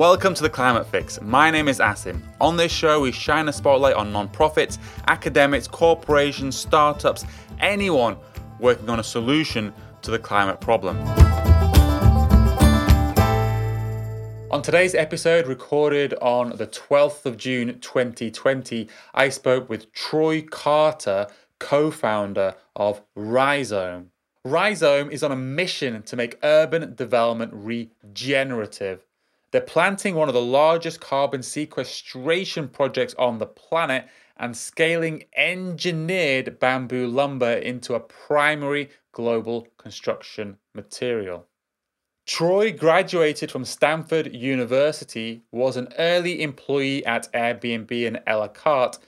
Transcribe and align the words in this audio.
Welcome 0.00 0.32
to 0.32 0.42
the 0.42 0.48
Climate 0.48 0.86
Fix. 0.86 1.20
My 1.20 1.50
name 1.50 1.68
is 1.68 1.78
Asim. 1.78 2.22
On 2.40 2.56
this 2.56 2.72
show, 2.72 3.02
we 3.02 3.12
shine 3.12 3.46
a 3.48 3.52
spotlight 3.52 3.94
on 3.96 4.10
nonprofits, 4.10 4.78
academics, 5.08 5.68
corporations, 5.68 6.56
startups, 6.56 7.26
anyone 7.58 8.16
working 8.60 8.88
on 8.88 8.98
a 8.98 9.04
solution 9.04 9.74
to 10.00 10.10
the 10.10 10.18
climate 10.18 10.58
problem. 10.58 10.96
On 14.50 14.62
today's 14.62 14.94
episode, 14.94 15.46
recorded 15.46 16.14
on 16.22 16.56
the 16.56 16.66
12th 16.66 17.26
of 17.26 17.36
June 17.36 17.78
2020, 17.78 18.88
I 19.12 19.28
spoke 19.28 19.68
with 19.68 19.92
Troy 19.92 20.40
Carter, 20.40 21.26
co 21.58 21.90
founder 21.90 22.54
of 22.74 23.02
Rizome. 23.14 24.06
Rizome 24.46 25.10
is 25.10 25.22
on 25.22 25.30
a 25.30 25.36
mission 25.36 26.02
to 26.04 26.16
make 26.16 26.38
urban 26.42 26.94
development 26.94 27.52
regenerative. 27.52 29.04
They're 29.50 29.60
planting 29.60 30.14
one 30.14 30.28
of 30.28 30.34
the 30.34 30.40
largest 30.40 31.00
carbon 31.00 31.42
sequestration 31.42 32.68
projects 32.68 33.14
on 33.18 33.38
the 33.38 33.46
planet 33.46 34.06
and 34.36 34.56
scaling 34.56 35.24
engineered 35.36 36.58
bamboo 36.60 37.06
lumber 37.06 37.52
into 37.52 37.94
a 37.94 38.00
primary 38.00 38.90
global 39.12 39.66
construction 39.76 40.56
material. 40.74 41.46
Troy 42.26 42.72
graduated 42.72 43.50
from 43.50 43.64
Stanford 43.64 44.32
University, 44.32 45.42
was 45.50 45.76
an 45.76 45.88
early 45.98 46.42
employee 46.42 47.04
at 47.04 47.30
Airbnb 47.32 48.06
and 48.06 48.20
a 48.26 48.36
la 48.36 48.48
carte, 48.48 48.98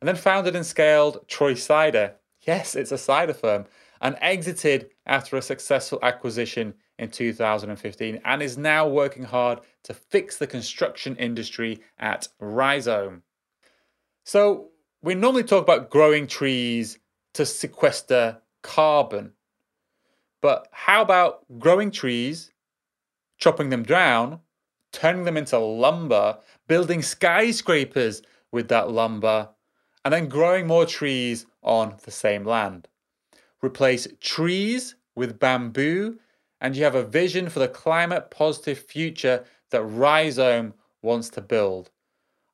and 0.00 0.08
then 0.08 0.16
founded 0.16 0.56
and 0.56 0.64
scaled 0.64 1.28
Troy 1.28 1.52
Cider. 1.52 2.14
Yes, 2.40 2.74
it's 2.74 2.90
a 2.90 2.96
cider 2.96 3.34
firm, 3.34 3.66
and 4.00 4.16
exited 4.22 4.90
after 5.04 5.36
a 5.36 5.42
successful 5.42 5.98
acquisition 6.02 6.72
in 6.98 7.10
2015 7.10 8.20
and 8.24 8.42
is 8.42 8.56
now 8.56 8.88
working 8.88 9.24
hard 9.24 9.60
to 9.84 9.94
fix 9.94 10.36
the 10.36 10.46
construction 10.46 11.16
industry 11.16 11.80
at 11.98 12.28
Rizome. 12.40 13.22
So, 14.24 14.68
we 15.02 15.14
normally 15.14 15.44
talk 15.44 15.62
about 15.62 15.90
growing 15.90 16.26
trees 16.26 16.98
to 17.34 17.46
sequester 17.46 18.38
carbon. 18.62 19.32
But 20.42 20.68
how 20.72 21.02
about 21.02 21.44
growing 21.58 21.90
trees, 21.90 22.52
chopping 23.38 23.70
them 23.70 23.82
down, 23.82 24.40
turning 24.92 25.24
them 25.24 25.36
into 25.36 25.58
lumber, 25.58 26.38
building 26.68 27.02
skyscrapers 27.02 28.22
with 28.52 28.68
that 28.68 28.90
lumber, 28.90 29.48
and 30.04 30.12
then 30.12 30.28
growing 30.28 30.66
more 30.66 30.86
trees 30.86 31.46
on 31.62 31.96
the 32.04 32.10
same 32.10 32.44
land? 32.44 32.88
Replace 33.62 34.08
trees 34.20 34.96
with 35.14 35.38
bamboo 35.38 36.18
and 36.60 36.76
you 36.76 36.84
have 36.84 36.94
a 36.94 37.04
vision 37.04 37.48
for 37.48 37.58
the 37.58 37.68
climate 37.68 38.30
positive 38.30 38.78
future 38.78 39.44
that 39.70 39.82
Rizome 39.82 40.72
wants 41.02 41.30
to 41.30 41.40
build. 41.40 41.90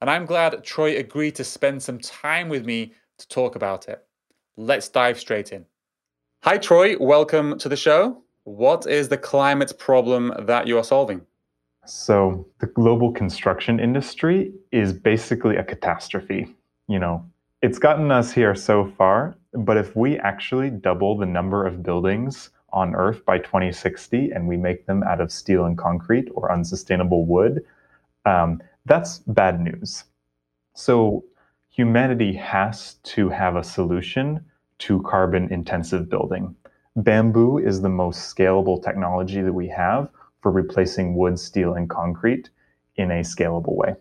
And 0.00 0.10
I'm 0.10 0.26
glad 0.26 0.62
Troy 0.62 0.96
agreed 0.96 1.34
to 1.36 1.44
spend 1.44 1.82
some 1.82 1.98
time 1.98 2.48
with 2.48 2.64
me 2.64 2.92
to 3.18 3.28
talk 3.28 3.56
about 3.56 3.88
it. 3.88 4.04
Let's 4.56 4.88
dive 4.88 5.18
straight 5.18 5.52
in. 5.52 5.66
Hi, 6.42 6.58
Troy. 6.58 6.96
Welcome 6.98 7.58
to 7.58 7.68
the 7.68 7.76
show. 7.76 8.22
What 8.44 8.86
is 8.86 9.08
the 9.08 9.18
climate 9.18 9.72
problem 9.78 10.32
that 10.46 10.66
you 10.66 10.78
are 10.78 10.84
solving? 10.84 11.22
So, 11.86 12.46
the 12.60 12.66
global 12.66 13.12
construction 13.12 13.80
industry 13.80 14.52
is 14.72 14.92
basically 14.92 15.56
a 15.56 15.64
catastrophe. 15.64 16.54
You 16.88 16.98
know, 16.98 17.24
it's 17.62 17.78
gotten 17.78 18.10
us 18.10 18.32
here 18.32 18.54
so 18.54 18.92
far, 18.98 19.36
but 19.52 19.76
if 19.76 19.96
we 19.96 20.18
actually 20.18 20.70
double 20.70 21.16
the 21.16 21.26
number 21.26 21.66
of 21.66 21.82
buildings 21.82 22.50
on 22.76 22.94
Earth 22.94 23.24
by 23.24 23.38
2060 23.38 24.30
and 24.30 24.46
we 24.46 24.58
make 24.58 24.86
them 24.86 25.02
out 25.02 25.20
of 25.20 25.32
steel 25.32 25.64
and 25.64 25.78
concrete 25.78 26.28
or 26.34 26.52
unsustainable 26.52 27.24
wood, 27.24 27.64
um, 28.26 28.60
that's 28.84 29.20
bad 29.20 29.60
news. 29.60 30.04
So 30.74 31.24
humanity 31.70 32.34
has 32.34 32.94
to 33.14 33.30
have 33.30 33.56
a 33.56 33.64
solution 33.64 34.44
to 34.80 35.02
carbon 35.02 35.50
intensive 35.50 36.10
building. 36.10 36.54
Bamboo 36.96 37.58
is 37.58 37.80
the 37.80 37.88
most 37.88 38.34
scalable 38.34 38.82
technology 38.82 39.40
that 39.40 39.52
we 39.54 39.68
have 39.68 40.10
for 40.42 40.52
replacing 40.52 41.16
wood, 41.16 41.38
steel, 41.38 41.72
and 41.74 41.88
concrete 41.88 42.50
in 42.96 43.10
a 43.10 43.20
scalable 43.20 43.74
way. 43.74 43.94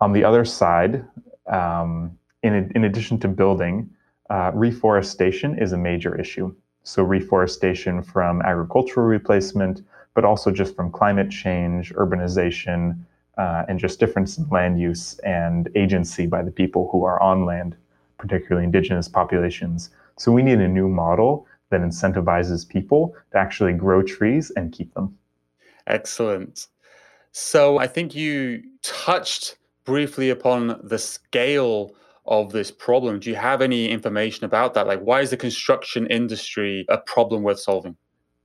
On 0.00 0.12
the 0.12 0.24
other 0.24 0.44
side, 0.44 1.04
um, 1.46 2.18
in, 2.42 2.72
in 2.74 2.84
addition 2.84 3.20
to 3.20 3.28
building, 3.28 3.88
uh, 4.30 4.50
reforestation 4.52 5.56
is 5.58 5.72
a 5.72 5.78
major 5.78 6.18
issue. 6.18 6.54
So, 6.84 7.02
reforestation 7.02 8.02
from 8.02 8.42
agricultural 8.42 9.06
replacement, 9.06 9.82
but 10.14 10.24
also 10.24 10.50
just 10.50 10.76
from 10.76 10.92
climate 10.92 11.30
change, 11.30 11.94
urbanization, 11.94 12.98
uh, 13.38 13.64
and 13.68 13.78
just 13.78 13.98
difference 13.98 14.36
in 14.36 14.46
land 14.50 14.78
use 14.78 15.18
and 15.20 15.68
agency 15.74 16.26
by 16.26 16.42
the 16.42 16.50
people 16.50 16.88
who 16.92 17.04
are 17.04 17.20
on 17.22 17.46
land, 17.46 17.74
particularly 18.18 18.64
indigenous 18.64 19.08
populations. 19.08 19.90
So, 20.18 20.30
we 20.30 20.42
need 20.42 20.58
a 20.60 20.68
new 20.68 20.88
model 20.88 21.46
that 21.70 21.80
incentivizes 21.80 22.68
people 22.68 23.16
to 23.32 23.38
actually 23.38 23.72
grow 23.72 24.02
trees 24.02 24.52
and 24.54 24.70
keep 24.70 24.92
them. 24.92 25.16
Excellent. 25.86 26.68
So, 27.32 27.78
I 27.78 27.86
think 27.86 28.14
you 28.14 28.62
touched 28.82 29.56
briefly 29.84 30.28
upon 30.28 30.80
the 30.82 30.98
scale 30.98 31.94
of 32.26 32.52
this 32.52 32.70
problem. 32.70 33.20
Do 33.20 33.30
you 33.30 33.36
have 33.36 33.60
any 33.60 33.88
information 33.90 34.44
about 34.44 34.74
that? 34.74 34.86
Like, 34.86 35.00
why 35.00 35.20
is 35.20 35.30
the 35.30 35.36
construction 35.36 36.06
industry 36.06 36.86
a 36.88 36.98
problem 36.98 37.42
worth 37.42 37.60
solving? 37.60 37.96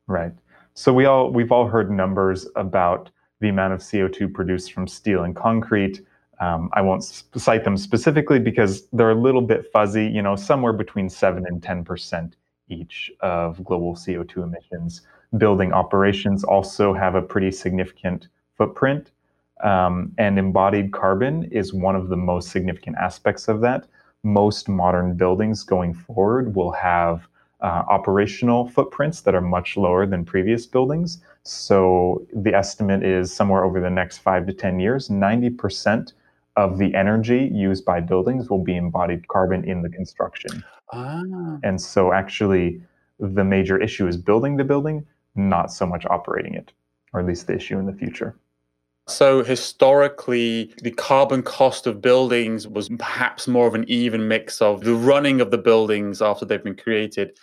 Right. 0.07 0.33
So 0.73 0.93
we 0.93 1.05
all 1.05 1.31
we've 1.31 1.51
all 1.51 1.67
heard 1.67 1.91
numbers 1.91 2.47
about 2.55 3.09
the 3.39 3.49
amount 3.49 3.73
of 3.73 3.79
CO2 3.79 4.33
produced 4.33 4.73
from 4.73 4.87
steel 4.87 5.23
and 5.23 5.35
concrete. 5.35 6.01
Um, 6.39 6.69
I 6.73 6.81
won't 6.81 7.03
cite 7.03 7.63
them 7.63 7.77
specifically 7.77 8.39
because 8.39 8.87
they're 8.93 9.11
a 9.11 9.21
little 9.21 9.41
bit 9.41 9.69
fuzzy. 9.71 10.07
You 10.07 10.21
know, 10.21 10.35
somewhere 10.35 10.73
between 10.73 11.09
seven 11.09 11.45
and 11.47 11.61
ten 11.61 11.83
percent 11.83 12.35
each 12.69 13.11
of 13.21 13.63
global 13.63 13.95
CO2 13.95 14.43
emissions. 14.43 15.01
Building 15.37 15.73
operations 15.73 16.43
also 16.43 16.93
have 16.93 17.15
a 17.15 17.21
pretty 17.21 17.51
significant 17.51 18.27
footprint. 18.57 19.11
Um, 19.61 20.13
and 20.17 20.39
embodied 20.39 20.91
carbon 20.91 21.43
is 21.51 21.73
one 21.73 21.95
of 21.95 22.09
the 22.09 22.15
most 22.15 22.49
significant 22.49 22.95
aspects 22.97 23.47
of 23.47 23.61
that. 23.61 23.87
Most 24.23 24.69
modern 24.69 25.15
buildings 25.15 25.63
going 25.63 25.93
forward 25.93 26.55
will 26.55 26.71
have 26.71 27.27
uh, 27.61 27.83
operational 27.89 28.69
footprints 28.69 29.21
that 29.21 29.35
are 29.35 29.41
much 29.41 29.75
lower 29.75 30.05
than 30.05 30.23
previous 30.23 30.65
buildings. 30.65 31.19
So 31.43 32.25
the 32.33 32.53
estimate 32.53 33.03
is 33.03 33.33
somewhere 33.33 33.63
over 33.65 33.81
the 33.81 33.89
next 33.89 34.19
five 34.19 34.47
to 34.47 34.53
10 34.53 34.79
years, 34.79 35.09
90% 35.09 36.13
of 36.55 36.77
the 36.77 36.93
energy 36.95 37.49
used 37.53 37.85
by 37.85 38.01
buildings 38.01 38.49
will 38.49 38.63
be 38.63 38.75
embodied 38.75 39.27
carbon 39.27 39.63
in 39.63 39.81
the 39.81 39.89
construction. 39.89 40.63
Ah. 40.91 41.21
And 41.63 41.81
so 41.81 42.11
actually, 42.11 42.81
the 43.19 43.43
major 43.43 43.77
issue 43.81 44.07
is 44.07 44.17
building 44.17 44.57
the 44.57 44.63
building, 44.63 45.05
not 45.35 45.71
so 45.71 45.85
much 45.85 46.05
operating 46.05 46.53
it, 46.53 46.71
or 47.13 47.19
at 47.19 47.25
least 47.25 47.47
the 47.47 47.55
issue 47.55 47.77
in 47.77 47.85
the 47.85 47.93
future. 47.93 48.35
So 49.09 49.43
historically, 49.43 50.73
the 50.83 50.91
carbon 50.91 51.41
cost 51.43 51.87
of 51.87 52.01
buildings 52.01 52.67
was 52.67 52.89
perhaps 52.89 53.47
more 53.47 53.67
of 53.67 53.75
an 53.75 53.85
even 53.87 54.27
mix 54.27 54.61
of 54.61 54.81
the 54.81 54.93
running 54.93 55.41
of 55.41 55.51
the 55.51 55.57
buildings 55.57 56.21
after 56.21 56.45
they've 56.45 56.63
been 56.63 56.77
created 56.77 57.37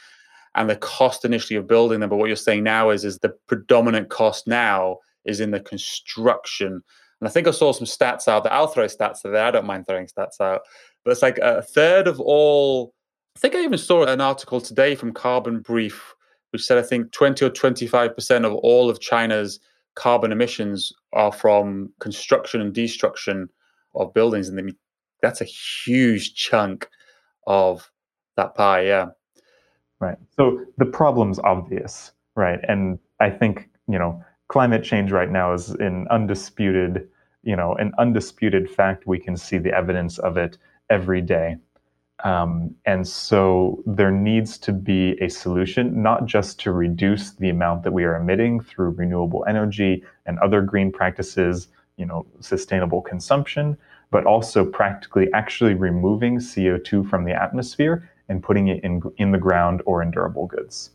and 0.55 0.71
the 0.71 0.77
cost 0.77 1.25
initially 1.25 1.57
of 1.57 1.67
building 1.67 2.01
them. 2.01 2.09
But 2.09 2.17
what 2.17 2.27
you're 2.27 2.37
saying 2.37 2.65
now 2.65 2.91
is, 2.91 3.05
is 3.05 3.19
the 3.19 3.35
predominant 3.47 4.09
cost 4.09 4.47
now 4.47 4.99
is 5.25 5.41
in 5.41 5.51
the 5.51 5.61
construction. 5.61 6.83
And 7.21 7.29
I 7.29 7.31
think 7.31 7.47
I 7.47 7.51
saw 7.51 7.73
some 7.73 7.87
stats 7.87 8.29
out 8.29 8.45
that 8.45 8.53
I'll 8.53 8.69
throw 8.69 8.87
stats 8.87 9.25
out 9.25 9.33
there. 9.33 9.45
I 9.45 9.51
don't 9.51 9.67
mind 9.67 9.87
throwing 9.87 10.07
stats 10.07 10.41
out. 10.41 10.63
But 11.05 11.11
it's 11.11 11.23
like 11.23 11.39
a 11.39 11.63
third 11.63 12.09
of 12.09 12.21
all, 12.21 12.95
I 13.37 13.41
think 13.41 13.55
I 13.55 13.63
even 13.63 13.79
saw 13.79 14.05
an 14.05 14.21
article 14.21 14.61
today 14.61 14.95
from 14.95 15.13
Carbon 15.13 15.61
Brief, 15.61 16.15
which 16.51 16.65
said 16.65 16.79
I 16.79 16.83
think 16.83 17.13
20 17.13 17.45
or 17.45 17.51
25% 17.51 18.47
of 18.47 18.55
all 18.55 18.89
of 18.89 19.01
China's 19.01 19.61
carbon 19.97 20.31
emissions 20.31 20.93
are 21.13 21.33
from 21.33 21.93
construction 21.99 22.61
and 22.61 22.73
destruction 22.73 23.49
of 23.95 24.15
buildings, 24.15 24.49
and 24.49 24.75
that's 25.23 25.41
a 25.41 25.45
huge 25.45 26.35
chunk 26.35 26.89
of 27.47 27.91
that 28.37 28.55
pie. 28.55 28.83
Yeah. 28.83 29.07
Right. 29.99 30.19
So 30.37 30.65
the 30.79 30.85
problem's 30.85 31.39
obvious, 31.41 32.13
right? 32.37 32.61
And 32.69 32.99
I 33.21 33.31
think 33.31 33.69
you 33.89 33.99
know 33.99 34.23
climate 34.49 34.85
change 34.85 35.11
right 35.11 35.31
now 35.31 35.53
is 35.53 35.71
an 35.71 36.07
undisputed, 36.11 37.09
you 37.43 37.57
know, 37.57 37.75
an 37.75 37.93
undisputed 37.99 38.71
fact. 38.71 39.07
We 39.07 39.19
can 39.19 39.37
see 39.37 39.59
the 39.59 39.75
evidence 39.75 40.19
of 40.19 40.37
it 40.37 40.59
every 40.91 41.23
day. 41.23 41.57
Um, 42.25 42.75
and 42.87 43.07
so 43.07 43.83
there 43.85 44.11
needs 44.11 44.57
to 44.59 44.73
be 44.73 45.17
a 45.21 45.29
solution, 45.29 46.03
not 46.03 46.27
just 46.27 46.59
to 46.61 46.73
reduce 46.73 47.33
the 47.33 47.51
amount 47.51 47.83
that 47.83 47.93
we 47.93 48.05
are 48.05 48.17
emitting 48.17 48.61
through 48.61 48.91
renewable 48.91 49.45
energy 49.47 50.03
and 50.25 50.39
other 50.39 50.63
green 50.63 50.91
practices, 50.91 51.69
you 51.97 52.07
know, 52.07 52.27
sustainable 52.41 53.03
consumption, 53.03 53.77
but 54.11 54.25
also 54.25 54.65
practically 54.65 55.29
actually 55.35 55.75
removing 55.75 56.39
CO2 56.39 57.09
from 57.09 57.25
the 57.25 57.33
atmosphere 57.33 58.11
and 58.29 58.43
putting 58.43 58.69
it 58.69 58.83
in, 58.83 59.03
in 59.19 59.31
the 59.31 59.39
ground 59.39 59.83
or 59.85 60.03
in 60.03 60.11
durable 60.11 60.47
goods. 60.47 60.91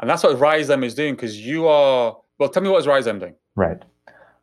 And 0.00 0.10
that's 0.10 0.24
what 0.24 0.36
Rizome 0.36 0.84
is 0.84 0.94
doing 0.94 1.14
because 1.14 1.40
you 1.40 1.68
are, 1.68 2.16
well, 2.38 2.48
tell 2.48 2.62
me 2.62 2.68
what 2.68 2.80
is 2.80 2.86
Rizome 2.86 3.20
doing? 3.20 3.34
Right. 3.54 3.80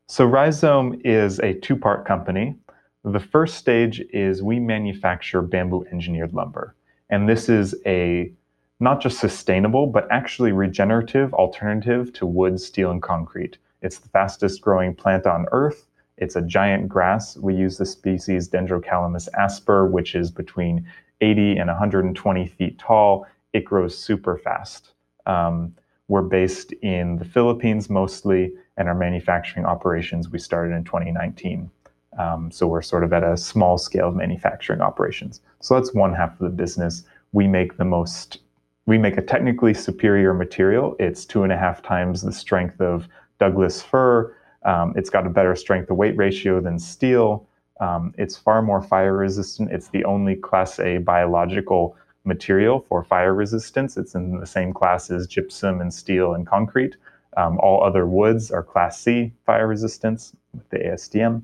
So 0.08 0.28
Rizome 0.28 1.02
is 1.06 1.40
a 1.40 1.54
two-part 1.56 2.06
company. 2.06 2.56
The 3.04 3.20
first 3.20 3.56
stage 3.56 4.00
is 4.14 4.44
we 4.44 4.60
manufacture 4.60 5.42
bamboo 5.42 5.86
engineered 5.92 6.34
lumber. 6.34 6.76
And 7.10 7.28
this 7.28 7.50
is 7.50 7.76
a 7.86 8.32
not 8.80 9.02
just 9.02 9.20
sustainable, 9.20 9.88
but 9.88 10.08
actually 10.12 10.52
regenerative 10.52 11.34
alternative 11.34 12.14
to 12.14 12.26
wood, 12.28 12.60
steel, 12.60 12.92
and 12.92 13.02
concrete. 13.02 13.58
It's 13.82 13.98
the 13.98 14.10
fastest 14.10 14.62
growing 14.62 14.94
plant 14.94 15.26
on 15.26 15.48
earth. 15.52 15.88
It's 16.18 16.36
a 16.36 16.42
giant 16.42 16.90
grass. 16.90 17.38
We 17.38 17.56
use 17.56 17.78
the 17.78 17.86
species 17.86 18.48
Dendrocalamus 18.48 19.28
asper, 19.38 19.88
which 19.88 20.14
is 20.14 20.30
between 20.30 20.88
80 21.22 21.58
and 21.58 21.68
120 21.70 22.48
feet 22.48 22.78
tall. 22.78 23.26
It 23.54 23.66
grows 23.66 23.98
super 23.98 24.38
fast. 24.38 24.94
Um, 25.26 25.76
we're 26.08 26.22
based 26.22 26.72
in 26.84 27.18
the 27.18 27.26
Philippines 27.26 27.90
mostly, 27.90 28.54
and 28.78 28.88
our 28.88 28.96
manufacturing 28.96 29.66
operations 29.66 30.30
we 30.30 30.38
started 30.38 30.76
in 30.76 30.84
2019. 30.84 31.70
Um, 32.18 32.52
so 32.52 32.68
we're 32.68 32.82
sort 32.82 33.04
of 33.04 33.14
at 33.14 33.24
a 33.24 33.38
small 33.38 33.78
scale 33.78 34.10
of 34.10 34.16
manufacturing 34.16 34.82
operations. 34.82 35.42
So 35.62 35.76
that's 35.76 35.94
one 35.94 36.14
half 36.14 36.34
of 36.34 36.40
the 36.40 36.50
business. 36.50 37.04
We 37.32 37.48
make 37.48 37.78
the 37.78 37.86
most, 37.86 38.40
we 38.86 38.98
make 38.98 39.18
a 39.18 39.22
technically 39.22 39.74
superior 39.74 40.34
material. 40.34 40.96
It's 41.00 41.26
two 41.26 41.44
and 41.44 41.54
a 41.54 41.58
half 41.58 41.82
times 41.82 42.22
the 42.22 42.34
strength 42.34 42.82
of 42.82 43.08
Douglas 43.40 43.82
fir. 43.82 44.36
Um, 44.64 44.94
it's 44.96 45.10
got 45.10 45.26
a 45.26 45.30
better 45.30 45.56
strength 45.56 45.88
to 45.88 45.94
weight 45.94 46.18
ratio 46.18 46.60
than 46.60 46.78
steel. 46.78 47.48
Um, 47.80 48.14
it's 48.18 48.38
far 48.38 48.62
more 48.62 48.82
fire 48.82 49.16
resistant. 49.16 49.72
It's 49.72 49.88
the 49.88 50.04
only 50.06 50.36
Class 50.36 50.80
A 50.80 50.98
biological 51.00 51.96
material 52.26 52.86
for 52.88 53.04
fire 53.04 53.34
resistance. 53.34 53.98
It's 53.98 54.14
in 54.14 54.40
the 54.40 54.46
same 54.46 54.74
class 54.74 55.10
as 55.10 55.26
gypsum 55.26 55.82
and 55.82 55.92
steel 55.92 56.34
and 56.34 56.46
concrete. 56.46 56.96
Um, 57.38 57.58
all 57.60 57.84
other 57.84 58.06
woods 58.06 58.52
are 58.52 58.62
Class 58.62 59.00
C 59.02 59.32
fire 59.46 59.68
resistance 59.68 60.34
with 60.54 60.70
the 60.70 60.78
ASTM. 60.78 61.42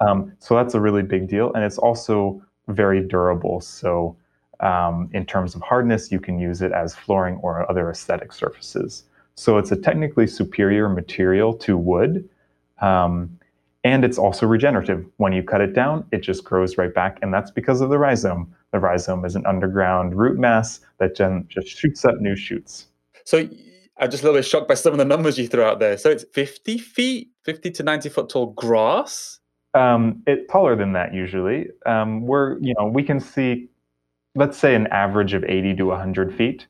Um, 0.00 0.32
so 0.38 0.54
that's 0.54 0.74
a 0.74 0.80
really 0.80 1.02
big 1.02 1.28
deal. 1.28 1.52
And 1.54 1.64
it's 1.64 1.78
also 1.78 2.42
very 2.68 3.06
durable. 3.06 3.60
So, 3.60 4.16
um, 4.60 5.10
in 5.12 5.26
terms 5.26 5.54
of 5.54 5.62
hardness, 5.62 6.10
you 6.12 6.20
can 6.20 6.38
use 6.38 6.62
it 6.62 6.72
as 6.72 6.94
flooring 6.94 7.36
or 7.42 7.68
other 7.70 7.90
aesthetic 7.90 8.32
surfaces. 8.32 9.04
So, 9.34 9.58
it's 9.58 9.72
a 9.72 9.76
technically 9.76 10.26
superior 10.26 10.88
material 10.88 11.54
to 11.54 11.76
wood. 11.76 12.28
Um, 12.80 13.38
and 13.84 14.04
it's 14.04 14.16
also 14.16 14.46
regenerative. 14.46 15.04
When 15.18 15.32
you 15.34 15.42
cut 15.42 15.60
it 15.60 15.74
down, 15.74 16.06
it 16.10 16.20
just 16.20 16.44
grows 16.44 16.78
right 16.78 16.92
back. 16.94 17.18
And 17.20 17.34
that's 17.34 17.50
because 17.50 17.82
of 17.82 17.90
the 17.90 17.98
rhizome. 17.98 18.54
The 18.72 18.78
rhizome 18.78 19.24
is 19.26 19.36
an 19.36 19.44
underground 19.44 20.14
root 20.16 20.38
mass 20.38 20.80
that 20.98 21.16
just 21.48 21.68
shoots 21.68 22.04
up 22.04 22.18
new 22.20 22.36
shoots. 22.36 22.86
So, 23.24 23.48
I'm 23.98 24.10
just 24.10 24.22
a 24.22 24.26
little 24.26 24.38
bit 24.38 24.46
shocked 24.46 24.68
by 24.68 24.74
some 24.74 24.92
of 24.92 24.98
the 24.98 25.04
numbers 25.04 25.38
you 25.38 25.46
threw 25.46 25.62
out 25.62 25.78
there. 25.80 25.98
So, 25.98 26.10
it's 26.10 26.24
50 26.32 26.78
feet, 26.78 27.30
50 27.42 27.70
to 27.72 27.82
90 27.82 28.08
foot 28.08 28.28
tall 28.30 28.46
grass 28.46 29.40
um, 29.74 30.22
it 30.26 30.48
taller 30.48 30.76
than 30.76 30.92
that 30.92 31.12
usually. 31.12 31.68
Um, 31.86 32.22
we're 32.22 32.58
you 32.58 32.74
know 32.78 32.86
we 32.86 33.02
can 33.02 33.20
see, 33.20 33.68
let's 34.34 34.56
say 34.56 34.74
an 34.74 34.86
average 34.88 35.34
of 35.34 35.44
80 35.44 35.76
to 35.76 35.84
100 35.86 36.34
feet, 36.34 36.66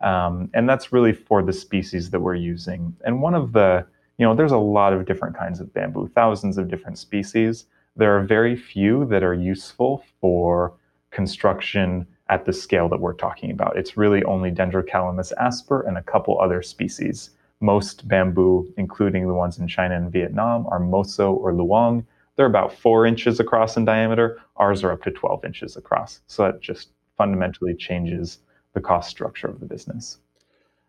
um, 0.00 0.50
and 0.54 0.68
that's 0.68 0.92
really 0.92 1.12
for 1.12 1.42
the 1.42 1.52
species 1.52 2.10
that 2.10 2.20
we're 2.20 2.34
using. 2.34 2.94
And 3.04 3.22
one 3.22 3.34
of 3.34 3.52
the 3.52 3.86
you 4.18 4.26
know 4.26 4.34
there's 4.34 4.52
a 4.52 4.58
lot 4.58 4.92
of 4.92 5.06
different 5.06 5.36
kinds 5.36 5.60
of 5.60 5.72
bamboo, 5.72 6.10
thousands 6.14 6.58
of 6.58 6.68
different 6.68 6.98
species. 6.98 7.66
There 7.96 8.16
are 8.16 8.22
very 8.22 8.56
few 8.56 9.06
that 9.06 9.22
are 9.22 9.34
useful 9.34 10.04
for 10.20 10.74
construction 11.10 12.06
at 12.28 12.44
the 12.44 12.52
scale 12.52 12.88
that 12.88 13.00
we're 13.00 13.14
talking 13.14 13.50
about. 13.50 13.76
It's 13.76 13.96
really 13.96 14.22
only 14.24 14.50
Dendrocalamus 14.50 15.32
asper 15.38 15.82
and 15.82 15.96
a 15.96 16.02
couple 16.02 16.40
other 16.40 16.62
species. 16.62 17.30
Most 17.60 18.06
bamboo, 18.06 18.72
including 18.76 19.26
the 19.26 19.34
ones 19.34 19.58
in 19.58 19.66
China 19.66 19.96
and 19.96 20.12
Vietnam, 20.12 20.66
are 20.68 20.78
moso 20.78 21.32
or 21.32 21.52
luong, 21.52 22.04
they're 22.38 22.46
about 22.46 22.72
four 22.72 23.04
inches 23.04 23.40
across 23.40 23.76
in 23.76 23.84
diameter. 23.84 24.40
Ours 24.56 24.84
are 24.84 24.92
up 24.92 25.02
to 25.02 25.10
12 25.10 25.44
inches 25.44 25.76
across. 25.76 26.20
So 26.28 26.44
that 26.44 26.60
just 26.60 26.90
fundamentally 27.18 27.74
changes 27.74 28.38
the 28.74 28.80
cost 28.80 29.10
structure 29.10 29.48
of 29.48 29.58
the 29.58 29.66
business. 29.66 30.20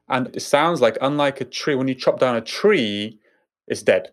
And 0.09 0.27
it 0.35 0.41
sounds 0.41 0.79
like, 0.79 0.95
unlike 1.01 1.41
a 1.41 1.45
tree, 1.45 1.73
when 1.73 1.87
you 1.87 1.95
chop 1.95 2.19
down 2.19 2.35
a 2.35 2.41
tree, 2.41 3.17
it's 3.67 3.81
dead. 3.81 4.11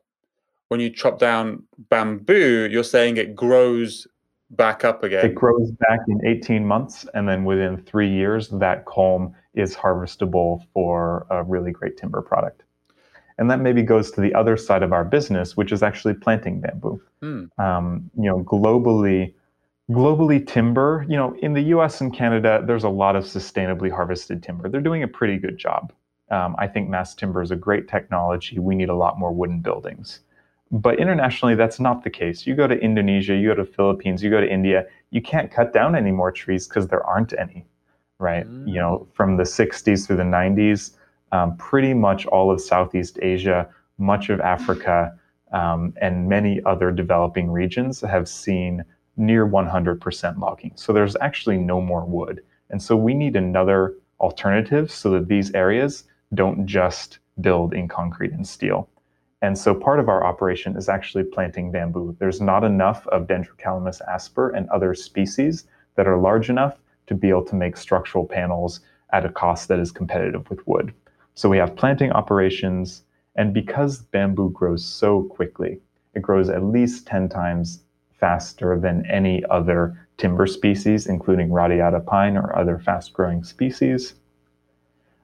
When 0.69 0.81
you 0.81 0.89
chop 0.89 1.19
down 1.19 1.63
bamboo, 1.91 2.69
you're 2.71 2.83
saying 2.83 3.19
it 3.19 3.37
grows 3.37 4.07
back 4.51 4.83
up 4.87 5.05
again. 5.05 5.27
It 5.27 5.35
grows 5.35 5.71
back 5.73 6.01
in 6.09 6.19
18 6.27 6.67
months, 6.67 7.07
and 7.13 7.29
then 7.29 7.45
within 7.45 7.83
three 7.83 8.11
years, 8.11 8.49
that 8.49 8.87
culm 8.87 9.35
is 9.55 9.77
harvestable 9.77 10.65
for 10.73 11.27
a 11.29 11.43
really 11.43 11.71
great 11.71 11.99
timber 11.99 12.23
product. 12.23 12.63
And 13.39 13.51
that 13.51 13.61
maybe 13.61 13.83
goes 13.83 14.11
to 14.13 14.21
the 14.21 14.35
other 14.35 14.57
side 14.57 14.83
of 14.83 14.93
our 14.93 15.05
business, 15.05 15.57
which 15.57 15.73
is 15.73 15.83
actually 15.83 16.15
planting 16.15 16.61
bamboo. 16.61 17.01
Mm. 17.23 17.59
Um, 17.59 18.11
you 18.17 18.29
know, 18.31 18.43
globally, 18.43 19.35
globally 19.91 20.47
timber, 20.47 21.05
you 21.09 21.17
know, 21.17 21.37
in 21.43 21.53
the 21.53 21.63
US 21.63 22.01
and 22.01 22.15
Canada, 22.15 22.63
there's 22.67 22.85
a 22.85 22.89
lot 22.89 23.15
of 23.15 23.25
sustainably 23.25 23.91
harvested 23.91 24.43
timber. 24.43 24.69
They're 24.69 24.81
doing 24.81 25.03
a 25.03 25.09
pretty 25.09 25.37
good 25.37 25.59
job. 25.59 25.93
Um, 26.31 26.57
I 26.59 26.67
think 26.67 26.89
mass 26.89 27.15
timber 27.15 27.43
is 27.43 27.51
a 27.51 27.57
great 27.57 27.89
technology. 27.89 28.59
We 28.59 28.75
need 28.75 28.89
a 28.89 28.97
lot 28.97 29.19
more 29.19 29.33
wooden 29.33 29.61
buildings. 29.61 30.21
But 30.73 30.99
internationally, 30.99 31.55
that's 31.55 31.79
not 31.79 32.03
the 32.03 32.11
case. 32.11 32.47
You 32.47 32.57
go 32.57 32.67
to 32.67 32.75
Indonesia, 32.75 33.37
you 33.37 33.51
go 33.51 33.55
to 33.55 33.65
Philippines, 33.65 34.23
you 34.23 34.31
go 34.31 34.41
to 34.41 34.51
India, 34.51 34.87
you 35.11 35.23
can't 35.23 35.51
cut 35.51 35.73
down 35.73 35.95
any 35.95 36.11
more 36.11 36.33
trees 36.33 36.67
because 36.67 36.89
there 36.89 37.05
aren't 37.05 37.33
any, 37.39 37.65
right? 38.19 38.47
Mm. 38.49 38.67
You 38.67 38.81
know, 38.81 39.07
from 39.13 39.37
the 39.37 39.45
60s 39.45 40.07
through 40.07 40.17
the 40.17 40.25
90s, 40.25 40.96
um, 41.33 41.57
pretty 41.57 41.95
much 41.95 42.27
all 42.27 42.51
of 42.51 42.61
Southeast 42.61 43.19
Asia, 43.23 43.69
much 43.99 44.29
of 44.29 44.41
Africa, 44.41 45.19
um, 45.53 45.95
and 46.01 46.29
many 46.29 46.61
other 46.65 46.91
developing 46.91 47.51
regions 47.51 48.01
have 48.01 48.29
seen 48.29 48.85
near 49.17 49.47
100% 49.47 50.39
logging. 50.39 50.73
So 50.75 50.93
there's 50.93 51.17
actually 51.21 51.59
no 51.59 51.81
more 51.81 52.05
wood. 52.05 52.43
And 52.71 52.83
so 52.83 52.97
we 52.97 53.15
need 53.15 53.37
another 53.37 53.95
alternative 54.21 54.91
so 54.91 55.11
that 55.11 55.29
these 55.29 55.53
areas 55.55 56.05
don't 56.35 56.67
just 56.67 57.19
build 57.41 57.75
in 57.75 57.89
concrete 57.89 58.33
and 58.33 58.47
steel. 58.47 58.89
And 59.43 59.57
so 59.57 59.75
part 59.75 60.01
of 60.01 60.09
our 60.09 60.25
operation 60.25 60.77
is 60.77 60.89
actually 60.89 61.25
planting 61.25 61.71
bamboo. 61.71 62.17
There's 62.19 62.41
not 62.41 62.65
enough 62.65 63.07
of 63.09 63.27
Dendrocalamus 63.27 64.01
asper 64.09 64.51
and 64.51 64.69
other 64.71 64.95
species 64.95 65.65
that 65.95 66.07
are 66.07 66.19
large 66.19 66.51
enough 66.51 66.79
to 67.07 67.15
be 67.15 67.29
able 67.29 67.45
to 67.45 67.55
make 67.55 67.77
structural 67.77 68.27
panels 68.27 68.81
at 69.13 69.25
a 69.25 69.29
cost 69.29 69.69
that 69.69 69.79
is 69.79 69.93
competitive 69.93 70.49
with 70.51 70.67
wood. 70.67 70.93
So 71.37 71.51
we 71.51 71.59
have 71.59 71.77
planting 71.77 72.13
operations, 72.13 73.05
and 73.37 73.53
because 73.53 73.99
bamboo 73.99 74.51
grows 74.51 74.83
so 74.83 75.25
quickly, 75.25 75.81
it 76.15 76.23
grows 76.23 76.49
at 76.49 76.65
least 76.65 77.07
10 77.07 77.29
times 77.29 77.83
faster 78.19 78.81
than 78.81 79.05
any 79.05 79.45
other 79.51 80.09
timber 80.17 80.47
species, 80.47 81.07
including 81.07 81.53
radiata 81.53 82.01
pine 82.01 82.39
or 82.39 82.59
other 82.59 82.79
fast 82.79 83.13
growing 83.13 83.45
species. 83.45 84.15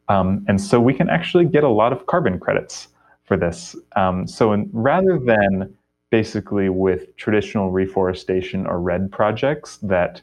Um, 0.09 0.45
and 0.49 0.61
so 0.61 0.79
we 0.79 0.93
can 0.93 1.09
actually 1.09 1.47
get 1.47 1.65
a 1.65 1.69
lot 1.69 1.95
of 1.95 2.07
carbon 2.07 2.39
credits 2.39 2.89
for 3.25 3.39
this. 3.39 3.75
Um, 3.97 4.27
so 4.27 4.53
in, 4.53 4.69
rather 4.75 5.19
than 5.19 5.75
basically 6.11 6.69
with 6.69 7.17
traditional 7.17 7.71
reforestation 7.71 8.67
or 8.67 8.81
REDD 8.81 9.11
projects 9.11 9.79
that, 9.79 10.21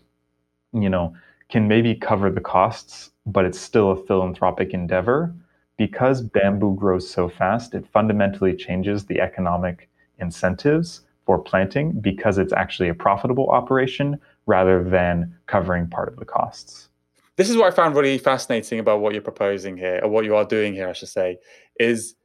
you 0.72 0.88
know, 0.88 1.16
can 1.50 1.68
maybe 1.68 1.96
cover 1.96 2.30
the 2.30 2.42
costs, 2.42 3.10
but 3.26 3.44
it's 3.44 3.60
still 3.60 3.90
a 3.90 4.06
philanthropic 4.06 4.76
endeavor, 4.76 5.34
because 5.80 6.22
bamboo 6.22 6.76
grows 6.76 7.10
so 7.10 7.30
fast, 7.30 7.74
it 7.74 7.88
fundamentally 7.88 8.54
changes 8.54 9.06
the 9.06 9.22
economic 9.22 9.90
incentives 10.20 11.02
for 11.26 11.40
planting 11.40 11.94
because 12.02 12.38
it's 12.38 12.52
actually 12.52 12.90
a 12.90 12.94
profitable 12.94 13.50
operation 13.50 14.20
rather 14.46 14.84
than 14.84 15.34
covering 15.48 15.88
part 15.88 16.10
of 16.10 16.18
the 16.18 16.26
costs. 16.26 16.90
This 17.38 17.50
is 17.50 17.56
what 17.56 17.72
I 17.72 17.72
found 17.72 17.96
really 17.96 18.18
fascinating 18.18 18.80
about 18.80 19.00
what 19.00 19.14
you're 19.14 19.22
proposing 19.22 19.78
here, 19.78 20.02
or 20.04 20.10
what 20.10 20.26
you 20.26 20.36
are 20.36 20.44
doing 20.44 20.74
here, 20.74 20.90
I 20.90 20.94
should 20.94 21.08
say, 21.08 21.38
is 21.80 22.16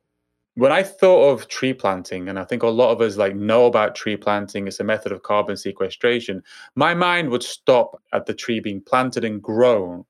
when 0.56 0.72
I 0.72 0.82
thought 0.82 1.30
of 1.30 1.46
tree 1.46 1.74
planting, 1.74 2.28
and 2.28 2.40
I 2.40 2.44
think 2.44 2.64
a 2.64 2.68
lot 2.68 2.90
of 2.90 3.00
us 3.00 3.16
like 3.16 3.36
know 3.36 3.66
about 3.66 3.94
tree 3.94 4.16
planting, 4.16 4.66
it's 4.66 4.80
a 4.80 4.84
method 4.84 5.12
of 5.12 5.22
carbon 5.22 5.56
sequestration. 5.56 6.42
My 6.74 6.92
mind 6.92 7.30
would 7.30 7.44
stop 7.44 8.02
at 8.12 8.26
the 8.26 8.34
tree 8.34 8.58
being 8.58 8.80
planted 8.80 9.24
and 9.24 9.40
grown. 9.40 10.04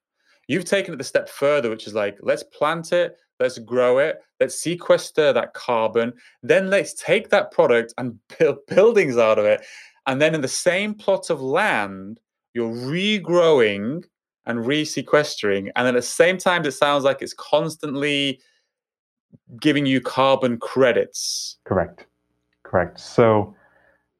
You've 0.46 0.64
taken 0.64 0.94
it 0.94 0.96
the 0.96 1.04
step 1.04 1.28
further, 1.28 1.68
which 1.68 1.86
is 1.86 1.94
like, 1.94 2.16
let's 2.22 2.42
plant 2.42 2.92
it, 2.92 3.18
let's 3.40 3.58
grow 3.58 3.98
it, 3.98 4.20
let's 4.40 4.60
sequester 4.60 5.32
that 5.32 5.54
carbon, 5.54 6.12
then 6.42 6.70
let's 6.70 6.94
take 6.94 7.30
that 7.30 7.50
product 7.50 7.94
and 7.98 8.18
build 8.38 8.58
buildings 8.66 9.16
out 9.16 9.38
of 9.38 9.44
it. 9.44 9.62
And 10.06 10.20
then 10.20 10.34
in 10.34 10.40
the 10.40 10.48
same 10.48 10.94
plot 10.94 11.30
of 11.30 11.40
land, 11.40 12.20
you're 12.52 12.72
regrowing 12.72 14.04
and 14.46 14.60
resequestering. 14.60 15.70
And 15.76 15.88
at 15.88 15.94
the 15.94 16.02
same 16.02 16.36
time, 16.36 16.64
it 16.66 16.72
sounds 16.72 17.04
like 17.04 17.22
it's 17.22 17.34
constantly 17.34 18.40
giving 19.60 19.86
you 19.86 20.00
carbon 20.00 20.58
credits. 20.58 21.58
Correct. 21.64 22.06
Correct. 22.62 23.00
So 23.00 23.54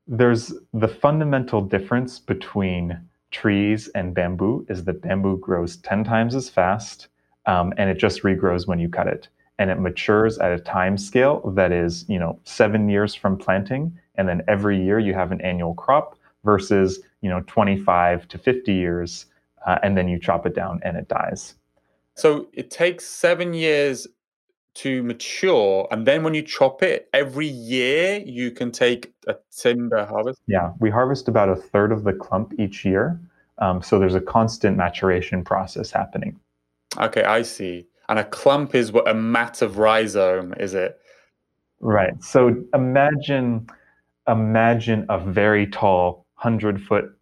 there's 0.07 0.53
the 0.73 0.89
fundamental 0.89 1.61
difference 1.61 2.19
between 2.19 2.99
trees 3.31 3.89
and 3.95 4.15
bamboo 4.15 4.65
is 4.69 4.85
that 4.85 5.03
bamboo 5.03 5.39
grows 5.39 5.77
10 5.79 6.05
times 6.05 6.35
as 6.35 6.49
fast 6.49 7.09
um, 7.47 7.73
and 7.77 7.91
it 7.91 7.99
just 7.99 8.23
regrows 8.23 8.67
when 8.67 8.79
you 8.79 8.89
cut 8.89 9.07
it. 9.07 9.29
and 9.59 9.71
it 9.71 9.79
matures 9.79 10.39
at 10.39 10.53
a 10.53 10.59
time 10.59 10.99
scale 10.99 11.41
that 11.55 11.71
is, 11.73 12.05
you 12.09 12.19
know, 12.19 12.39
seven 12.45 12.89
years 12.89 13.15
from 13.15 13.37
planting, 13.37 13.97
and 14.17 14.29
then 14.29 14.43
every 14.49 14.83
year 14.83 14.99
you 14.99 15.15
have 15.15 15.31
an 15.33 15.41
annual 15.43 15.75
crop 15.75 16.19
versus, 16.45 17.01
you 17.21 17.31
know, 17.31 17.41
25 17.47 18.27
to 18.29 18.39
50 18.39 18.73
years, 18.73 19.27
uh, 19.67 19.79
and 19.83 19.97
then 19.97 20.09
you 20.09 20.19
chop 20.19 20.45
it 20.47 20.55
down 20.55 20.81
and 20.83 20.97
it 20.97 21.09
dies. 21.09 21.55
So 22.17 22.49
it 22.53 22.71
takes 22.71 23.07
seven 23.07 23.55
years 23.55 24.07
to 24.75 25.05
mature, 25.05 25.87
and 25.93 26.05
then 26.05 26.25
when 26.25 26.35
you 26.35 26.43
chop 26.43 26.83
it, 26.83 27.09
every 27.13 27.47
year 27.47 28.21
you 28.27 28.51
can 28.51 28.73
take 28.73 29.13
a 29.29 29.37
timber 29.57 30.05
harvest. 30.05 30.41
Yeah, 30.49 30.73
we 30.81 30.91
harvest 30.91 31.29
about 31.29 31.49
a 31.49 31.55
third 31.55 31.93
of 31.93 32.03
the 32.03 32.13
clump 32.13 32.55
each 32.59 32.85
year, 32.85 33.21
um, 33.59 33.83
so 33.83 34.01
there's 34.01 34.17
a 34.17 34.21
constant 34.21 34.77
maturation 34.77 35.45
process 35.45 35.93
happening. 35.93 36.41
Okay, 36.99 37.25
I 37.25 37.43
see. 37.43 37.87
And 38.09 38.19
a 38.19 38.25
clump 38.25 38.75
is 38.75 38.93
what 38.93 39.09
a 39.09 39.15
mat 39.15 39.63
of 39.63 39.79
rhizome, 39.79 40.55
is 40.55 40.75
it? 40.75 40.99
Right. 41.81 42.23
So 42.23 42.63
imagine 42.75 43.67
imagine 44.29 45.05
a 45.09 45.19
very 45.19 45.67
tall, 45.67 46.27
hundred 46.35 46.83
foot 46.83 47.15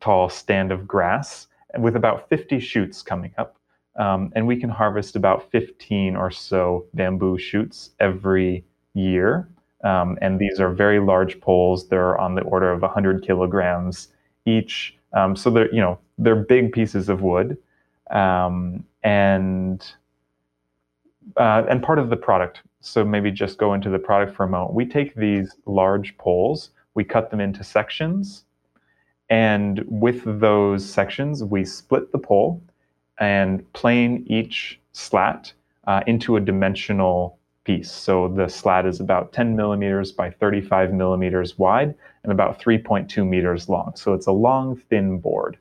tall 0.00 0.28
stand 0.28 0.72
of 0.72 0.86
grass 0.86 1.46
with 1.78 1.96
about 1.96 2.28
50 2.28 2.60
shoots 2.60 3.02
coming 3.02 3.32
up. 3.38 3.56
Um, 3.96 4.32
and 4.34 4.46
we 4.46 4.56
can 4.56 4.70
harvest 4.70 5.16
about 5.16 5.50
15 5.50 6.16
or 6.16 6.30
so 6.30 6.86
bamboo 6.94 7.38
shoots 7.38 7.90
every 8.00 8.64
year. 8.94 9.48
Um, 9.84 10.18
and 10.20 10.38
these 10.38 10.60
are 10.60 10.70
very 10.70 11.00
large 11.00 11.40
poles. 11.40 11.88
They're 11.88 12.18
on 12.18 12.34
the 12.34 12.42
order 12.42 12.70
of 12.70 12.82
100 12.82 13.24
kilograms 13.26 14.08
each. 14.46 14.96
Um, 15.12 15.34
so 15.34 15.50
they're, 15.50 15.72
you 15.74 15.80
know, 15.80 15.98
they're 16.18 16.36
big 16.36 16.72
pieces 16.72 17.08
of 17.08 17.22
wood. 17.22 17.56
Um, 18.10 18.84
and 19.02 19.84
uh, 21.36 21.64
and 21.68 21.82
part 21.82 21.98
of 21.98 22.10
the 22.10 22.16
product. 22.16 22.62
So 22.80 23.04
maybe 23.04 23.30
just 23.30 23.58
go 23.58 23.74
into 23.74 23.90
the 23.90 23.98
product 23.98 24.34
for 24.34 24.44
a 24.44 24.48
moment. 24.48 24.74
We 24.74 24.86
take 24.86 25.14
these 25.14 25.54
large 25.66 26.16
poles, 26.18 26.70
we 26.94 27.04
cut 27.04 27.30
them 27.30 27.40
into 27.40 27.62
sections, 27.62 28.44
and 29.28 29.84
with 29.86 30.22
those 30.40 30.84
sections, 30.84 31.44
we 31.44 31.64
split 31.64 32.10
the 32.10 32.18
pole 32.18 32.60
and 33.18 33.70
plane 33.74 34.24
each 34.26 34.80
slat 34.92 35.52
uh, 35.86 36.02
into 36.06 36.36
a 36.36 36.40
dimensional 36.40 37.38
piece. 37.64 37.92
So 37.92 38.28
the 38.28 38.48
slat 38.48 38.86
is 38.86 38.98
about 38.98 39.32
10 39.32 39.54
millimeters 39.54 40.10
by 40.10 40.30
35 40.30 40.92
millimeters 40.92 41.58
wide 41.58 41.94
and 42.24 42.32
about 42.32 42.60
3.2 42.60 43.26
meters 43.26 43.68
long. 43.68 43.92
So 43.94 44.14
it's 44.14 44.26
a 44.26 44.32
long, 44.32 44.76
thin 44.76 45.18
board. 45.18 45.58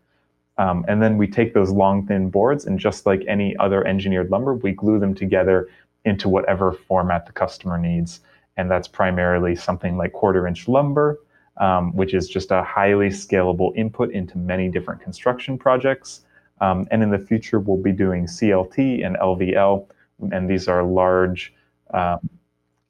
Um, 0.59 0.83
and 0.89 1.01
then 1.01 1.17
we 1.17 1.25
take 1.25 1.53
those 1.53 1.71
long, 1.71 2.05
thin 2.05 2.29
boards, 2.29 2.65
and 2.65 2.77
just 2.77 3.05
like 3.05 3.23
any 3.27 3.55
other 3.57 3.87
engineered 3.87 4.29
lumber, 4.29 4.53
we 4.53 4.73
glue 4.73 4.99
them 4.99 5.15
together 5.15 5.69
into 6.03 6.27
whatever 6.27 6.73
format 6.73 7.25
the 7.25 7.31
customer 7.31 7.77
needs. 7.77 8.19
And 8.57 8.69
that's 8.69 8.87
primarily 8.87 9.55
something 9.55 9.95
like 9.95 10.11
quarter 10.11 10.45
inch 10.45 10.67
lumber, 10.67 11.17
um, 11.57 11.95
which 11.95 12.13
is 12.13 12.27
just 12.27 12.51
a 12.51 12.61
highly 12.61 13.07
scalable 13.07 13.73
input 13.77 14.11
into 14.11 14.37
many 14.37 14.69
different 14.69 15.01
construction 15.01 15.57
projects. 15.57 16.25
Um, 16.59 16.85
and 16.91 17.01
in 17.01 17.09
the 17.09 17.19
future, 17.19 17.61
we'll 17.61 17.81
be 17.81 17.93
doing 17.93 18.25
CLT 18.25 19.05
and 19.05 19.15
LVL, 19.15 19.87
and 20.33 20.49
these 20.49 20.67
are 20.67 20.83
large 20.83 21.53
um, 21.93 22.29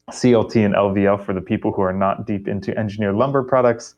CLT 0.09 0.65
and 0.65 0.73
LVL 0.73 1.23
for 1.23 1.33
the 1.33 1.41
people 1.41 1.71
who 1.71 1.83
are 1.83 1.93
not 1.93 2.25
deep 2.25 2.47
into 2.47 2.75
engineered 2.75 3.13
lumber 3.13 3.43
products. 3.43 3.93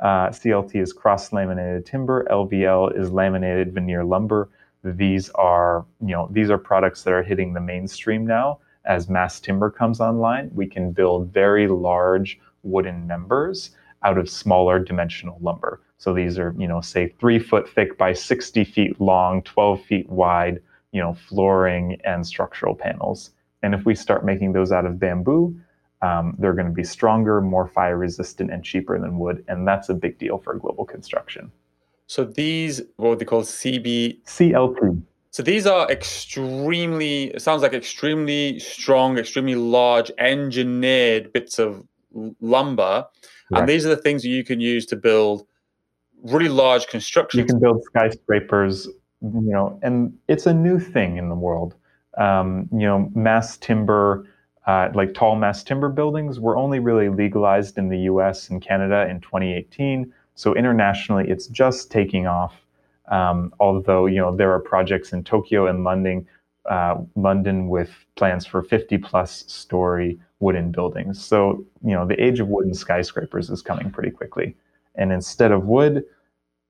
Uh, 0.00 0.28
CLT 0.28 0.80
is 0.80 0.92
cross 0.92 1.32
laminated 1.32 1.86
timber. 1.86 2.26
LVL 2.30 2.98
is 2.98 3.10
laminated 3.10 3.72
veneer 3.72 4.04
lumber. 4.04 4.50
These 4.84 5.30
are, 5.30 5.84
you 6.00 6.14
know, 6.14 6.28
these 6.30 6.50
are 6.50 6.58
products 6.58 7.02
that 7.04 7.12
are 7.12 7.22
hitting 7.22 7.54
the 7.54 7.60
mainstream 7.60 8.26
now. 8.26 8.58
As 8.84 9.08
mass 9.08 9.40
timber 9.40 9.70
comes 9.70 10.00
online, 10.00 10.50
we 10.54 10.66
can 10.66 10.92
build 10.92 11.32
very 11.32 11.66
large 11.66 12.38
wooden 12.62 13.06
members 13.06 13.70
out 14.04 14.18
of 14.18 14.28
smaller 14.28 14.78
dimensional 14.78 15.38
lumber. 15.40 15.80
So 15.98 16.12
these 16.12 16.38
are, 16.38 16.54
you 16.58 16.68
know, 16.68 16.80
say 16.80 17.08
three 17.18 17.38
foot 17.38 17.68
thick 17.68 17.98
by 17.98 18.12
60 18.12 18.64
feet 18.64 19.00
long, 19.00 19.42
12 19.42 19.82
feet 19.82 20.08
wide, 20.08 20.60
you 20.92 21.00
know, 21.00 21.14
flooring 21.14 21.98
and 22.04 22.24
structural 22.26 22.74
panels. 22.74 23.30
And 23.62 23.74
if 23.74 23.84
we 23.84 23.94
start 23.94 24.24
making 24.24 24.52
those 24.52 24.70
out 24.70 24.86
of 24.86 25.00
bamboo, 25.00 25.58
um, 26.02 26.34
they're 26.38 26.52
going 26.52 26.66
to 26.66 26.72
be 26.72 26.84
stronger, 26.84 27.40
more 27.40 27.66
fire 27.68 27.96
resistant, 27.96 28.50
and 28.50 28.64
cheaper 28.64 28.98
than 28.98 29.18
wood. 29.18 29.44
And 29.48 29.66
that's 29.66 29.88
a 29.88 29.94
big 29.94 30.18
deal 30.18 30.38
for 30.38 30.54
global 30.54 30.84
construction. 30.84 31.50
So 32.06 32.24
these, 32.24 32.82
what 32.96 33.10
would 33.10 33.18
they 33.18 33.24
call 33.24 33.42
CB? 33.42 34.22
CLT. 34.24 35.02
So 35.30 35.42
these 35.42 35.66
are 35.66 35.90
extremely, 35.90 37.24
it 37.24 37.42
sounds 37.42 37.62
like 37.62 37.74
extremely 37.74 38.58
strong, 38.58 39.18
extremely 39.18 39.54
large 39.54 40.10
engineered 40.18 41.32
bits 41.32 41.58
of 41.58 41.86
lumber. 42.40 43.06
Right. 43.50 43.60
And 43.60 43.68
these 43.68 43.84
are 43.84 43.90
the 43.90 44.00
things 44.00 44.22
that 44.22 44.28
you 44.28 44.44
can 44.44 44.60
use 44.60 44.86
to 44.86 44.96
build 44.96 45.46
really 46.22 46.48
large 46.48 46.86
construction. 46.86 47.40
You 47.40 47.46
can 47.46 47.58
build 47.58 47.82
skyscrapers, 47.84 48.86
you 48.86 49.52
know, 49.52 49.78
and 49.82 50.16
it's 50.28 50.46
a 50.46 50.54
new 50.54 50.78
thing 50.78 51.18
in 51.18 51.28
the 51.28 51.34
world. 51.34 51.74
Um, 52.18 52.68
you 52.72 52.86
know, 52.86 53.10
mass 53.14 53.58
timber 53.58 54.26
uh, 54.66 54.90
like 54.94 55.14
tall 55.14 55.36
mass 55.36 55.62
timber 55.62 55.88
buildings 55.88 56.40
were 56.40 56.56
only 56.56 56.80
really 56.80 57.08
legalized 57.08 57.78
in 57.78 57.88
the 57.88 57.98
US 58.00 58.50
and 58.50 58.60
Canada 58.60 59.06
in 59.08 59.20
2018. 59.20 60.12
So 60.34 60.54
internationally, 60.54 61.28
it's 61.28 61.46
just 61.46 61.90
taking 61.90 62.26
off. 62.26 62.54
Um, 63.08 63.54
although 63.60 64.06
you 64.06 64.16
know 64.16 64.34
there 64.34 64.52
are 64.52 64.58
projects 64.58 65.12
in 65.12 65.22
Tokyo 65.22 65.68
and 65.68 65.84
London, 65.84 66.26
uh, 66.68 66.96
London 67.14 67.68
with 67.68 67.90
plans 68.16 68.44
for 68.44 68.62
50 68.62 68.98
plus 68.98 69.44
story 69.46 70.18
wooden 70.40 70.72
buildings. 70.72 71.24
So 71.24 71.64
you 71.84 71.92
know 71.92 72.04
the 72.04 72.20
age 72.20 72.40
of 72.40 72.48
wooden 72.48 72.74
skyscrapers 72.74 73.48
is 73.50 73.62
coming 73.62 73.90
pretty 73.90 74.10
quickly. 74.10 74.56
And 74.96 75.12
instead 75.12 75.52
of 75.52 75.66
wood, 75.66 76.04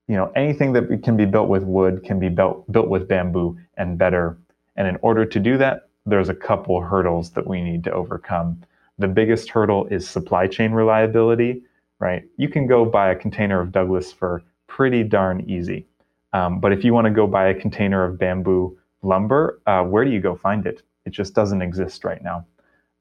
you 0.07 0.15
know 0.15 0.31
anything 0.35 0.73
that 0.73 1.01
can 1.03 1.17
be 1.17 1.25
built 1.25 1.49
with 1.49 1.63
wood 1.63 2.03
can 2.03 2.19
be 2.19 2.29
built 2.29 2.71
built 2.71 2.89
with 2.89 3.07
bamboo 3.07 3.57
and 3.75 3.97
better. 3.97 4.37
And 4.75 4.87
in 4.87 4.97
order 5.01 5.25
to 5.25 5.39
do 5.39 5.57
that, 5.57 5.86
there's 6.07 6.29
a 6.29 6.33
couple 6.33 6.81
hurdles 6.81 7.31
that 7.31 7.45
we 7.45 7.61
need 7.61 7.83
to 7.83 7.91
overcome. 7.91 8.63
The 8.97 9.07
biggest 9.07 9.49
hurdle 9.49 9.85
is 9.87 10.09
supply 10.09 10.47
chain 10.47 10.71
reliability, 10.71 11.61
right? 11.99 12.23
You 12.37 12.49
can 12.49 12.65
go 12.65 12.85
buy 12.85 13.11
a 13.11 13.15
container 13.15 13.59
of 13.59 13.71
Douglas 13.71 14.11
fir 14.11 14.41
pretty 14.67 15.03
darn 15.03 15.47
easy. 15.49 15.85
Um, 16.33 16.59
but 16.59 16.71
if 16.71 16.83
you 16.83 16.93
want 16.93 17.05
to 17.05 17.11
go 17.11 17.27
buy 17.27 17.49
a 17.49 17.53
container 17.53 18.03
of 18.03 18.17
bamboo 18.17 18.77
lumber, 19.01 19.59
uh, 19.67 19.83
where 19.83 20.05
do 20.05 20.11
you 20.11 20.19
go 20.19 20.35
find 20.35 20.65
it? 20.65 20.81
It 21.05 21.11
just 21.11 21.33
doesn't 21.33 21.61
exist 21.61 22.03
right 22.03 22.23
now. 22.23 22.45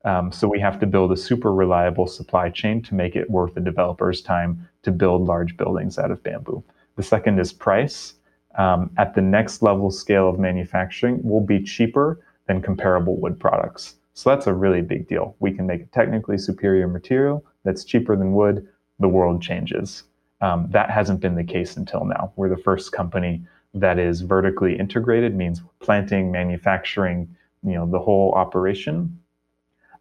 Um, 0.04 0.30
so 0.30 0.46
we 0.46 0.60
have 0.60 0.78
to 0.80 0.86
build 0.86 1.10
a 1.12 1.16
super 1.16 1.52
reliable 1.52 2.06
supply 2.06 2.50
chain 2.50 2.80
to 2.82 2.94
make 2.94 3.16
it 3.16 3.28
worth 3.28 3.54
the 3.54 3.60
developer's 3.60 4.20
time 4.20 4.68
to 4.82 4.92
build 4.92 5.22
large 5.22 5.56
buildings 5.56 5.98
out 5.98 6.10
of 6.10 6.22
bamboo. 6.22 6.62
The 6.96 7.02
second 7.02 7.38
is 7.38 7.52
price. 7.52 8.14
Um, 8.56 8.90
at 8.96 9.14
the 9.14 9.20
next 9.20 9.62
level 9.62 9.90
scale 9.90 10.28
of 10.30 10.38
manufacturing, 10.38 11.20
will 11.22 11.40
be 11.40 11.62
cheaper 11.62 12.20
than 12.46 12.62
comparable 12.62 13.16
wood 13.16 13.38
products. 13.38 13.96
So 14.14 14.30
that's 14.30 14.46
a 14.46 14.54
really 14.54 14.80
big 14.80 15.08
deal. 15.08 15.36
We 15.40 15.52
can 15.52 15.66
make 15.66 15.82
a 15.82 15.86
technically 15.86 16.38
superior 16.38 16.88
material 16.88 17.44
that's 17.64 17.84
cheaper 17.84 18.16
than 18.16 18.32
wood. 18.32 18.66
The 18.98 19.08
world 19.08 19.42
changes. 19.42 20.04
Um, 20.40 20.68
that 20.70 20.90
hasn't 20.90 21.20
been 21.20 21.34
the 21.34 21.44
case 21.44 21.76
until 21.76 22.04
now. 22.04 22.32
We're 22.36 22.48
the 22.48 22.62
first 22.62 22.92
company 22.92 23.44
that 23.74 23.98
is 23.98 24.22
vertically 24.22 24.78
integrated, 24.78 25.34
means 25.34 25.60
planting, 25.80 26.32
manufacturing, 26.32 27.28
you 27.62 27.72
know, 27.72 27.86
the 27.90 27.98
whole 27.98 28.32
operation, 28.32 29.18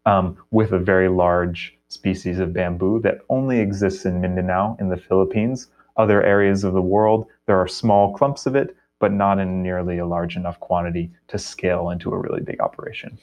um, 0.05 0.37
with 0.51 0.71
a 0.71 0.79
very 0.79 1.09
large 1.09 1.77
species 1.89 2.39
of 2.39 2.53
bamboo 2.53 3.01
that 3.01 3.19
only 3.29 3.59
exists 3.59 4.05
in 4.05 4.21
Mindanao 4.21 4.77
in 4.79 4.89
the 4.89 4.97
Philippines. 4.97 5.67
Other 5.97 6.23
areas 6.23 6.63
of 6.63 6.73
the 6.73 6.81
world, 6.81 7.27
there 7.47 7.57
are 7.57 7.67
small 7.67 8.13
clumps 8.15 8.45
of 8.45 8.55
it, 8.55 8.75
but 9.05 9.11
not 9.11 9.37
in 9.37 9.61
nearly 9.61 9.99
a 9.99 10.05
large 10.07 10.35
enough 10.35 10.59
quantity 10.59 11.11
to 11.27 11.37
scale 11.37 11.91
into 11.91 12.11
a 12.11 12.17
really 12.17 12.41
big 12.41 12.59
operation. 12.59 13.19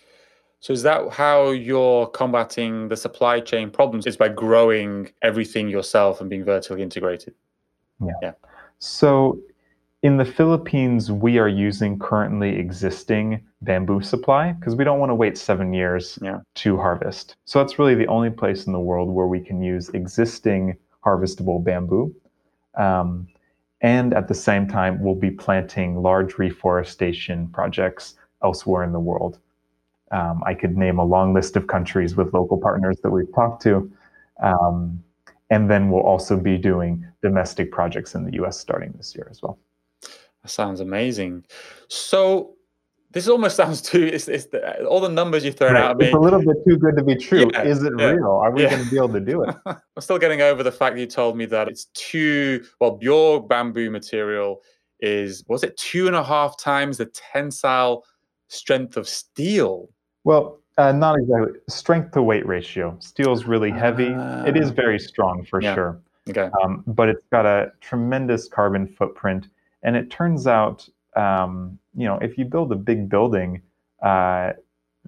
So 0.61 0.73
is 0.73 0.85
that 0.85 1.11
how 1.11 1.51
you're 1.51 2.07
combating 2.07 2.87
the 2.87 2.97
supply 2.97 3.41
chain 3.41 3.69
problems? 3.69 4.07
Is 4.07 4.17
by 4.17 4.29
growing 4.29 5.11
everything 5.23 5.69
yourself 5.69 6.21
and 6.21 6.31
being 6.31 6.45
vertically 6.45 6.83
integrated? 6.83 7.35
Yeah. 8.01 8.13
yeah. 8.23 8.33
So 8.79 9.41
in 10.05 10.19
the 10.19 10.25
Philippines, 10.25 11.11
we 11.11 11.41
are 11.41 11.49
using 11.49 11.99
currently 11.99 12.51
existing 12.57 13.45
bamboo 13.63 14.03
supply 14.03 14.53
because 14.53 14.77
we 14.77 14.85
don't 14.85 15.01
want 15.01 15.11
to 15.11 15.17
wait 15.17 15.37
seven 15.37 15.73
years 15.73 16.17
yeah. 16.23 16.39
to 16.63 16.77
harvest. 16.77 17.35
So 17.45 17.59
that's 17.59 17.77
really 17.81 17.97
the 17.97 18.07
only 18.07 18.31
place 18.31 18.69
in 18.69 18.73
the 18.73 18.85
world 18.91 19.09
where 19.09 19.27
we 19.27 19.41
can 19.41 19.61
use 19.61 19.89
existing 19.89 20.77
harvestable 21.05 21.59
bamboo. 21.65 22.15
Um, 22.77 23.27
and 23.83 24.15
at 24.15 24.29
the 24.29 24.35
same 24.35 24.67
time, 24.67 25.03
we'll 25.03 25.17
be 25.17 25.31
planting 25.31 26.01
large 26.01 26.39
reforestation 26.39 27.49
projects 27.49 28.15
elsewhere 28.43 28.85
in 28.85 28.93
the 28.93 29.01
world. 29.01 29.41
Um, 30.13 30.43
I 30.47 30.55
could 30.55 30.77
name 30.77 30.99
a 30.99 31.05
long 31.05 31.35
list 31.35 31.57
of 31.57 31.67
countries 31.67 32.15
with 32.17 32.33
local 32.33 32.59
partners 32.59 32.99
that 33.03 33.11
we've 33.11 33.33
talked 33.35 33.63
to. 33.63 33.91
Um, 34.43 35.03
and 35.51 35.71
then 35.71 35.91
we'll 35.91 36.03
also 36.03 36.37
be 36.37 36.57
doing 36.59 37.05
domestic 37.23 37.73
projects 37.73 38.15
in 38.15 38.25
the 38.25 38.43
US 38.43 38.59
starting 38.59 38.93
this 38.97 39.15
year 39.15 39.27
as 39.31 39.43
well. 39.43 39.59
That 40.01 40.49
sounds 40.49 40.81
amazing. 40.81 41.45
So, 41.89 42.55
this 43.13 43.29
almost 43.29 43.57
sounds 43.63 43.81
too. 43.83 44.05
It's, 44.05 44.29
it's 44.29 44.47
the, 44.47 44.85
all 44.87 45.01
the 45.01 45.09
numbers 45.09 45.45
you've 45.45 45.57
thrown 45.57 45.75
Right, 45.75 45.83
out 45.85 45.91
at 45.93 45.97
me. 45.99 46.07
It's 46.07 46.15
a 46.15 46.19
little 46.19 46.41
bit 46.41 46.57
too 46.67 46.77
good 46.79 46.97
to 46.97 47.05
be 47.05 47.17
true. 47.17 47.51
Yeah, 47.53 47.63
Is 47.63 47.83
it 47.83 47.93
yeah, 47.99 48.07
real? 48.11 48.31
Are 48.31 48.51
we 48.51 48.63
yeah. 48.63 48.71
going 48.71 48.85
to 48.85 48.91
be 48.91 48.97
able 48.97 49.11
to 49.11 49.21
do 49.21 49.43
it? 49.45 49.55
I'm 49.67 49.77
still 50.01 50.19
getting 50.19 50.41
over 50.43 50.63
the 50.63 50.73
fact 50.73 50.95
that 50.97 51.01
you 51.01 51.07
told 51.07 51.37
me 51.37 51.47
that 51.47 51.69
it's 51.69 51.87
two. 51.95 52.65
Well, 52.81 52.99
your 53.01 53.47
bamboo 53.47 53.91
material 53.91 54.63
is 55.01 55.45
was 55.49 55.63
it 55.65 55.77
two 55.77 56.07
and 56.07 56.15
a 56.17 56.23
half 56.25 56.57
times 56.59 56.99
the 56.99 57.07
tensile 57.07 58.05
strength 58.49 58.97
of 58.97 59.09
steel? 59.09 59.89
Well, 60.25 60.61
uh, 60.79 60.93
not 60.93 61.19
exactly. 61.19 61.59
Strength 61.69 62.13
to 62.13 62.23
weight 62.23 62.47
ratio. 62.47 62.97
Steel's 63.01 63.45
really 63.45 63.71
heavy. 63.71 64.07
it 64.47 64.57
is 64.57 64.71
Ah. 64.71 64.75
very 64.75 64.99
strong 64.99 65.45
for 65.45 65.61
sure, 65.61 66.01
Okay. 66.31 66.49
um, 66.63 66.83
but 66.87 67.09
it's 67.09 67.27
got 67.31 67.45
a 67.45 67.73
tremendous 67.81 68.49
carbon 68.49 68.87
footprint. 68.87 69.49
And 69.83 69.97
it 69.97 70.11
turns 70.11 70.47
out, 70.47 70.89
um, 71.17 71.79
you 71.95 72.07
know, 72.07 72.19
if 72.19 72.39
you 72.39 72.45
build 72.45 72.73
a 72.73 72.77
big 72.77 73.09
building, 73.09 73.63
uh, 74.03 74.53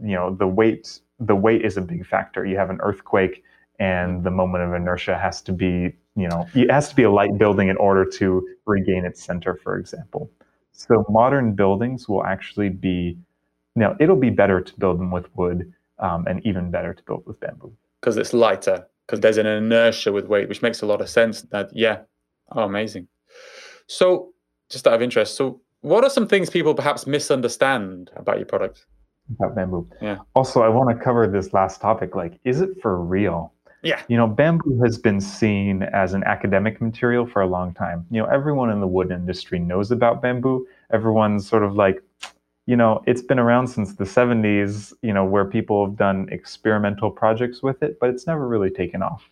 you 0.03 0.15
know, 0.15 0.35
the 0.35 0.47
weight 0.47 1.01
the 1.21 1.37
weight 1.37 1.65
is 1.65 1.77
a 1.77 1.81
big 1.81 2.07
factor. 2.07 2.45
You 2.45 2.57
have 2.57 2.71
an 2.71 2.79
earthquake, 2.81 3.45
and 3.79 4.25
the 4.25 4.31
moment 4.31 4.65
of 4.65 4.75
inertia 4.75 5.17
has 5.17 5.41
to 5.43 5.53
be, 5.53 5.95
you 6.17 6.29
know, 6.29 6.47
it 6.55 6.71
has 6.71 6.89
to 6.89 6.97
be 6.97 7.05
a 7.05 7.11
light 7.11 7.39
building 7.39 7.69
in 7.69 7.77
order 7.77 8.05
to 8.05 8.47
regain 8.67 9.05
its 9.05 9.23
center, 9.23 9.55
for 9.55 9.79
example. 9.79 10.31
So 10.73 11.05
modern 11.09 11.55
buildings 11.55 12.09
will 12.09 12.25
actually 12.25 12.69
be, 12.69 13.17
you 13.77 13.81
now 13.81 13.97
it'll 14.01 14.17
be 14.17 14.31
better 14.31 14.61
to 14.61 14.75
build 14.79 14.99
them 14.99 15.11
with 15.11 15.35
wood, 15.37 15.73
um, 15.99 16.27
and 16.27 16.45
even 16.45 16.71
better 16.71 16.93
to 16.93 17.03
build 17.05 17.25
with 17.27 17.39
bamboo. 17.41 17.73
Because 18.01 18.17
it's 18.17 18.33
lighter. 18.33 18.87
Because 19.07 19.21
there's 19.21 19.37
an 19.37 19.47
inertia 19.47 20.13
with 20.13 20.27
weight, 20.27 20.49
which 20.49 20.63
makes 20.63 20.81
a 20.83 20.87
lot 20.87 21.01
of 21.01 21.09
sense. 21.09 21.43
That 21.43 21.71
yeah. 21.75 22.01
Oh, 22.53 22.63
amazing. 22.63 23.09
So, 23.87 24.33
just 24.71 24.87
out 24.87 24.95
of 24.95 25.03
interest, 25.03 25.37
so 25.37 25.61
what 25.85 26.03
are 26.03 26.09
some 26.09 26.27
things 26.27 26.49
people 26.49 26.75
perhaps 26.75 27.07
misunderstand 27.07 28.11
about 28.17 28.39
your 28.39 28.47
product? 28.47 28.87
about 29.39 29.55
bamboo. 29.55 29.89
Yeah. 30.03 30.19
Also, 30.35 30.63
I 30.63 30.69
want 30.69 30.97
to 30.97 31.03
cover 31.03 31.27
this 31.27 31.53
last 31.53 31.81
topic. 31.81 32.15
Like, 32.15 32.39
is 32.45 32.61
it 32.61 32.71
for 32.81 33.01
real? 33.01 33.53
Yeah. 33.83 34.03
You 34.09 34.17
know, 34.17 34.27
bamboo 34.27 34.83
has 34.83 34.99
been 34.99 35.21
seen 35.21 35.83
as 35.83 36.15
an 36.15 36.25
academic 36.25 36.81
material 36.81 37.27
for 37.27 37.43
a 37.43 37.47
long 37.47 37.75
time. 37.75 38.07
You 38.11 38.23
know, 38.23 38.29
everyone 38.29 38.71
in 38.71 38.81
the 38.81 38.87
wood 38.87 39.11
industry 39.11 39.59
knows 39.59 39.91
about 39.91 40.23
bamboo. 40.23 40.67
Everyone's 40.93 41.47
sort 41.47 41.63
of 41.63 41.75
like, 41.75 42.03
you 42.67 42.77
know, 42.77 43.03
it's 43.07 43.23
been 43.23 43.39
around 43.39 43.69
since 43.69 43.95
the 43.95 44.05
70s, 44.05 44.93
you 45.03 45.13
know, 45.13 45.25
where 45.25 45.45
people 45.45 45.87
have 45.87 45.97
done 45.97 46.29
experimental 46.31 47.11
projects 47.11 47.63
with 47.63 47.83
it, 47.83 47.99
but 48.01 48.09
it's 48.09 48.27
never 48.27 48.49
really 48.49 48.71
taken 48.71 49.03
off. 49.03 49.29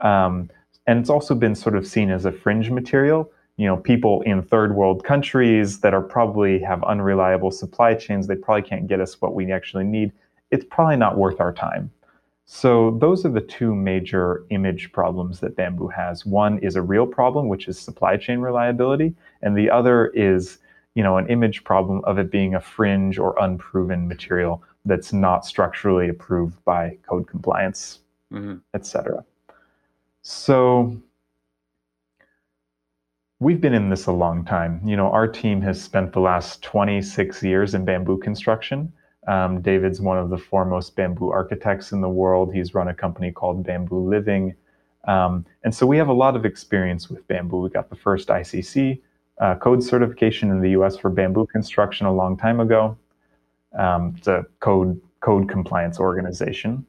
Um, 0.00 0.50
and 0.86 0.98
it's 0.98 1.10
also 1.10 1.34
been 1.34 1.54
sort 1.54 1.76
of 1.76 1.86
seen 1.86 2.10
as 2.10 2.24
a 2.24 2.32
fringe 2.32 2.70
material. 2.70 3.30
You 3.56 3.66
know, 3.66 3.76
people 3.76 4.22
in 4.22 4.42
third 4.42 4.74
world 4.74 5.02
countries 5.04 5.80
that 5.80 5.94
are 5.94 6.02
probably 6.02 6.58
have 6.60 6.82
unreliable 6.84 7.50
supply 7.50 7.94
chains, 7.94 8.26
they 8.26 8.36
probably 8.36 8.62
can't 8.62 8.86
get 8.86 9.00
us 9.00 9.20
what 9.20 9.34
we 9.34 9.50
actually 9.50 9.84
need. 9.84 10.12
It's 10.50 10.64
probably 10.64 10.96
not 10.96 11.16
worth 11.16 11.40
our 11.40 11.52
time. 11.52 11.90
So 12.44 12.96
those 13.00 13.24
are 13.24 13.30
the 13.30 13.40
two 13.40 13.74
major 13.74 14.44
image 14.50 14.92
problems 14.92 15.40
that 15.40 15.56
bamboo 15.56 15.88
has. 15.88 16.24
One 16.24 16.58
is 16.58 16.76
a 16.76 16.82
real 16.82 17.06
problem, 17.06 17.48
which 17.48 17.66
is 17.66 17.78
supply 17.78 18.16
chain 18.16 18.38
reliability, 18.38 19.14
and 19.42 19.56
the 19.56 19.68
other 19.68 20.08
is, 20.08 20.58
you 20.94 21.02
know, 21.02 21.16
an 21.16 21.26
image 21.28 21.64
problem 21.64 22.04
of 22.04 22.18
it 22.18 22.30
being 22.30 22.54
a 22.54 22.60
fringe 22.60 23.18
or 23.18 23.34
unproven 23.40 24.06
material 24.06 24.62
that's 24.84 25.12
not 25.12 25.44
structurally 25.44 26.08
approved 26.08 26.62
by 26.64 26.96
code 27.08 27.26
compliance, 27.26 28.00
Mhm. 28.32 28.60
etc. 28.74 29.24
So 30.22 30.96
we've 33.38 33.60
been 33.60 33.74
in 33.74 33.90
this 33.90 34.06
a 34.06 34.12
long 34.12 34.44
time. 34.44 34.80
You 34.84 34.96
know, 34.96 35.10
our 35.10 35.28
team 35.28 35.60
has 35.62 35.82
spent 35.82 36.12
the 36.12 36.20
last 36.20 36.62
26 36.62 37.42
years 37.42 37.74
in 37.74 37.84
bamboo 37.84 38.18
construction. 38.18 38.92
Um, 39.28 39.60
David's 39.60 40.00
one 40.00 40.18
of 40.18 40.30
the 40.30 40.38
foremost 40.38 40.96
bamboo 40.96 41.30
architects 41.30 41.92
in 41.92 42.00
the 42.00 42.08
world. 42.08 42.54
He's 42.54 42.74
run 42.74 42.88
a 42.88 42.94
company 42.94 43.32
called 43.32 43.64
Bamboo 43.64 44.08
Living. 44.08 44.54
Um, 45.06 45.44
and 45.64 45.74
so 45.74 45.86
we 45.86 45.98
have 45.98 46.08
a 46.08 46.12
lot 46.12 46.36
of 46.36 46.44
experience 46.44 47.10
with 47.10 47.26
bamboo. 47.28 47.58
We 47.58 47.70
got 47.70 47.90
the 47.90 47.96
first 47.96 48.28
ICC 48.28 49.00
uh, 49.40 49.56
code 49.56 49.82
certification 49.82 50.50
in 50.50 50.60
the 50.60 50.70
US 50.70 50.96
for 50.96 51.10
bamboo 51.10 51.46
construction 51.46 52.06
a 52.06 52.12
long 52.12 52.36
time 52.36 52.60
ago. 52.60 52.96
Um, 53.76 54.14
it's 54.16 54.28
a 54.28 54.46
code, 54.60 55.00
code 55.20 55.48
compliance 55.48 56.00
organization. 56.00 56.86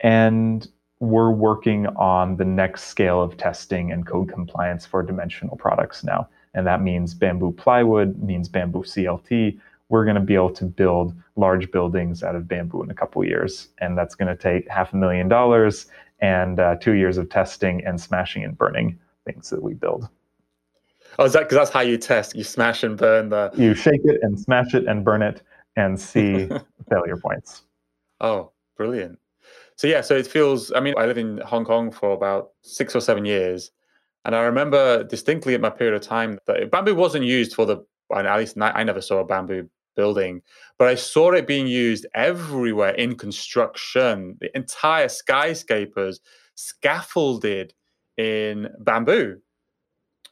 And 0.00 0.66
we're 1.00 1.30
working 1.30 1.86
on 1.88 2.36
the 2.36 2.44
next 2.44 2.84
scale 2.84 3.22
of 3.22 3.36
testing 3.36 3.92
and 3.92 4.06
code 4.06 4.32
compliance 4.32 4.86
for 4.86 5.02
dimensional 5.02 5.56
products 5.56 6.02
now. 6.02 6.28
And 6.54 6.66
that 6.66 6.80
means 6.82 7.12
bamboo 7.12 7.52
plywood, 7.52 8.22
means 8.22 8.48
bamboo 8.48 8.82
CLT, 8.82 9.58
we're 9.88 10.04
going 10.04 10.16
to 10.16 10.22
be 10.22 10.34
able 10.34 10.50
to 10.54 10.64
build 10.64 11.14
large 11.36 11.70
buildings 11.70 12.22
out 12.22 12.34
of 12.34 12.48
bamboo 12.48 12.82
in 12.82 12.90
a 12.90 12.94
couple 12.94 13.24
years. 13.24 13.68
And 13.78 13.96
that's 13.96 14.14
going 14.14 14.34
to 14.34 14.42
take 14.42 14.68
half 14.68 14.92
a 14.92 14.96
million 14.96 15.28
dollars 15.28 15.86
and 16.20 16.58
uh, 16.58 16.76
two 16.76 16.92
years 16.92 17.18
of 17.18 17.28
testing 17.28 17.84
and 17.84 18.00
smashing 18.00 18.42
and 18.42 18.56
burning 18.56 18.98
things 19.24 19.50
that 19.50 19.62
we 19.62 19.74
build. 19.74 20.08
Oh, 21.18 21.24
is 21.24 21.32
that 21.34 21.40
because 21.40 21.56
that's 21.56 21.70
how 21.70 21.80
you 21.80 21.98
test? 21.98 22.34
You 22.34 22.44
smash 22.44 22.82
and 22.82 22.96
burn 22.96 23.28
the. 23.28 23.50
You 23.54 23.74
shake 23.74 24.00
it 24.04 24.18
and 24.22 24.38
smash 24.38 24.74
it 24.74 24.86
and 24.86 25.04
burn 25.04 25.22
it 25.22 25.42
and 25.76 25.98
see 25.98 26.48
failure 26.90 27.16
points. 27.16 27.62
Oh, 28.20 28.52
brilliant. 28.76 29.18
So 29.76 29.86
yeah, 29.86 30.00
so 30.00 30.16
it 30.16 30.26
feels. 30.26 30.72
I 30.72 30.80
mean, 30.80 30.94
I 30.96 31.06
lived 31.06 31.18
in 31.18 31.38
Hong 31.38 31.64
Kong 31.64 31.90
for 31.90 32.12
about 32.12 32.50
six 32.62 32.96
or 32.96 33.00
seven 33.00 33.24
years, 33.24 33.70
and 34.24 34.34
I 34.34 34.42
remember 34.42 35.04
distinctly 35.04 35.54
at 35.54 35.60
my 35.60 35.70
period 35.70 35.94
of 35.94 36.02
time 36.02 36.38
that 36.46 36.70
bamboo 36.70 36.94
wasn't 36.94 37.24
used 37.24 37.54
for 37.54 37.66
the. 37.66 37.84
At 38.14 38.38
least 38.38 38.56
I 38.60 38.84
never 38.84 39.00
saw 39.00 39.18
a 39.18 39.24
bamboo 39.24 39.68
building, 39.96 40.40
but 40.78 40.88
I 40.88 40.94
saw 40.94 41.32
it 41.32 41.46
being 41.46 41.66
used 41.66 42.06
everywhere 42.14 42.94
in 42.94 43.16
construction. 43.16 44.36
The 44.40 44.56
entire 44.56 45.08
skyscrapers 45.08 46.20
scaffolded 46.54 47.74
in 48.16 48.68
bamboo, 48.80 49.38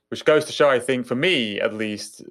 which 0.09 0.25
goes 0.25 0.45
to 0.45 0.53
show, 0.53 0.71
I 0.71 0.79
think, 0.79 1.07
for 1.07 1.17
me 1.17 1.61
at 1.61 1.75
least, 1.75 2.23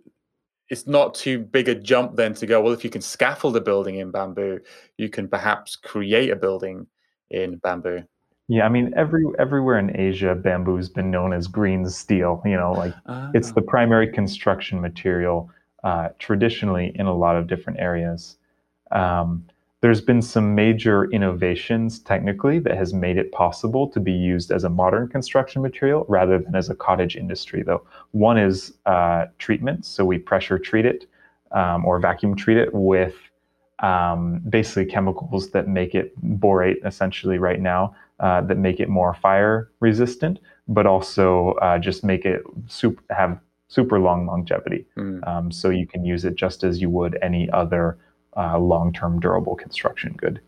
it's 0.70 0.88
not 0.88 1.14
too 1.14 1.40
big 1.40 1.68
a 1.68 1.76
jump 1.76 2.16
then 2.16 2.34
to 2.36 2.46
go, 2.46 2.62
well, 2.62 2.74
if 2.74 2.84
you 2.84 2.90
can 2.90 3.02
scaffold 3.02 3.58
a 3.58 3.62
building 3.62 3.96
in 3.96 4.12
bamboo, 4.12 4.60
you 4.98 5.10
can 5.10 5.28
perhaps 5.28 5.76
create 5.76 6.30
a 6.30 6.36
building 6.36 6.88
in 7.34 7.58
bamboo. 7.58 8.04
Yeah, 8.48 8.66
I 8.66 8.70
mean, 8.70 8.94
every 8.96 9.26
everywhere 9.40 9.80
in 9.80 10.00
Asia, 10.00 10.36
bamboo's 10.36 10.90
been 10.90 11.10
known 11.10 11.34
as 11.34 11.48
green 11.48 11.88
steel. 11.90 12.42
You 12.46 12.58
know, 12.58 12.74
like 12.74 12.94
it's 13.34 13.50
Ah, 13.50 13.54
the 13.56 13.62
primary 13.62 14.12
construction 14.12 14.82
material 14.82 15.50
uh, 15.84 16.10
traditionally 16.20 16.92
in 16.96 17.06
a 17.06 17.16
lot 17.16 17.36
of 17.36 17.48
different 17.48 17.80
areas. 17.80 18.38
Um, 18.92 19.46
there's 19.82 20.00
been 20.00 20.22
some 20.22 20.56
major 20.56 21.12
innovations 21.12 22.00
technically 22.00 22.58
that 22.60 22.78
has 22.78 22.94
made 22.94 23.18
it 23.18 23.34
possible 23.34 23.86
to 23.90 24.00
be 24.00 24.14
used 24.14 24.50
as 24.50 24.64
a 24.64 24.70
modern 24.70 25.10
construction 25.10 25.62
material 25.62 26.06
rather 26.08 26.40
than 26.40 26.56
as 26.56 26.70
a 26.70 26.76
cottage 26.76 27.18
industry, 27.18 27.64
though. 27.64 27.86
One 28.12 28.38
is 28.38 28.76
uh, 28.86 29.26
treatment. 29.40 29.86
So 29.86 30.06
we 30.06 30.20
pressure 30.20 30.58
treat 30.58 30.86
it 30.86 31.06
um, 31.52 31.86
or 31.86 32.00
vacuum 32.00 32.34
treat 32.36 32.58
it 32.58 32.74
with 32.74 33.16
um, 33.84 34.42
basically 34.50 34.86
chemicals 34.86 35.52
that 35.52 35.68
make 35.68 35.94
it 35.94 36.08
borate 36.40 36.84
essentially 36.86 37.38
right 37.38 37.62
now, 37.62 37.94
uh, 38.20 38.42
that 38.42 38.58
make 38.58 38.80
it 38.80 38.90
more 38.90 39.14
fire 39.14 39.70
resistant, 39.82 40.40
but 40.68 40.86
also 40.86 41.52
uh, 41.62 41.78
just 41.78 42.04
make 42.04 42.24
it 42.26 42.42
super, 42.68 43.04
have 43.10 43.38
super 43.68 44.00
long 44.00 44.26
longevity. 44.26 44.86
mm, 44.98 45.28
Um, 45.28 45.52
so 45.52 45.70
you 45.70 45.86
can 45.86 46.06
use 46.06 46.24
it 46.24 46.36
just 46.36 46.64
as 46.64 46.82
you 46.82 46.90
would 46.90 47.20
any 47.22 47.50
other 47.52 47.98
uh, 48.38 48.58
long-term 48.58 49.20
durable 49.20 49.56
construction 49.56 50.14
good. 50.18 50.40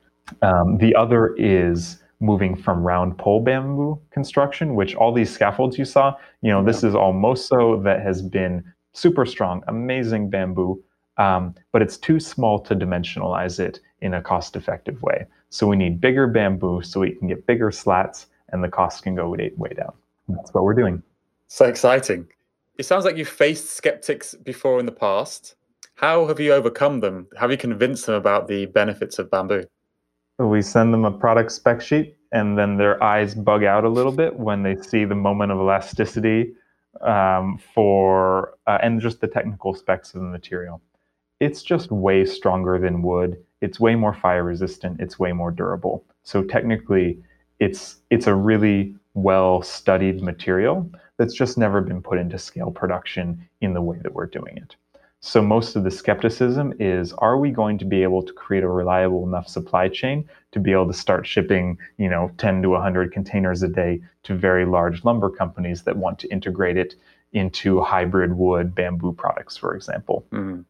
Um, 0.42 0.78
the 0.78 0.96
other 0.96 1.36
is 1.38 2.02
moving 2.20 2.56
from 2.56 2.84
round 2.84 3.18
pole 3.18 3.42
bamboo 3.44 4.00
construction, 4.12 4.76
which 4.76 4.96
all 4.96 5.14
these 5.14 5.30
scaffolds 5.30 5.78
you 5.78 5.86
saw, 5.86 6.16
you 6.42 6.52
know, 6.52 6.64
this 6.64 6.84
is 6.84 6.96
all 6.96 7.14
Moso 7.14 7.84
that 7.84 8.02
has 8.02 8.22
been 8.22 8.64
super 8.94 9.26
strong, 9.26 9.62
amazing 9.68 10.30
bamboo, 10.30 10.82
um, 11.18 11.56
but 11.72 11.82
it's 11.82 11.98
too 11.98 12.20
small 12.20 12.60
to 12.60 12.76
dimensionalize 12.76 13.60
it 13.60 13.80
in 14.02 14.14
a 14.14 14.22
cost-effective 14.22 15.02
way. 15.02 15.26
So 15.50 15.68
we 15.68 15.76
need 15.76 16.02
bigger 16.02 16.28
bamboo 16.28 16.82
so 16.84 17.00
we 17.00 17.12
can 17.12 17.28
get 17.28 17.46
bigger 17.48 17.72
slats 17.72 18.28
and 18.50 18.64
the 18.64 18.70
cost 18.70 19.04
can 19.04 19.16
go 19.16 19.30
way, 19.30 19.52
way 19.56 19.70
down. 19.70 19.94
That's 20.28 20.54
what 20.54 20.64
we're 20.64 20.74
doing. 20.74 21.02
so 21.48 21.66
exciting. 21.66 22.28
It 22.78 22.86
sounds 22.86 23.06
like 23.06 23.16
you've 23.16 23.30
faced 23.30 23.70
skeptics 23.72 24.36
before 24.36 24.80
in 24.80 24.86
the 24.86 24.92
past. 24.92 25.56
How 25.96 26.28
have 26.28 26.42
you 26.42 26.52
overcome 26.54 27.00
them? 27.00 27.28
Have 27.38 27.52
you 27.52 27.58
convinced 27.58 28.06
them 28.06 28.16
about 28.16 28.48
the 28.48 28.66
benefits 28.66 29.18
of 29.18 29.32
bamboo? 29.32 29.64
We 30.40 30.62
send 30.62 30.94
them 30.94 31.06
a 31.06 31.12
product 31.12 31.54
spec 31.54 31.80
sheet, 31.80 32.18
and 32.34 32.58
then 32.58 32.76
their 32.76 33.02
eyes 33.02 33.34
bug 33.34 33.64
out 33.64 33.86
a 33.86 33.90
little 33.90 34.12
bit 34.12 34.38
when 34.38 34.62
they 34.62 34.76
see 34.76 35.06
the 35.06 35.16
moment 35.16 35.54
of 35.54 35.58
elasticity 35.58 36.54
um, 37.00 37.58
for 37.74 38.56
uh, 38.68 38.78
and 38.82 39.00
just 39.00 39.22
the 39.22 39.28
technical 39.28 39.74
specs 39.74 40.14
of 40.14 40.22
the 40.22 40.28
material. 40.28 40.82
It's 41.40 41.64
just 41.64 41.92
way 41.92 42.26
stronger 42.26 42.80
than 42.80 43.02
wood. 43.02 43.44
It's 43.62 43.80
way 43.80 43.96
more 43.96 44.14
fire 44.14 44.44
resistant. 44.44 45.02
It's 45.02 45.20
way 45.20 45.34
more 45.34 45.52
durable. 45.52 46.06
So 46.24 46.44
technically, 46.44 47.20
it's 47.60 47.98
it's 48.10 48.28
a 48.28 48.36
really 48.36 48.96
well 49.14 49.62
studied 49.62 50.22
material 50.22 50.90
that's 51.18 51.34
just 51.34 51.58
never 51.58 51.82
been 51.82 52.02
put 52.02 52.20
into 52.20 52.38
scale 52.38 52.72
production 52.72 53.48
in 53.62 53.74
the 53.74 53.82
way 53.82 53.98
that 54.04 54.14
we're 54.14 54.26
doing 54.26 54.58
it. 54.58 54.76
So 55.22 55.42
most 55.42 55.76
of 55.76 55.84
the 55.84 55.92
skepticism 55.92 56.74
is 56.80 57.14
are 57.14 57.38
we 57.38 57.50
going 57.50 57.78
to 57.80 57.86
be 57.86 58.04
able 58.04 58.22
to 58.22 58.34
create 58.34 58.64
a 58.64 58.70
reliable 58.70 59.26
enough 59.26 59.48
supply 59.48 59.88
chain 59.90 60.30
to 60.52 60.60
be 60.60 60.72
able 60.72 60.88
to 60.88 60.94
start 60.94 61.26
shipping, 61.26 61.78
you 61.98 62.10
know, 62.10 62.32
10 62.38 62.62
to 62.62 62.70
100 62.70 63.12
containers 63.12 63.64
a 63.64 63.68
day 63.68 64.02
to 64.24 64.36
very 64.36 64.66
large 64.66 65.04
lumber 65.04 65.30
companies 65.30 65.82
that 65.84 65.98
want 65.98 66.20
to 66.20 66.28
integrate 66.28 66.78
it 66.78 66.96
into 67.34 67.82
hybrid 67.82 68.34
wood 68.34 68.76
bamboo 68.76 69.14
products, 69.14 69.58
for 69.58 69.76
example. 69.76 70.26
Mm-hmm. 70.32 70.62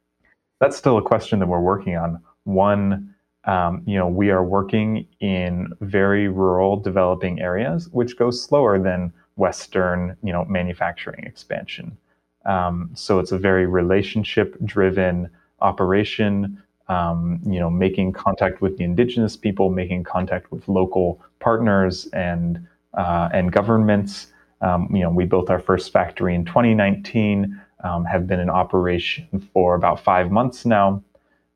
That's 0.60 0.78
still 0.78 0.98
a 0.98 1.02
question 1.02 1.40
that 1.40 1.48
we're 1.48 1.60
working 1.60 1.98
on. 1.98 2.22
One, 2.44 3.14
um, 3.46 3.84
you 3.86 3.98
know, 3.98 4.08
we 4.08 4.30
are 4.32 4.44
working 4.44 5.08
in 5.20 5.72
very 5.82 6.28
rural 6.28 6.78
developing 6.78 7.42
areas, 7.42 7.90
which 7.90 8.18
goes 8.18 8.42
slower 8.42 8.80
than 8.80 9.14
Western, 9.36 10.16
you 10.24 10.32
know, 10.32 10.46
manufacturing 10.46 11.24
expansion. 11.26 11.98
Um, 12.46 12.92
so 12.94 13.20
it's 13.20 13.32
a 13.32 13.38
very 13.38 13.66
relationship 13.66 14.56
driven 14.64 15.30
operation. 15.62 16.62
Um, 16.88 17.40
you 17.44 17.60
know, 17.60 17.72
making 17.72 18.14
contact 18.14 18.62
with 18.62 18.78
the 18.78 18.84
indigenous 18.84 19.36
people, 19.36 19.72
making 19.72 20.04
contact 20.04 20.52
with 20.52 20.68
local 20.68 21.20
partners 21.40 22.06
and 22.14 22.68
uh, 22.94 23.30
and 23.34 23.52
governments. 23.52 24.28
Um, 24.62 24.90
you 24.94 25.02
know, 25.02 25.10
we 25.10 25.26
built 25.26 25.50
our 25.50 25.60
first 25.60 25.92
factory 25.92 26.36
in 26.36 26.46
2019. 26.46 27.60
Um, 27.86 28.04
have 28.06 28.26
been 28.26 28.40
in 28.40 28.50
operation 28.50 29.48
for 29.54 29.76
about 29.76 30.04
five 30.04 30.32
months 30.32 30.66
now. 30.66 31.04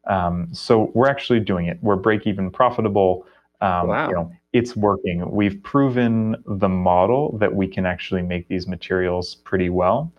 Um, 0.05 0.47
so 0.53 0.91
we're 0.93 1.09
actually 1.09 1.39
doing 1.39 1.65
it. 1.65 1.79
We're 1.81 1.95
break 1.95 2.27
even 2.27 2.51
profitable. 2.51 3.25
Um, 3.61 3.87
wow. 3.87 4.07
You 4.07 4.13
know, 4.13 4.31
it's 4.53 4.75
working. 4.75 5.29
We've 5.29 5.61
proven 5.63 6.35
the 6.45 6.69
model 6.69 7.37
that 7.39 7.53
we 7.53 7.67
can 7.67 7.85
actually 7.85 8.21
make 8.21 8.47
these 8.47 8.67
materials 8.67 9.35
pretty 9.35 9.69
well. 9.69 10.11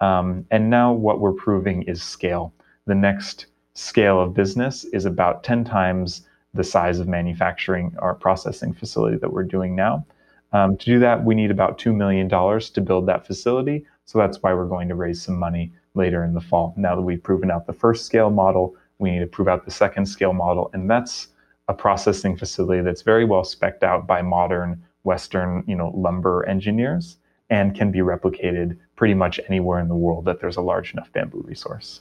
Um, 0.00 0.46
and 0.50 0.70
now 0.70 0.92
what 0.92 1.20
we're 1.20 1.32
proving 1.32 1.82
is 1.82 2.02
scale. 2.02 2.52
The 2.86 2.94
next 2.94 3.46
scale 3.74 4.20
of 4.20 4.34
business 4.34 4.84
is 4.84 5.04
about 5.04 5.44
10 5.44 5.64
times 5.64 6.26
the 6.54 6.64
size 6.64 6.98
of 6.98 7.08
manufacturing 7.08 7.94
or 8.00 8.14
processing 8.14 8.72
facility 8.72 9.16
that 9.18 9.32
we're 9.32 9.44
doing 9.44 9.76
now. 9.76 10.06
Um, 10.52 10.76
to 10.78 10.84
do 10.86 10.98
that, 11.00 11.24
we 11.24 11.34
need 11.34 11.50
about 11.50 11.78
$2 11.78 11.94
million 11.94 12.28
to 12.28 12.80
build 12.80 13.06
that 13.06 13.26
facility. 13.26 13.84
So 14.08 14.16
that's 14.16 14.42
why 14.42 14.54
we're 14.54 14.64
going 14.64 14.88
to 14.88 14.94
raise 14.94 15.20
some 15.20 15.38
money 15.38 15.70
later 15.92 16.24
in 16.24 16.32
the 16.32 16.40
fall. 16.40 16.72
Now 16.78 16.96
that 16.96 17.02
we've 17.02 17.22
proven 17.22 17.50
out 17.50 17.66
the 17.66 17.74
first 17.74 18.06
scale 18.06 18.30
model, 18.30 18.74
we 18.98 19.10
need 19.10 19.18
to 19.18 19.26
prove 19.26 19.48
out 19.48 19.66
the 19.66 19.70
second 19.70 20.06
scale 20.06 20.32
model. 20.32 20.70
And 20.72 20.90
that's 20.90 21.28
a 21.68 21.74
processing 21.74 22.34
facility 22.34 22.80
that's 22.80 23.02
very 23.02 23.26
well 23.26 23.42
specced 23.42 23.82
out 23.82 24.06
by 24.06 24.22
modern 24.22 24.82
Western, 25.02 25.62
you 25.66 25.76
know, 25.76 25.92
lumber 25.94 26.46
engineers 26.46 27.18
and 27.50 27.74
can 27.74 27.92
be 27.92 27.98
replicated 27.98 28.78
pretty 28.96 29.12
much 29.12 29.40
anywhere 29.46 29.78
in 29.78 29.88
the 29.88 29.94
world 29.94 30.24
that 30.24 30.40
there's 30.40 30.56
a 30.56 30.62
large 30.62 30.94
enough 30.94 31.12
bamboo 31.12 31.44
resource. 31.46 32.00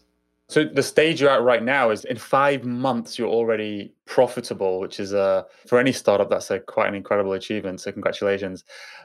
So 0.50 0.64
the 0.64 0.84
stage 0.84 1.20
you're 1.20 1.30
at 1.30 1.42
right 1.42 1.62
now 1.62 1.90
is 1.90 2.06
in 2.06 2.18
five 2.18 2.64
months 2.64 3.20
you're 3.20 3.28
already 3.28 3.94
profitable, 4.06 4.80
which 4.80 5.00
is 5.00 5.12
a 5.12 5.46
for 5.68 5.78
any 5.78 5.92
startup 5.92 6.30
that's 6.30 6.50
a 6.52 6.60
quite 6.60 6.88
an 6.88 6.96
incredible 6.96 7.34
achievement. 7.34 7.82
So 7.82 7.92
congratulations. 7.92 8.64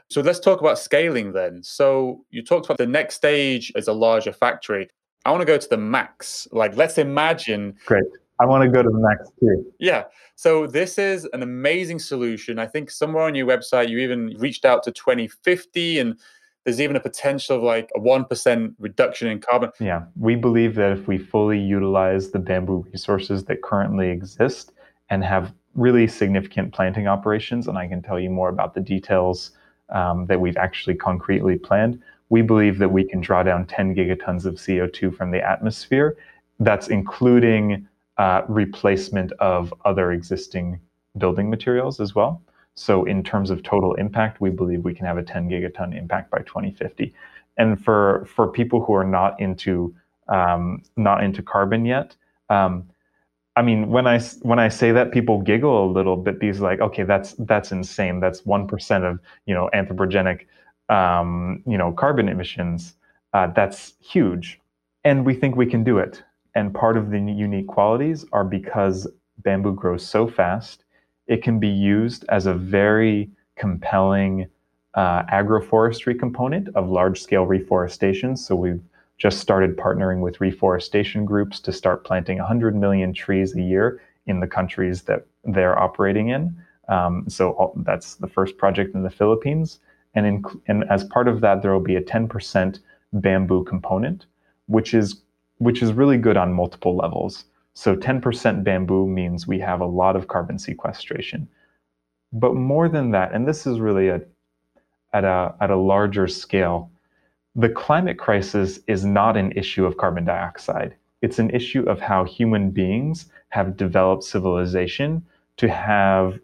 So 0.09 0.21
let's 0.21 0.39
talk 0.39 0.61
about 0.61 0.79
scaling 0.79 1.33
then. 1.33 1.61
So 1.61 2.23
you 2.29 2.43
talked 2.43 2.67
about 2.67 2.77
the 2.77 2.87
next 2.87 3.15
stage 3.15 3.73
is 3.75 3.89
a 3.89 3.93
larger 3.93 4.31
factory. 4.31 4.89
I 5.25 5.31
want 5.31 5.41
to 5.41 5.45
go 5.45 5.57
to 5.57 5.67
the 5.69 5.77
max. 5.77 6.47
Like 6.53 6.77
let's 6.77 6.97
imagine 6.97 7.75
Great. 7.85 8.05
I 8.39 8.45
want 8.45 8.63
to 8.63 8.69
go 8.69 8.81
to 8.81 8.89
the 8.89 8.97
max 8.97 9.29
too. 9.39 9.65
Yeah. 9.79 10.03
So 10.35 10.65
this 10.65 10.97
is 10.97 11.27
an 11.33 11.43
amazing 11.43 11.99
solution. 11.99 12.57
I 12.57 12.67
think 12.67 12.89
somewhere 12.89 13.23
on 13.23 13.35
your 13.35 13.47
website 13.47 13.89
you 13.89 13.99
even 13.99 14.33
reached 14.39 14.63
out 14.63 14.81
to 14.83 14.91
2050 14.93 15.99
and 15.99 16.17
there's 16.63 16.79
even 16.79 16.95
a 16.95 16.99
potential 16.99 17.57
of 17.57 17.63
like 17.63 17.89
a 17.95 17.99
1% 17.99 18.75
reduction 18.79 19.27
in 19.27 19.39
carbon. 19.39 19.71
Yeah. 19.79 20.03
We 20.15 20.35
believe 20.35 20.75
that 20.75 20.91
if 20.91 21.07
we 21.07 21.17
fully 21.17 21.59
utilize 21.59 22.31
the 22.31 22.39
bamboo 22.39 22.85
resources 22.91 23.43
that 23.45 23.61
currently 23.61 24.09
exist 24.09 24.71
and 25.09 25.23
have 25.23 25.53
really 25.75 26.07
significant 26.07 26.73
planting 26.73 27.07
operations, 27.07 27.67
and 27.67 27.77
I 27.77 27.87
can 27.87 28.01
tell 28.01 28.19
you 28.19 28.29
more 28.29 28.49
about 28.49 28.73
the 28.73 28.81
details 28.81 29.51
um, 29.89 30.25
that 30.27 30.39
we've 30.39 30.57
actually 30.57 30.95
concretely 30.95 31.57
planned, 31.57 32.01
we 32.29 32.41
believe 32.41 32.79
that 32.79 32.89
we 32.89 33.03
can 33.03 33.19
draw 33.19 33.43
down 33.43 33.65
10 33.65 33.95
gigatons 33.95 34.45
of 34.45 34.55
CO2 34.55 35.15
from 35.15 35.31
the 35.31 35.41
atmosphere. 35.41 36.15
That's 36.59 36.87
including 36.87 37.87
uh, 38.17 38.43
replacement 38.47 39.31
of 39.33 39.73
other 39.85 40.11
existing 40.11 40.79
building 41.17 41.49
materials 41.49 41.99
as 41.99 42.15
well. 42.15 42.41
So, 42.75 43.05
in 43.05 43.23
terms 43.23 43.49
of 43.49 43.63
total 43.63 43.93
impact, 43.95 44.41
we 44.41 44.49
believe 44.49 44.83
we 44.83 44.93
can 44.95 45.05
have 45.05 45.17
a 45.17 45.23
10 45.23 45.49
gigaton 45.49 45.95
impact 45.97 46.31
by 46.31 46.39
2050. 46.39 47.13
And 47.57 47.83
for 47.83 48.25
for 48.25 48.47
people 48.47 48.83
who 48.83 48.93
are 48.93 49.03
not 49.03 49.39
into 49.39 49.95
um, 50.27 50.81
not 50.97 51.23
into 51.23 51.43
carbon 51.43 51.85
yet, 51.85 52.15
um, 52.49 52.89
I 53.55 53.61
mean, 53.61 53.89
when 53.89 54.07
I 54.07 54.19
when 54.41 54.59
I 54.59 54.69
say 54.69 54.91
that, 54.91 55.11
people 55.11 55.41
giggle 55.41 55.85
a 55.85 55.89
little 55.91 56.17
bit 56.17 56.39
These 56.39 56.59
like, 56.59 56.81
okay, 56.81 57.03
that's 57.03 57.33
that's 57.39 57.71
insane. 57.71 58.19
That's 58.19 58.45
one 58.45 58.67
percent 58.67 59.03
of 59.03 59.19
you 59.45 59.53
know 59.53 59.69
anthropogenic 59.73 60.45
um, 60.89 61.61
you 61.67 61.77
know 61.77 61.91
carbon 61.91 62.29
emissions. 62.29 62.95
Uh, 63.33 63.47
that's 63.47 63.93
huge, 63.99 64.59
and 65.03 65.25
we 65.25 65.35
think 65.35 65.55
we 65.55 65.65
can 65.67 65.83
do 65.83 65.99
it. 65.99 66.23
And 66.55 66.73
part 66.73 66.97
of 66.97 67.11
the 67.11 67.19
unique 67.19 67.67
qualities 67.67 68.25
are 68.31 68.43
because 68.43 69.07
bamboo 69.39 69.73
grows 69.73 70.05
so 70.05 70.27
fast, 70.27 70.82
it 71.27 71.43
can 71.43 71.59
be 71.59 71.67
used 71.67 72.25
as 72.29 72.45
a 72.45 72.53
very 72.53 73.29
compelling 73.55 74.47
uh, 74.93 75.23
agroforestry 75.23 76.17
component 76.17 76.69
of 76.75 76.89
large 76.89 77.21
scale 77.21 77.45
reforestation. 77.45 78.35
So 78.37 78.55
we've 78.55 78.81
just 79.17 79.39
started 79.39 79.77
partnering 79.77 80.21
with 80.21 80.41
reforestation 80.41 81.25
groups 81.25 81.59
to 81.61 81.71
start 81.71 82.03
planting 82.03 82.37
100 82.37 82.75
million 82.75 83.13
trees 83.13 83.55
a 83.55 83.61
year 83.61 84.01
in 84.25 84.39
the 84.39 84.47
countries 84.47 85.03
that 85.03 85.25
they're 85.43 85.77
operating 85.77 86.29
in. 86.29 86.55
Um, 86.89 87.25
so 87.27 87.51
all, 87.51 87.73
that's 87.77 88.15
the 88.15 88.27
first 88.27 88.57
project 88.57 88.95
in 88.95 89.03
the 89.03 89.09
Philippines. 89.09 89.79
And, 90.15 90.25
in, 90.25 90.43
and 90.67 90.83
as 90.89 91.03
part 91.05 91.27
of 91.27 91.41
that, 91.41 91.61
there 91.61 91.71
will 91.71 91.79
be 91.79 91.95
a 91.95 92.01
10% 92.01 92.79
bamboo 93.13 93.63
component, 93.63 94.25
which 94.67 94.93
is 94.93 95.21
which 95.59 95.81
is 95.81 95.93
really 95.93 96.17
good 96.17 96.35
on 96.35 96.51
multiple 96.51 96.95
levels. 96.95 97.45
So 97.73 97.95
10% 97.95 98.63
bamboo 98.63 99.07
means 99.07 99.47
we 99.47 99.59
have 99.59 99.81
a 99.81 99.85
lot 99.85 100.15
of 100.15 100.27
carbon 100.27 100.59
sequestration. 100.59 101.47
But 102.31 102.55
more 102.55 102.87
than 102.89 103.11
that, 103.11 103.33
and 103.33 103.47
this 103.47 103.65
is 103.65 103.79
really 103.79 104.09
a, 104.09 104.21
at, 105.13 105.23
a, 105.23 105.55
at 105.61 105.69
a 105.69 105.75
larger 105.75 106.27
scale, 106.27 106.91
the 107.55 107.69
climate 107.69 108.17
crisis 108.17 108.79
is 108.87 109.05
not 109.05 109.37
an 109.37 109.51
issue 109.53 109.85
of 109.85 109.97
carbon 109.97 110.25
dioxide. 110.25 110.95
It's 111.21 111.39
an 111.39 111.51
issue 111.51 111.83
of 111.83 111.99
how 111.99 112.25
human 112.25 112.71
beings 112.71 113.27
have 113.49 113.77
developed 113.77 114.23
civilization 114.23 115.23
to 115.57 115.69
have 115.69 116.39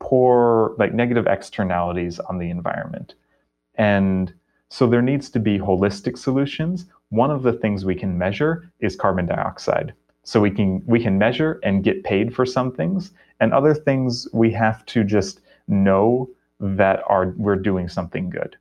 poor, 0.00 0.74
like 0.78 0.94
negative 0.94 1.26
externalities 1.26 2.18
on 2.18 2.38
the 2.38 2.50
environment. 2.50 3.14
And 3.76 4.32
so 4.70 4.86
there 4.86 5.02
needs 5.02 5.30
to 5.30 5.38
be 5.38 5.58
holistic 5.58 6.18
solutions 6.18 6.86
one 7.10 7.30
of 7.30 7.44
the 7.44 7.52
things 7.52 7.84
we 7.84 7.94
can 7.94 8.18
measure 8.18 8.72
is 8.80 8.96
carbon 8.96 9.26
dioxide. 9.26 9.94
So 10.24 10.40
we 10.40 10.50
can 10.50 10.82
we 10.86 11.00
can 11.02 11.18
measure 11.18 11.60
and 11.62 11.84
get 11.84 12.02
paid 12.04 12.34
for 12.34 12.46
some 12.46 12.72
things, 12.72 13.12
and 13.40 13.52
other 13.52 13.74
things 13.74 14.26
we 14.32 14.50
have 14.52 14.84
to 14.86 15.04
just 15.04 15.40
know 15.68 16.28
that 16.60 17.02
are 17.06 17.34
we're 17.36 17.56
doing 17.56 17.88
something 17.88 18.30
good. 18.30 18.56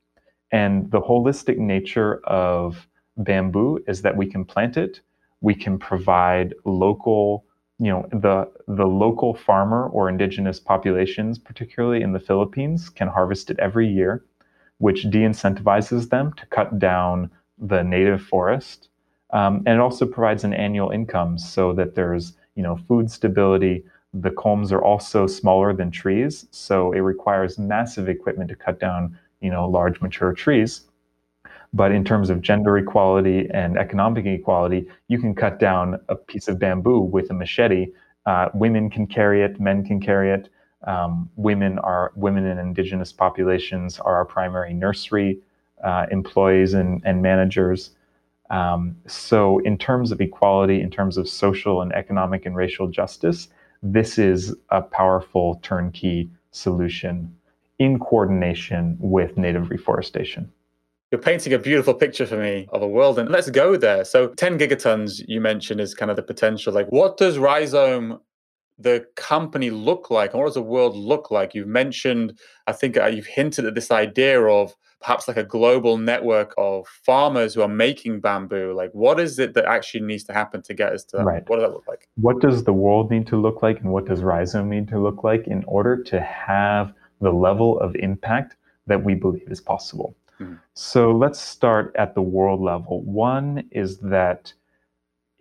And 0.51 0.91
the 0.91 1.01
holistic 1.01 1.57
nature 1.57 2.21
of 2.25 2.87
bamboo 3.17 3.79
is 3.87 4.01
that 4.01 4.17
we 4.17 4.25
can 4.25 4.45
plant 4.45 4.77
it, 4.77 5.01
we 5.41 5.55
can 5.55 5.77
provide 5.79 6.53
local, 6.65 7.45
you 7.79 7.91
know, 7.91 8.07
the 8.11 8.51
the 8.67 8.85
local 8.85 9.33
farmer 9.33 9.87
or 9.87 10.09
indigenous 10.09 10.59
populations, 10.59 11.39
particularly 11.39 12.01
in 12.01 12.13
the 12.13 12.19
Philippines, 12.19 12.89
can 12.89 13.07
harvest 13.07 13.49
it 13.49 13.59
every 13.59 13.87
year, 13.87 14.23
which 14.79 15.09
de-incentivizes 15.09 16.09
them 16.09 16.33
to 16.33 16.45
cut 16.47 16.77
down 16.79 17.31
the 17.57 17.83
native 17.83 18.21
forest. 18.21 18.89
Um, 19.33 19.63
and 19.65 19.75
it 19.75 19.79
also 19.79 20.05
provides 20.05 20.43
an 20.43 20.53
annual 20.53 20.91
income 20.91 21.37
so 21.37 21.73
that 21.73 21.95
there's 21.95 22.33
you 22.55 22.63
know 22.63 22.77
food 22.77 23.11
stability. 23.11 23.83
The 24.13 24.29
culms 24.29 24.71
are 24.71 24.83
also 24.83 25.25
smaller 25.27 25.73
than 25.73 25.89
trees, 25.91 26.45
so 26.51 26.93
it 26.93 26.99
requires 26.99 27.57
massive 27.57 28.07
equipment 28.07 28.49
to 28.49 28.55
cut 28.55 28.79
down 28.79 29.17
you 29.41 29.49
know 29.49 29.67
large 29.67 29.99
mature 30.01 30.33
trees. 30.33 30.81
But 31.73 31.91
in 31.91 32.05
terms 32.05 32.29
of 32.29 32.41
gender 32.41 32.77
equality 32.77 33.49
and 33.51 33.77
economic 33.77 34.27
equality, 34.27 34.87
you 35.07 35.19
can 35.19 35.33
cut 35.33 35.59
down 35.59 35.99
a 36.07 36.15
piece 36.15 36.47
of 36.47 36.59
bamboo 36.59 36.99
with 36.99 37.31
a 37.31 37.33
machete. 37.33 37.87
Uh, 38.27 38.49
women 38.53 38.89
can 38.91 39.07
carry 39.07 39.41
it, 39.41 39.59
men 39.59 39.83
can 39.83 39.99
carry 39.99 40.31
it. 40.31 40.49
Um, 40.85 41.29
women 41.35 41.79
are 41.79 42.11
women 42.15 42.45
in 42.45 42.59
indigenous 42.59 43.11
populations 43.11 43.99
are 43.99 44.15
our 44.15 44.25
primary 44.25 44.73
nursery 44.73 45.39
uh, 45.83 46.05
employees 46.11 46.73
and, 46.75 47.01
and 47.05 47.21
managers. 47.21 47.91
Um, 48.53 48.95
so, 49.07 49.57
in 49.59 49.79
terms 49.79 50.11
of 50.11 50.21
equality, 50.21 50.79
in 50.79 50.91
terms 50.91 51.17
of 51.17 51.27
social 51.27 51.81
and 51.81 51.91
economic 51.93 52.45
and 52.45 52.55
racial 52.55 52.87
justice, 52.87 53.47
this 53.81 54.19
is 54.19 54.55
a 54.69 54.79
powerful 54.79 55.59
turnkey 55.63 56.29
solution 56.51 57.35
in 57.79 57.97
coordination 57.97 58.95
with 58.99 59.37
native 59.37 59.71
reforestation. 59.71 60.51
You're 61.11 61.19
painting 61.19 61.53
a 61.53 61.57
beautiful 61.57 61.95
picture 61.95 62.27
for 62.27 62.37
me 62.37 62.67
of 62.71 62.83
a 62.83 62.87
world, 62.87 63.17
and 63.17 63.29
let's 63.29 63.49
go 63.49 63.75
there. 63.75 64.05
So, 64.05 64.27
10 64.27 64.59
gigatons 64.59 65.23
you 65.27 65.41
mentioned 65.41 65.81
is 65.81 65.95
kind 65.95 66.11
of 66.11 66.15
the 66.15 66.21
potential. 66.21 66.71
Like, 66.71 66.89
what 66.89 67.17
does 67.17 67.39
Rizome, 67.39 68.19
the 68.77 69.07
company, 69.15 69.71
look 69.71 70.11
like, 70.11 70.31
and 70.31 70.39
what 70.39 70.45
does 70.45 70.53
the 70.53 70.61
world 70.61 70.95
look 70.95 71.31
like? 71.31 71.55
You've 71.55 71.67
mentioned, 71.67 72.37
I 72.67 72.73
think 72.73 72.97
uh, 72.97 73.07
you've 73.07 73.25
hinted 73.25 73.65
at 73.65 73.73
this 73.73 73.89
idea 73.89 74.43
of 74.43 74.75
perhaps 75.03 75.27
like 75.27 75.37
a 75.37 75.43
global 75.43 75.97
network 75.97 76.53
of 76.57 76.87
farmers 76.87 77.53
who 77.53 77.61
are 77.61 77.67
making 77.67 78.19
bamboo 78.21 78.73
like 78.73 78.89
what 78.93 79.19
is 79.19 79.37
it 79.37 79.53
that 79.53 79.65
actually 79.65 79.99
needs 79.99 80.23
to 80.23 80.33
happen 80.33 80.61
to 80.61 80.73
get 80.73 80.93
us 80.93 81.03
to 81.03 81.17
that 81.17 81.23
right. 81.23 81.49
what 81.49 81.57
does 81.57 81.65
that 81.67 81.73
look 81.73 81.87
like 81.87 82.07
what 82.15 82.39
does 82.39 82.63
the 82.63 82.73
world 82.73 83.11
need 83.11 83.27
to 83.27 83.35
look 83.35 83.61
like 83.61 83.79
and 83.81 83.91
what 83.91 84.05
does 84.05 84.21
Rizome 84.21 84.67
need 84.67 84.87
to 84.87 84.99
look 84.99 85.23
like 85.23 85.47
in 85.47 85.63
order 85.65 86.01
to 86.03 86.21
have 86.21 86.93
the 87.21 87.31
level 87.31 87.79
of 87.79 87.95
impact 87.95 88.55
that 88.87 89.03
we 89.03 89.13
believe 89.13 89.47
is 89.51 89.61
possible 89.61 90.15
mm-hmm. 90.39 90.55
so 90.73 91.11
let's 91.11 91.39
start 91.39 91.93
at 91.97 92.15
the 92.15 92.21
world 92.21 92.61
level 92.61 93.01
one 93.03 93.63
is 93.71 93.99
that 93.99 94.53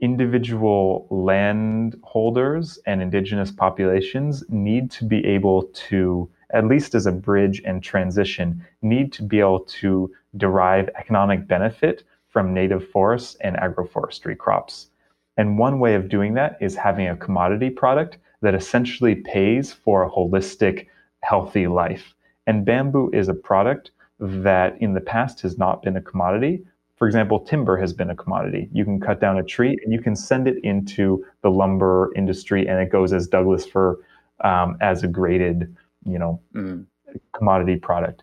individual 0.00 1.06
landholders 1.10 2.78
and 2.86 3.00
indigenous 3.00 3.52
populations 3.52 4.42
need 4.48 4.90
to 4.90 5.04
be 5.04 5.24
able 5.24 5.62
to 5.74 6.28
at 6.52 6.66
least 6.66 6.94
as 6.94 7.06
a 7.06 7.12
bridge 7.12 7.62
and 7.64 7.82
transition, 7.82 8.64
need 8.82 9.12
to 9.12 9.22
be 9.22 9.40
able 9.40 9.60
to 9.60 10.10
derive 10.36 10.88
economic 10.98 11.46
benefit 11.46 12.04
from 12.28 12.54
native 12.54 12.88
forests 12.90 13.36
and 13.40 13.56
agroforestry 13.56 14.36
crops. 14.36 14.88
And 15.36 15.58
one 15.58 15.78
way 15.78 15.94
of 15.94 16.08
doing 16.08 16.34
that 16.34 16.58
is 16.60 16.76
having 16.76 17.08
a 17.08 17.16
commodity 17.16 17.70
product 17.70 18.18
that 18.42 18.54
essentially 18.54 19.14
pays 19.14 19.72
for 19.72 20.02
a 20.02 20.10
holistic, 20.10 20.88
healthy 21.20 21.66
life. 21.66 22.14
And 22.46 22.64
bamboo 22.64 23.10
is 23.12 23.28
a 23.28 23.34
product 23.34 23.92
that 24.18 24.80
in 24.80 24.94
the 24.94 25.00
past 25.00 25.40
has 25.42 25.58
not 25.58 25.82
been 25.82 25.96
a 25.96 26.02
commodity. 26.02 26.64
For 26.96 27.06
example, 27.06 27.40
timber 27.40 27.76
has 27.78 27.92
been 27.92 28.10
a 28.10 28.16
commodity. 28.16 28.68
You 28.72 28.84
can 28.84 29.00
cut 29.00 29.20
down 29.20 29.38
a 29.38 29.42
tree 29.42 29.76
and 29.82 29.92
you 29.92 30.00
can 30.00 30.14
send 30.14 30.46
it 30.46 30.62
into 30.62 31.24
the 31.42 31.50
lumber 31.50 32.12
industry, 32.14 32.68
and 32.68 32.80
it 32.80 32.90
goes 32.90 33.12
as 33.12 33.26
Douglas 33.26 33.66
fir 33.66 33.98
um, 34.40 34.76
as 34.80 35.02
a 35.02 35.08
graded 35.08 35.74
you 36.06 36.18
know, 36.18 36.40
mm. 36.54 36.86
commodity 37.32 37.76
product. 37.76 38.22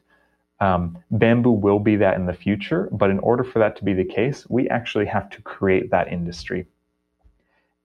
Um, 0.62 0.98
bamboo 1.12 1.52
will 1.52 1.80
be 1.80 1.96
that 1.98 2.16
in 2.16 2.26
the 2.26 2.34
future, 2.34 2.90
but 2.92 3.10
in 3.10 3.20
order 3.20 3.44
for 3.44 3.60
that 3.60 3.78
to 3.78 3.86
be 3.86 3.94
the 3.94 4.04
case, 4.04 4.46
we 4.50 4.68
actually 4.70 5.06
have 5.06 5.30
to 5.30 5.42
create 5.42 5.90
that 5.92 6.12
industry. 6.12 6.68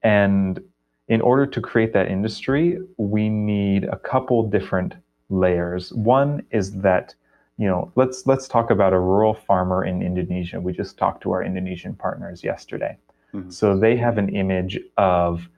And 0.03 0.61
in 1.09 1.21
order 1.21 1.47
to 1.47 1.61
create 1.61 1.93
that 1.93 2.09
industry, 2.09 2.79
we 2.97 3.29
need 3.29 3.85
a 3.85 3.97
couple 3.97 4.49
different 4.49 4.95
layers. 5.29 5.93
One 5.93 6.45
is 6.51 6.73
that, 6.81 7.15
you 7.59 7.69
know, 7.69 7.93
let's 7.95 8.27
let's 8.27 8.49
talk 8.49 8.71
about 8.71 8.93
a 8.93 8.99
rural 8.99 9.35
farmer 9.35 9.85
in 9.85 10.03
Indonesia. 10.03 10.61
We 10.61 10.73
just 10.73 10.99
talked 10.99 11.23
to 11.23 11.33
our 11.33 11.45
Indonesian 11.45 11.95
partners 11.95 12.43
yesterday. 12.43 12.97
Mm-hmm. 13.33 13.51
So 13.51 13.79
they 13.79 13.97
have 13.97 14.19
an 14.19 14.31
image 14.31 14.81
of 14.97 15.49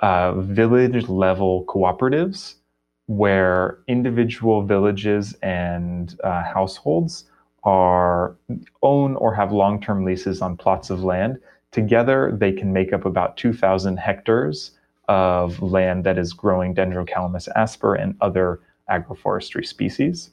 uh, 0.00 0.32
village 0.32 1.08
level 1.08 1.64
cooperatives 1.64 2.56
where 3.06 3.78
individual 3.86 4.62
villages 4.62 5.34
and 5.42 6.18
uh, 6.24 6.42
households 6.42 7.24
are 7.64 8.36
own 8.82 9.16
or 9.16 9.34
have 9.34 9.52
long-term 9.52 10.04
leases 10.04 10.40
on 10.40 10.56
plots 10.56 10.90
of 10.90 11.02
land. 11.02 11.38
Together, 11.72 12.36
they 12.38 12.52
can 12.52 12.72
make 12.72 12.92
up 12.92 13.04
about 13.04 13.36
2,000 13.36 13.96
hectares 13.96 14.72
of 15.08 15.60
land 15.62 16.04
that 16.04 16.18
is 16.18 16.32
growing 16.32 16.74
Dendrocalamus 16.74 17.48
asper 17.54 17.94
and 17.94 18.16
other 18.20 18.60
agroforestry 18.90 19.66
species. 19.66 20.30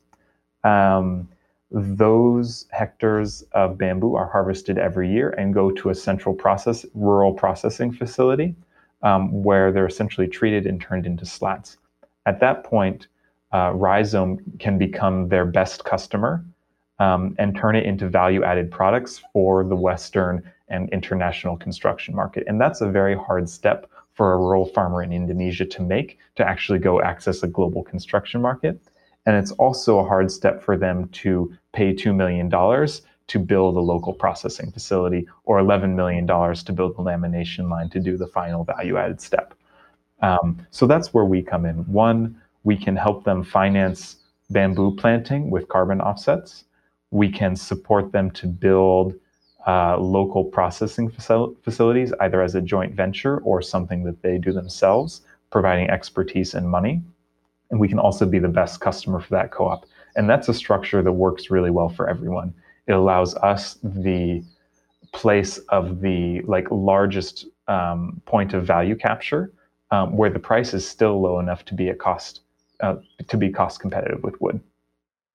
Um, 0.64 1.28
those 1.72 2.68
hectares 2.72 3.44
of 3.54 3.78
bamboo 3.78 4.16
are 4.16 4.30
harvested 4.30 4.78
every 4.78 5.12
year 5.12 5.32
and 5.32 5.54
go 5.54 5.72
to 5.72 5.90
a 5.90 5.96
central 5.96 6.36
process, 6.36 6.86
rural 6.94 7.34
processing 7.34 7.92
facility, 7.92 8.56
um, 9.02 9.44
where 9.44 9.72
they're 9.72 9.88
essentially 9.88 10.28
treated 10.28 10.68
and 10.68 10.80
turned 10.80 11.08
into 11.08 11.26
slats. 11.26 11.78
At 12.26 12.40
that 12.40 12.64
point, 12.64 13.08
uh, 13.52 13.72
Rizome 13.72 14.60
can 14.60 14.78
become 14.78 15.30
their 15.30 15.46
best 15.46 15.86
customer 15.86 16.44
um, 17.00 17.36
and 17.38 17.56
turn 17.56 17.76
it 17.76 17.86
into 17.86 18.08
value 18.08 18.44
added 18.44 18.72
products 18.72 19.22
for 19.32 19.64
the 19.64 19.76
Western 19.76 20.44
and 20.70 20.90
international 20.90 21.58
construction 21.58 22.16
market. 22.16 22.44
And 22.48 22.60
that's 22.60 22.82
a 22.82 22.90
very 22.90 23.16
hard 23.16 23.50
step 23.50 23.90
for 24.14 24.34
a 24.34 24.38
rural 24.38 24.66
farmer 24.66 25.04
in 25.04 25.12
Indonesia 25.12 25.66
to 25.66 25.82
make 25.82 26.20
to 26.36 26.48
actually 26.48 26.80
go 26.80 27.02
access 27.02 27.44
a 27.44 27.48
global 27.48 27.84
construction 27.84 28.42
market. 28.42 28.80
And 29.26 29.36
it's 29.36 29.52
also 29.52 30.00
a 30.00 30.06
hard 30.06 30.32
step 30.32 30.62
for 30.62 30.78
them 30.78 31.08
to 31.10 31.56
pay 31.74 31.94
$2 31.94 32.14
million 32.16 32.50
to 33.28 33.40
build 33.40 33.78
a 33.78 33.80
local 33.80 34.14
processing 34.14 34.72
facility 34.72 35.28
or 35.46 35.60
$11 35.60 35.96
million 35.96 36.28
to 36.28 36.74
build 36.74 36.98
the 36.98 37.04
lamination 37.04 37.70
line 37.70 37.90
to 37.90 38.00
do 38.00 38.18
the 38.18 38.28
final 38.28 38.64
value 38.64 38.98
added 38.98 39.22
step. 39.22 39.54
Um, 40.22 40.66
so 40.72 40.88
that's 40.88 41.14
where 41.14 41.26
we 41.26 41.42
come 41.42 41.66
in. 41.66 41.78
One, 41.92 42.40
we 42.64 42.78
can 42.78 42.96
help 42.96 43.24
them 43.24 43.44
finance 43.44 44.18
bamboo 44.50 44.96
planting 44.96 45.50
with 45.50 45.68
carbon 45.68 46.00
offsets. 46.02 46.66
We 47.12 47.30
can 47.30 47.56
support 47.56 48.12
them 48.12 48.32
to 48.32 48.48
build 48.48 49.16
uh, 49.68 49.98
local 49.98 50.44
processing 50.46 51.10
facil- 51.10 51.56
facilities, 51.64 52.14
either 52.22 52.42
as 52.42 52.56
a 52.56 52.62
joint 52.62 52.94
venture 52.94 53.38
or 53.40 53.62
something 53.62 54.04
that 54.04 54.22
they 54.22 54.38
do 54.38 54.52
themselves, 54.52 55.22
providing 55.52 55.90
expertise 55.90 56.54
and 56.54 56.70
money. 56.70 57.02
And 57.72 57.80
we 57.80 57.88
can 57.88 58.00
also 58.00 58.26
be 58.26 58.40
the 58.40 58.48
best 58.48 58.82
customer 58.82 59.20
for 59.20 59.30
that 59.32 59.52
co 59.52 59.66
op. 59.68 59.86
And 60.16 60.30
that's 60.30 60.48
a 60.50 60.54
structure 60.54 61.02
that 61.02 61.12
works 61.12 61.50
really 61.50 61.72
well 61.72 61.90
for 61.90 62.10
everyone. 62.10 62.54
It 62.88 62.92
allows 62.92 63.36
us 63.36 63.78
the 63.84 64.44
place 65.12 65.58
of 65.70 66.02
the 66.02 66.42
like 66.42 66.70
largest 66.70 67.46
um, 67.68 68.22
point 68.26 68.54
of 68.54 68.66
value 68.66 68.96
capture 68.96 69.52
um, 69.94 70.18
where 70.18 70.32
the 70.32 70.40
price 70.40 70.74
is 70.74 70.88
still 70.88 71.22
low 71.22 71.40
enough 71.40 71.64
to 71.66 71.76
be 71.76 71.88
a 71.88 71.94
cost 71.94 72.42
uh, 72.80 72.96
to 73.28 73.38
be 73.38 73.52
cost 73.52 73.80
competitive 73.80 74.24
with 74.24 74.42
wood. 74.42 74.60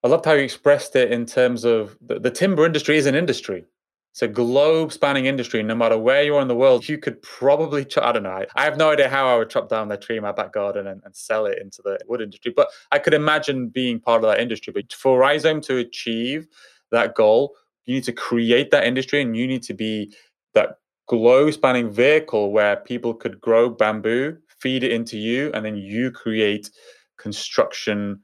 I 0.03 0.09
loved 0.09 0.25
how 0.25 0.33
you 0.33 0.43
expressed 0.43 0.97
it 0.97 1.13
in 1.13 1.27
terms 1.27 1.65
of 1.65 1.97
the, 2.05 2.19
the 2.19 2.31
timber 2.31 2.67
industry 2.67 2.97
is 2.97 3.07
an 3.07 3.15
industry. 3.15 3.65
It's 4.13 4.23
a 4.23 4.29
globe 4.29 4.93
spanning 4.93 5.27
industry. 5.27 5.63
No 5.63 5.77
matter 5.77 5.97
where 5.97 6.25
you 6.25 6.35
are 6.35 6.43
in 6.43 6.49
the 6.49 6.57
world, 6.57 6.89
you 6.89 6.99
could 6.99 7.23
probably, 7.23 7.87
I 8.03 8.11
don't 8.11 8.25
know, 8.25 8.45
I 8.57 8.65
have 8.65 8.77
no 8.77 8.91
idea 8.91 9.09
how 9.09 9.29
I 9.29 9.39
would 9.39 9.49
chop 9.49 9.69
down 9.69 9.89
that 9.89 10.03
tree 10.03 10.17
in 10.17 10.25
my 10.25 10.33
back 10.33 10.53
garden 10.53 10.89
and, 10.89 11.01
and, 11.05 11.15
sell 11.15 11.47
it 11.47 11.59
into 11.61 11.81
the 11.83 11.99
wood 12.09 12.21
industry. 12.21 12.53
But 12.55 12.69
I 12.91 12.99
could 12.99 13.15
imagine 13.15 13.69
being 13.69 14.01
part 14.01 14.25
of 14.25 14.31
that 14.31 14.41
industry. 14.41 14.73
But 14.73 14.93
for 14.93 15.21
Rizome 15.21 15.63
to 15.67 15.77
achieve 15.77 16.49
that 16.91 17.15
goal, 17.15 17.55
you 17.85 17.95
need 17.95 18.05
to 18.05 18.13
create 18.13 18.73
that 18.73 18.85
industry 18.85 19.23
and 19.23 19.37
you 19.37 19.47
need 19.47 19.63
to 19.65 19.75
be 19.75 20.13
that 20.55 20.79
globe 21.07 21.55
spanning 21.55 21.89
vehicle 21.91 22.51
where 22.51 22.77
people 22.77 23.15
could 23.15 23.41
grow 23.41 23.71
bamboo 23.71 24.37
feed 24.61 24.85
it 24.85 24.93
into 24.93 25.19
you, 25.19 25.51
and 25.53 25.65
then 25.65 25.77
you 25.77 26.11
create 26.11 26.71
construction 27.17 28.21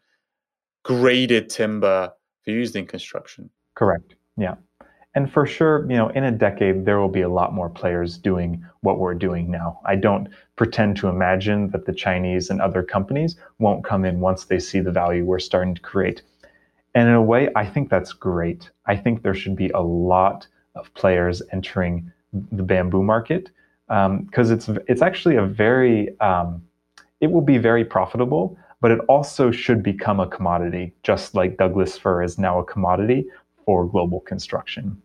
graded 0.85 1.49
timber 1.49 2.12
for 2.44 2.51
used 2.51 2.77
in 2.77 2.87
construction. 2.87 3.51
Correct. 3.75 4.14
Yeah. 4.37 4.55
And 5.16 5.33
for 5.33 5.47
sure, 5.47 5.88
you 5.88 5.97
know, 5.97 6.09
in 6.09 6.25
a 6.25 6.33
decade, 6.33 6.85
there 6.85 6.99
will 6.99 7.09
be 7.09 7.20
a 7.20 7.29
lot 7.29 7.55
more 7.55 7.70
players 7.70 8.18
doing 8.18 8.64
what 8.81 8.99
we're 8.99 9.14
doing 9.14 9.49
now. 9.49 9.81
I 9.85 9.94
don't 9.94 10.29
pretend 10.57 10.97
to 10.99 11.09
imagine 11.09 11.70
that 11.70 11.87
the 11.87 11.92
Chinese 11.92 12.51
and 12.51 12.61
other 12.61 12.83
companies 12.83 13.37
won't 13.61 13.85
come 13.85 14.05
in 14.05 14.18
once 14.18 14.44
they 14.44 14.59
see 14.59 14.81
the 14.81 14.90
value 14.90 15.25
we're 15.25 15.38
starting 15.38 15.75
to 15.77 15.81
create. 15.81 16.23
And 16.97 17.09
in 17.09 17.14
a 17.14 17.23
way, 17.23 17.49
I 17.55 17.64
think 17.64 17.90
that's 17.90 18.12
great. 18.12 18.70
I 18.87 18.97
think 18.97 19.23
there 19.23 19.35
should 19.35 19.57
be 19.57 19.70
a 19.70 19.81
lot 19.81 20.49
of 20.75 20.92
players 20.94 21.42
entering 21.53 22.11
the 22.51 22.64
bamboo 22.64 23.05
market 23.05 23.51
because 23.88 24.51
um, 24.51 24.53
it's 24.53 24.68
it's 24.88 25.03
actually 25.03 25.37
a 25.37 25.44
very 25.44 26.18
um, 26.20 26.62
it 27.20 27.31
will 27.31 27.42
be 27.42 27.59
very 27.59 27.85
profitable, 27.85 28.57
but 28.81 28.90
it 28.90 29.01
also 29.09 29.51
should 29.51 29.83
become 29.83 30.20
a 30.20 30.27
commodity, 30.27 30.92
just 31.03 31.35
like 31.35 31.57
Douglas 31.57 31.97
fir 31.97 32.23
is 32.23 32.38
now 32.38 32.59
a 32.59 32.64
commodity 32.64 33.27
for 33.64 33.87
global 33.87 34.20
construction. 34.20 35.01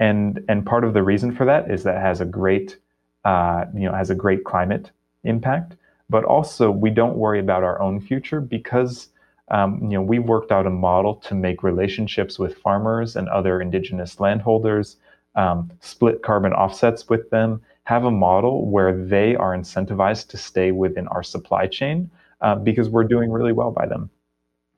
And 0.00 0.44
and 0.48 0.64
part 0.64 0.84
of 0.84 0.94
the 0.94 1.02
reason 1.02 1.34
for 1.34 1.44
that 1.44 1.70
is 1.70 1.82
that 1.82 1.96
it 1.96 2.00
has 2.00 2.20
a 2.20 2.24
great 2.24 2.78
uh, 3.24 3.64
you 3.74 3.82
know 3.82 3.92
has 3.92 4.10
a 4.10 4.14
great 4.14 4.44
climate 4.44 4.90
impact, 5.24 5.76
but 6.08 6.24
also 6.24 6.70
we 6.70 6.90
don't 6.90 7.16
worry 7.16 7.40
about 7.40 7.62
our 7.62 7.80
own 7.80 8.00
future 8.00 8.40
because 8.40 9.08
um, 9.50 9.80
you 9.82 9.96
know 9.96 10.02
we 10.02 10.18
worked 10.18 10.52
out 10.52 10.66
a 10.66 10.70
model 10.70 11.16
to 11.16 11.34
make 11.34 11.62
relationships 11.62 12.38
with 12.38 12.58
farmers 12.58 13.16
and 13.16 13.28
other 13.28 13.60
indigenous 13.60 14.20
landholders, 14.20 14.96
um, 15.34 15.70
split 15.80 16.22
carbon 16.22 16.52
offsets 16.52 17.08
with 17.08 17.28
them, 17.30 17.60
have 17.88 18.04
a 18.04 18.10
model 18.10 18.70
where 18.70 18.94
they 19.06 19.34
are 19.34 19.56
incentivized 19.56 20.28
to 20.28 20.36
stay 20.36 20.72
within 20.72 21.08
our 21.08 21.22
supply 21.22 21.66
chain 21.66 22.10
uh, 22.42 22.54
because 22.54 22.90
we're 22.90 23.02
doing 23.02 23.32
really 23.32 23.50
well 23.50 23.70
by 23.70 23.86
them 23.86 24.10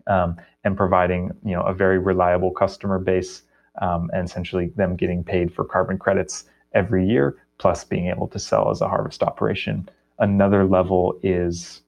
um, 0.06 0.36
and 0.62 0.76
providing 0.76 1.32
you 1.44 1.52
know 1.52 1.62
a 1.62 1.74
very 1.74 1.98
reliable 1.98 2.52
customer 2.52 3.00
base 3.00 3.42
um, 3.82 4.12
and 4.14 4.28
essentially 4.28 4.68
them 4.76 4.94
getting 4.94 5.24
paid 5.24 5.52
for 5.52 5.64
carbon 5.64 5.98
credits 5.98 6.44
every 6.72 7.04
year 7.04 7.36
plus 7.58 7.82
being 7.82 8.06
able 8.06 8.28
to 8.28 8.38
sell 8.38 8.70
as 8.70 8.80
a 8.80 8.88
harvest 8.88 9.24
operation. 9.24 9.88
Another 10.20 10.64
level 10.64 11.18
is 11.24 11.82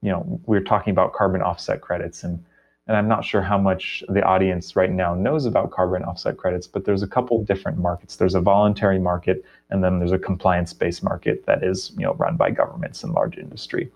you 0.00 0.10
know 0.10 0.40
we're 0.46 0.62
talking 0.62 0.92
about 0.92 1.12
carbon 1.12 1.42
offset 1.42 1.82
credits 1.82 2.24
and 2.24 2.42
and 2.86 2.96
I'm 2.96 3.08
not 3.08 3.24
sure 3.24 3.40
how 3.40 3.56
much 3.56 4.04
the 4.08 4.22
audience 4.22 4.76
right 4.76 4.90
now 4.90 5.14
knows 5.14 5.46
about 5.46 5.70
carbon 5.70 6.04
offset 6.04 6.36
credits, 6.36 6.66
but 6.66 6.84
there's 6.84 7.02
a 7.02 7.06
couple 7.06 7.42
different 7.42 7.78
markets. 7.78 8.16
There's 8.16 8.34
a 8.34 8.40
voluntary 8.40 8.98
market, 8.98 9.44
and 9.70 9.82
then 9.82 9.98
there's 9.98 10.12
a 10.12 10.18
compliance-based 10.18 11.02
market 11.02 11.46
that 11.46 11.64
is, 11.64 11.92
you 11.96 12.04
know, 12.04 12.14
run 12.14 12.36
by 12.36 12.50
governments 12.50 13.02
and 13.02 13.14
large 13.14 13.38
industry. 13.38 13.90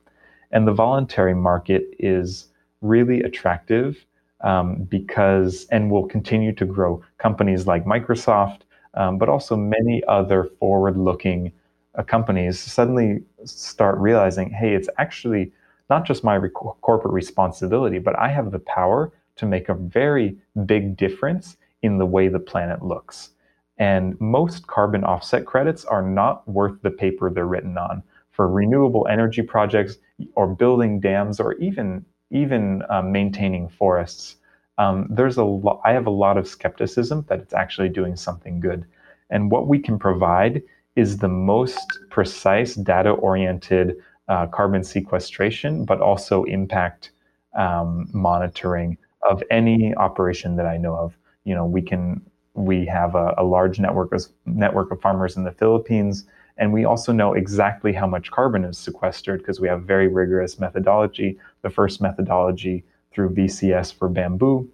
And 0.53 0.67
the 0.67 0.73
voluntary 0.73 1.35
market 1.35 1.85
is 1.99 2.47
really 2.81 3.23
attractive 3.23 4.07
um, 4.41 4.85
because, 4.85 5.67
and 5.71 5.91
will 5.91 6.07
continue 6.07 6.53
to 6.55 6.65
grow. 6.65 7.03
Companies 7.19 7.67
like 7.67 7.85
Microsoft, 7.85 8.61
um, 8.95 9.19
but 9.19 9.29
also 9.29 9.55
many 9.55 10.03
other 10.09 10.45
forward-looking 10.61 11.53
uh, 11.97 12.03
companies 12.03 12.59
suddenly 12.59 13.23
start 13.45 13.99
realizing, 13.99 14.51
hey, 14.51 14.75
it's 14.75 14.89
actually 14.97 15.53
not 15.91 16.05
just 16.05 16.25
my 16.25 16.35
re- 16.35 16.51
corporate 16.51 17.15
responsibility, 17.15 17.99
but 17.99 18.19
I 18.19 18.29
have 18.29 18.51
the 18.51 18.59
power 18.61 19.13
to 19.37 19.47
make 19.47 19.69
a 19.69 19.75
very 19.75 20.37
big 20.67 20.97
difference 20.97 21.57
in 21.83 21.99
the 21.99 22.07
way 22.07 22.29
the 22.29 22.39
planet 22.39 22.85
looks. 22.85 23.31
And 23.79 24.21
most 24.21 24.67
carbon 24.67 25.05
offset 25.05 25.47
credits 25.47 25.85
are 25.85 26.03
not 26.03 26.47
worth 26.49 26.83
the 26.83 26.91
paper 26.91 27.31
they're 27.31 27.47
written 27.47 27.79
on. 27.79 28.03
For 28.33 28.49
renewable 28.49 29.07
energy 29.09 29.43
projects 29.43 29.99
or 30.35 30.47
building 30.47 31.01
dams 31.01 31.41
or 31.41 31.55
even 31.55 32.05
even 32.31 32.83
um, 32.91 33.11
maintaining 33.11 33.69
forests, 33.69 34.37
um, 34.77 35.07
there's 35.09 35.39
a 35.39 35.45
lot. 35.45 35.81
I 35.85 35.93
have 35.93 36.07
a 36.07 36.11
lot 36.11 36.37
of 36.37 36.47
skepticism 36.47 37.25
that 37.29 37.41
it's 37.41 37.55
actually 37.55 37.89
doing 37.89 38.17
something 38.17 38.61
good. 38.61 38.85
And 39.31 39.51
what 39.51 39.67
we 39.67 39.79
can 39.79 39.99
provide 39.99 40.63
is 40.95 41.19
the 41.19 41.29
most 41.29 41.99
precise 42.11 42.75
data-oriented 42.75 43.97
uh, 44.29 44.47
carbon 44.47 44.85
sequestration, 44.85 45.85
but 45.85 46.01
also 46.01 46.45
impact 46.45 47.13
um, 47.57 48.09
monitoring 48.13 48.97
of 49.29 49.43
any 49.51 49.95
operation 49.97 50.57
that 50.57 50.67
I 50.67 50.77
know 50.77 50.95
of. 50.97 51.17
You 51.45 51.55
know, 51.55 51.67
we 51.67 51.83
can 51.83 52.21
we 52.55 52.85
have 52.87 53.15
a, 53.15 53.35
a, 53.39 53.45
large 53.45 53.79
network 53.79 54.13
of 54.13 54.27
network 54.45 54.91
of 54.91 55.01
farmers 55.01 55.37
in 55.37 55.45
the 55.45 55.53
Philippines, 55.53 56.25
and 56.57 56.73
we 56.73 56.85
also 56.85 57.13
know 57.13 57.35
exactly 57.35 57.93
how 57.93 58.07
much 58.07 58.31
carbon 58.31 58.65
is 58.65 58.77
sequestered 58.77 59.41
because 59.41 59.61
we 59.61 59.69
have 59.69 59.83
very 59.83 60.09
rigorous 60.09 60.59
methodology. 60.59 61.39
The 61.63 61.71
first 61.71 62.01
methodology 62.01 62.85
through 63.13 63.31
VCS 63.31 63.95
for 63.95 64.09
bamboo, 64.09 64.69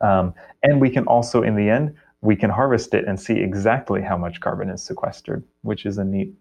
um, 0.00 0.34
and 0.62 0.80
we 0.80 0.90
can 0.90 1.06
also, 1.06 1.42
in 1.42 1.56
the 1.56 1.68
end, 1.68 1.94
we 2.20 2.36
can 2.36 2.50
harvest 2.50 2.94
it 2.94 3.06
and 3.06 3.18
see 3.20 3.34
exactly 3.34 4.02
how 4.02 4.16
much 4.16 4.40
carbon 4.40 4.68
is 4.68 4.82
sequestered, 4.82 5.44
which 5.62 5.86
is 5.86 5.98
a 5.98 6.04
neat 6.04 6.32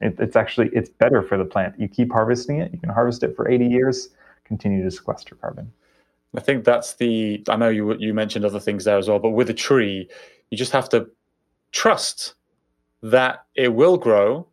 it, 0.00 0.16
it's 0.18 0.36
actually 0.36 0.70
it's 0.72 0.88
better 0.88 1.22
for 1.22 1.36
the 1.36 1.44
plant. 1.44 1.78
You 1.78 1.88
keep 1.88 2.12
harvesting 2.12 2.60
it. 2.60 2.72
You 2.72 2.78
can 2.78 2.88
harvest 2.88 3.22
it 3.22 3.36
for 3.36 3.48
80 3.48 3.66
years, 3.66 4.08
continue 4.44 4.82
to 4.82 4.90
sequester 4.90 5.34
carbon. 5.34 5.72
I 6.36 6.40
think 6.40 6.64
that's 6.64 6.94
the. 6.94 7.42
I 7.48 7.56
know 7.56 7.68
you 7.68 7.96
you 7.98 8.14
mentioned 8.14 8.44
other 8.44 8.60
things 8.60 8.84
there 8.84 8.98
as 8.98 9.08
well, 9.08 9.18
but 9.18 9.30
with 9.30 9.50
a 9.50 9.54
tree, 9.54 10.08
you 10.50 10.56
just 10.56 10.72
have 10.72 10.88
to 10.90 11.08
trust 11.72 12.34
that 13.02 13.44
it 13.56 13.74
will 13.74 13.96
grow. 13.96 14.46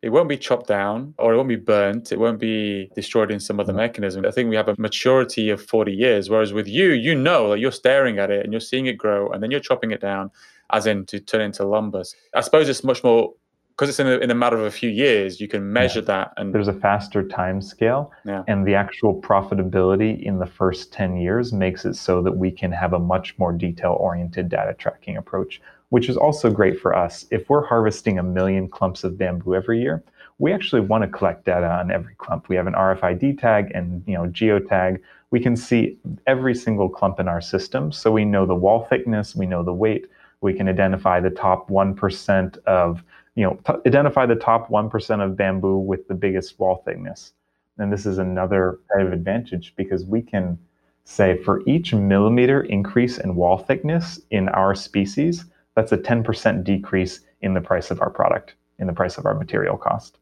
It 0.00 0.08
won't 0.08 0.28
be 0.28 0.38
chopped 0.38 0.66
down, 0.66 1.14
or 1.18 1.32
it 1.32 1.36
won't 1.36 1.48
be 1.48 1.56
burnt. 1.56 2.10
It 2.10 2.18
won't 2.18 2.40
be 2.40 2.90
destroyed 2.96 3.30
in 3.30 3.38
some 3.38 3.60
other 3.60 3.72
mm. 3.72 3.76
mechanism. 3.76 4.24
I 4.26 4.30
think 4.30 4.48
we 4.48 4.56
have 4.56 4.68
a 4.68 4.74
maturity 4.78 5.50
of 5.50 5.62
40 5.62 5.92
years, 5.92 6.28
whereas 6.28 6.52
with 6.52 6.66
you, 6.66 6.90
you 6.92 7.14
know 7.14 7.50
that 7.50 7.60
you're 7.60 7.70
staring 7.70 8.18
at 8.18 8.30
it 8.30 8.42
and 8.42 8.52
you're 8.52 8.60
seeing 8.60 8.86
it 8.86 8.98
grow, 8.98 9.30
and 9.30 9.42
then 9.42 9.50
you're 9.50 9.60
chopping 9.60 9.92
it 9.92 10.00
down, 10.00 10.30
as 10.70 10.86
in 10.86 11.04
to 11.06 11.20
turn 11.20 11.42
into 11.42 11.64
lumber. 11.64 12.02
I 12.34 12.40
suppose 12.40 12.68
it's 12.68 12.82
much 12.82 13.04
more 13.04 13.34
because 13.72 13.88
it's 13.88 13.98
in 13.98 14.06
a, 14.06 14.18
in 14.18 14.30
a 14.30 14.34
matter 14.34 14.56
of 14.56 14.64
a 14.64 14.70
few 14.70 14.90
years, 14.90 15.40
you 15.40 15.48
can 15.48 15.72
measure 15.72 16.00
yeah. 16.00 16.06
that. 16.06 16.32
And 16.36 16.54
there's 16.54 16.68
a 16.68 16.72
faster 16.72 17.26
time 17.26 17.62
scale, 17.62 18.12
yeah. 18.24 18.44
and 18.46 18.66
the 18.66 18.74
actual 18.74 19.20
profitability 19.20 20.22
in 20.22 20.38
the 20.38 20.46
first 20.46 20.92
10 20.92 21.16
years 21.16 21.52
makes 21.52 21.84
it 21.84 21.94
so 21.94 22.22
that 22.22 22.32
we 22.32 22.50
can 22.50 22.70
have 22.70 22.92
a 22.92 22.98
much 22.98 23.36
more 23.38 23.52
detail 23.52 23.96
oriented 23.98 24.48
data 24.48 24.74
tracking 24.74 25.16
approach, 25.16 25.60
which 25.88 26.08
is 26.08 26.16
also 26.16 26.50
great 26.50 26.78
for 26.78 26.94
us. 26.94 27.26
If 27.30 27.48
we're 27.48 27.64
harvesting 27.64 28.18
a 28.18 28.22
million 28.22 28.68
clumps 28.68 29.04
of 29.04 29.16
bamboo 29.16 29.54
every 29.54 29.80
year, 29.80 30.02
we 30.38 30.52
actually 30.52 30.82
want 30.82 31.02
to 31.02 31.08
collect 31.08 31.44
data 31.44 31.66
on 31.66 31.90
every 31.90 32.14
clump. 32.16 32.48
We 32.48 32.56
have 32.56 32.66
an 32.66 32.74
RFID 32.74 33.40
tag 33.40 33.70
and 33.74 34.02
you 34.06 34.14
know 34.14 34.24
geotag. 34.24 35.00
We 35.30 35.40
can 35.40 35.56
see 35.56 35.96
every 36.26 36.54
single 36.54 36.90
clump 36.90 37.18
in 37.20 37.26
our 37.26 37.40
system, 37.40 37.90
so 37.90 38.12
we 38.12 38.26
know 38.26 38.44
the 38.44 38.54
wall 38.54 38.86
thickness, 38.90 39.34
we 39.34 39.46
know 39.46 39.62
the 39.62 39.72
weight, 39.72 40.06
we 40.42 40.52
can 40.52 40.68
identify 40.68 41.20
the 41.20 41.30
top 41.30 41.70
1% 41.70 42.58
of 42.64 43.02
you 43.34 43.44
know, 43.44 43.58
t- 43.66 43.80
identify 43.86 44.26
the 44.26 44.34
top 44.34 44.68
1% 44.68 45.24
of 45.24 45.36
bamboo 45.36 45.78
with 45.78 46.06
the 46.08 46.14
biggest 46.14 46.58
wall 46.58 46.82
thickness. 46.84 47.32
And 47.78 47.92
this 47.92 48.06
is 48.06 48.18
another 48.18 48.78
kind 48.92 49.06
of 49.06 49.12
advantage 49.12 49.74
because 49.76 50.04
we 50.04 50.22
can 50.22 50.58
say 51.04 51.42
for 51.42 51.62
each 51.66 51.94
millimeter 51.94 52.62
increase 52.62 53.18
in 53.18 53.34
wall 53.34 53.58
thickness 53.58 54.20
in 54.30 54.48
our 54.50 54.74
species, 54.74 55.46
that's 55.74 55.92
a 55.92 55.98
10% 55.98 56.64
decrease 56.64 57.20
in 57.40 57.54
the 57.54 57.60
price 57.60 57.90
of 57.90 58.00
our 58.00 58.10
product, 58.10 58.54
in 58.78 58.86
the 58.86 58.92
price 58.92 59.18
of 59.18 59.26
our 59.26 59.34
material 59.34 59.76
cost. 59.76 60.18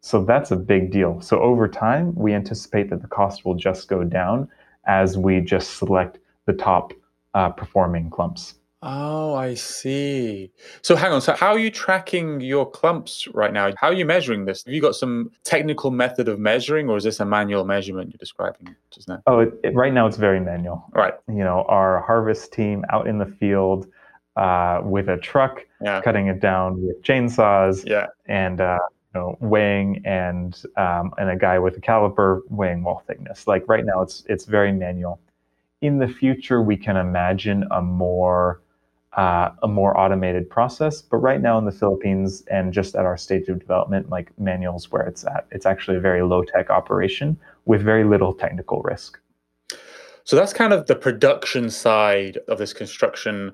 So 0.00 0.24
that's 0.24 0.50
a 0.50 0.56
big 0.56 0.90
deal. 0.90 1.20
So 1.20 1.40
over 1.40 1.68
time, 1.68 2.14
we 2.14 2.34
anticipate 2.34 2.90
that 2.90 3.02
the 3.02 3.08
cost 3.08 3.44
will 3.44 3.54
just 3.54 3.88
go 3.88 4.04
down 4.04 4.48
as 4.86 5.16
we 5.16 5.40
just 5.40 5.78
select 5.78 6.18
the 6.46 6.52
top 6.52 6.92
uh, 7.34 7.50
performing 7.50 8.10
clumps. 8.10 8.54
Oh, 8.84 9.34
I 9.34 9.54
see. 9.54 10.50
So 10.82 10.96
hang 10.96 11.12
on. 11.12 11.20
So 11.20 11.34
how 11.34 11.52
are 11.52 11.58
you 11.58 11.70
tracking 11.70 12.40
your 12.40 12.68
clumps 12.68 13.28
right 13.28 13.52
now? 13.52 13.70
How 13.76 13.88
are 13.88 13.92
you 13.92 14.04
measuring 14.04 14.44
this? 14.44 14.64
Have 14.64 14.74
you 14.74 14.80
got 14.80 14.96
some 14.96 15.30
technical 15.44 15.92
method 15.92 16.26
of 16.26 16.40
measuring, 16.40 16.90
or 16.90 16.96
is 16.96 17.04
this 17.04 17.20
a 17.20 17.24
manual 17.24 17.64
measurement 17.64 18.10
you're 18.10 18.18
describing 18.18 18.74
just 18.90 19.06
now? 19.06 19.22
Oh, 19.28 19.38
it, 19.38 19.52
it, 19.62 19.74
right 19.74 19.92
now 19.92 20.08
it's 20.08 20.16
very 20.16 20.40
manual. 20.40 20.84
Right. 20.94 21.14
You 21.28 21.44
know, 21.44 21.64
our 21.68 22.00
harvest 22.00 22.52
team 22.52 22.84
out 22.90 23.06
in 23.06 23.18
the 23.18 23.26
field 23.26 23.86
uh, 24.36 24.80
with 24.82 25.08
a 25.08 25.16
truck, 25.16 25.64
yeah. 25.80 26.00
cutting 26.00 26.26
it 26.26 26.40
down 26.40 26.84
with 26.84 27.00
chainsaws, 27.04 27.88
yeah. 27.88 28.06
and 28.26 28.60
uh, 28.60 28.78
you 29.14 29.20
know, 29.20 29.36
weighing, 29.38 30.02
and 30.04 30.60
um, 30.76 31.12
and 31.18 31.30
a 31.30 31.36
guy 31.36 31.56
with 31.56 31.76
a 31.76 31.80
caliper 31.80 32.40
weighing 32.48 32.82
wall 32.82 33.04
thickness. 33.06 33.46
Like 33.46 33.68
right 33.68 33.84
now, 33.84 34.02
it's 34.02 34.24
it's 34.28 34.44
very 34.44 34.72
manual. 34.72 35.20
In 35.82 35.98
the 35.98 36.08
future, 36.08 36.62
we 36.62 36.76
can 36.76 36.96
imagine 36.96 37.64
a 37.70 37.80
more 37.80 38.60
uh, 39.16 39.50
a 39.62 39.68
more 39.68 39.98
automated 39.98 40.48
process. 40.48 41.02
But 41.02 41.18
right 41.18 41.40
now 41.40 41.58
in 41.58 41.64
the 41.64 41.72
Philippines 41.72 42.42
and 42.50 42.72
just 42.72 42.94
at 42.94 43.04
our 43.04 43.16
stage 43.16 43.48
of 43.48 43.58
development, 43.58 44.08
like 44.08 44.30
manuals 44.38 44.90
where 44.90 45.02
it's 45.02 45.24
at, 45.24 45.46
it's 45.50 45.66
actually 45.66 45.98
a 45.98 46.00
very 46.00 46.22
low 46.22 46.42
tech 46.44 46.70
operation 46.70 47.38
with 47.66 47.82
very 47.82 48.04
little 48.04 48.32
technical 48.32 48.80
risk. 48.82 49.18
So 50.24 50.36
that's 50.36 50.52
kind 50.52 50.72
of 50.72 50.86
the 50.86 50.94
production 50.94 51.68
side 51.68 52.38
of 52.48 52.58
this 52.58 52.72
construction 52.72 53.52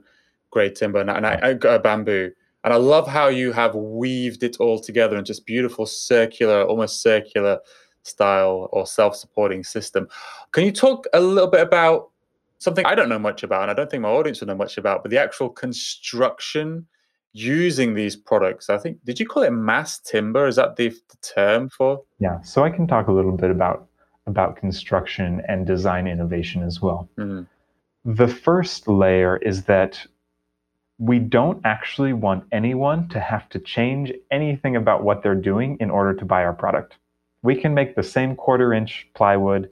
grade 0.51 0.77
timber 0.77 1.01
and, 1.01 1.11
I, 1.11 1.39
I, 1.43 1.53
uh, 1.53 1.79
bamboo. 1.79 2.31
And 2.65 2.73
I 2.73 2.77
love 2.77 3.09
how 3.09 3.29
you 3.29 3.53
have 3.53 3.75
weaved 3.75 4.43
it 4.43 4.59
all 4.59 4.79
together 4.81 5.17
in 5.17 5.25
just 5.25 5.47
beautiful 5.47 5.87
circular, 5.87 6.63
almost 6.63 7.03
circular 7.03 7.59
style 8.03 8.69
or 8.73 8.87
self-supporting 8.87 9.65
system. 9.65 10.09
Can 10.53 10.65
you 10.65 10.73
talk 10.73 11.07
a 11.13 11.21
little 11.21 11.51
bit 11.51 11.61
about 11.61 12.11
something 12.59 12.85
I 12.87 12.95
don't 12.95 13.09
know 13.09 13.19
much 13.19 13.43
about, 13.43 13.63
and 13.63 13.71
I 13.71 13.75
don't 13.75 13.91
think 13.91 14.03
my 14.03 14.09
audience 14.09 14.41
will 14.41 14.49
know 14.49 14.55
much 14.55 14.79
about, 14.79 15.03
but 15.03 15.11
the 15.11 15.19
actual 15.19 15.49
construction 15.49 16.87
using 17.33 17.95
these 17.95 18.17
products. 18.17 18.71
I 18.71 18.79
think 18.79 18.99
did 19.05 19.21
you 19.21 19.27
call 19.27 19.43
it 19.43 19.51
mass 19.51 19.99
timber? 19.99 20.47
Is 20.47 20.57
that 20.57 20.77
the, 20.77 20.89
the 20.89 21.17
term 21.23 21.69
for? 21.69 22.03
Yeah. 22.19 22.41
So 22.43 22.65
I 22.65 22.71
can 22.71 22.87
talk 22.87 23.09
a 23.09 23.13
little 23.13 23.37
bit 23.37 23.51
about 23.51 23.87
about 24.27 24.57
construction 24.57 25.41
and 25.49 25.67
design 25.67 26.07
innovation 26.07 26.63
as 26.63 26.83
well. 26.83 27.09
Mm-hmm. 27.19 27.43
The 28.05 28.29
first 28.29 28.87
layer 28.87 29.39
is 29.39 29.65
that 29.65 30.07
we 30.99 31.19
don't 31.19 31.61
actually 31.65 32.13
want 32.13 32.45
anyone 32.53 33.09
to 33.09 33.21
have 33.21 33.49
to 33.51 33.59
change 33.59 34.13
anything 34.31 34.77
about 34.77 35.05
what 35.05 35.23
they're 35.23 35.35
doing 35.35 35.77
in 35.81 35.91
order 35.91 36.13
to 36.15 36.25
buy 36.25 36.45
our 36.45 36.53
product. 36.53 36.97
We 37.43 37.55
can 37.55 37.73
make 37.73 37.95
the 37.95 38.03
same 38.03 38.35
quarter 38.35 38.73
inch 38.73 39.09
plywood 39.15 39.71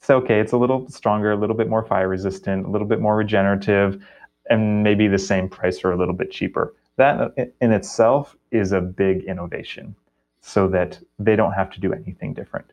so 0.00 0.16
okay, 0.18 0.40
it's 0.40 0.52
a 0.52 0.56
little 0.56 0.88
stronger, 0.88 1.32
a 1.32 1.36
little 1.36 1.56
bit 1.56 1.68
more 1.68 1.84
fire 1.84 2.08
resistant, 2.08 2.66
a 2.66 2.70
little 2.70 2.86
bit 2.86 3.00
more 3.00 3.16
regenerative, 3.16 4.02
and 4.48 4.82
maybe 4.82 5.08
the 5.08 5.18
same 5.18 5.48
price 5.48 5.84
or 5.84 5.92
a 5.92 5.96
little 5.96 6.14
bit 6.14 6.30
cheaper. 6.30 6.74
That 6.96 7.34
in 7.60 7.72
itself 7.72 8.36
is 8.50 8.72
a 8.72 8.80
big 8.80 9.24
innovation 9.24 9.94
so 10.40 10.68
that 10.68 10.98
they 11.18 11.36
don't 11.36 11.52
have 11.52 11.70
to 11.70 11.80
do 11.80 11.92
anything 11.92 12.32
different. 12.32 12.72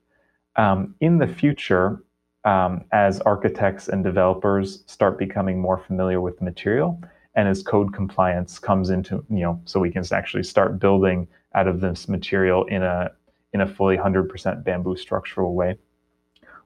Um, 0.55 0.95
in 1.01 1.17
the 1.17 1.28
future, 1.28 2.01
um, 2.45 2.86
as 2.91 3.19
architects 3.21 3.88
and 3.88 4.03
developers 4.03 4.84
start 4.86 5.17
becoming 5.17 5.59
more 5.59 5.78
familiar 5.78 6.21
with 6.21 6.38
the 6.38 6.45
material, 6.45 7.01
and 7.36 7.49
as 7.49 7.61
code 7.61 7.93
compliance 7.93 8.59
comes 8.59 8.89
into, 8.89 9.26
you 9.30 9.41
know, 9.41 9.59
so 9.65 9.80
we 9.80 9.91
can 9.91 10.03
actually 10.11 10.43
start 10.43 10.80
building 10.80 11.28
out 11.53 11.67
of 11.67 11.82
this 11.82 12.07
material 12.07 12.63
in 12.65 12.84
a 12.84 13.11
in 13.53 13.61
a 13.61 13.67
fully 13.67 13.95
100% 13.95 14.65
bamboo 14.65 14.97
structural 14.97 15.55
way, 15.55 15.78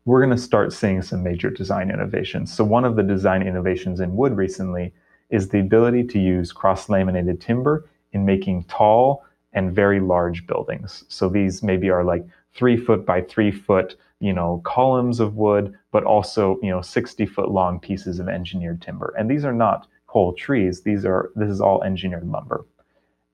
we're 0.05 0.23
going 0.23 0.35
to 0.35 0.41
start 0.41 0.73
seeing 0.73 1.01
some 1.01 1.23
major 1.23 1.49
design 1.49 1.91
innovations. 1.91 2.53
So, 2.53 2.63
one 2.63 2.85
of 2.85 2.95
the 2.95 3.03
design 3.03 3.41
innovations 3.41 3.99
in 3.99 4.15
wood 4.15 4.35
recently 4.35 4.93
is 5.29 5.49
the 5.49 5.59
ability 5.59 6.03
to 6.05 6.19
use 6.19 6.51
cross 6.51 6.89
laminated 6.89 7.39
timber 7.39 7.87
in 8.13 8.25
making 8.25 8.63
tall 8.65 9.23
and 9.53 9.75
very 9.75 9.99
large 9.99 10.47
buildings. 10.47 11.03
So, 11.07 11.29
these 11.29 11.61
maybe 11.61 11.89
are 11.89 12.03
like 12.03 12.25
three 12.55 12.77
foot 12.77 13.05
by 13.05 13.21
three 13.21 13.51
foot 13.51 13.95
you 14.19 14.33
know, 14.33 14.61
columns 14.65 15.19
of 15.19 15.35
wood, 15.35 15.73
but 15.91 16.03
also, 16.03 16.59
you 16.61 16.69
know, 16.69 16.81
60 16.81 17.25
foot 17.25 17.49
long 17.49 17.79
pieces 17.79 18.19
of 18.19 18.27
engineered 18.27 18.81
timber. 18.81 19.13
And 19.17 19.29
these 19.29 19.45
are 19.45 19.53
not 19.53 19.87
whole 20.05 20.33
trees. 20.33 20.81
These 20.81 21.05
are, 21.05 21.31
this 21.35 21.49
is 21.49 21.61
all 21.61 21.83
engineered 21.83 22.27
lumber. 22.27 22.65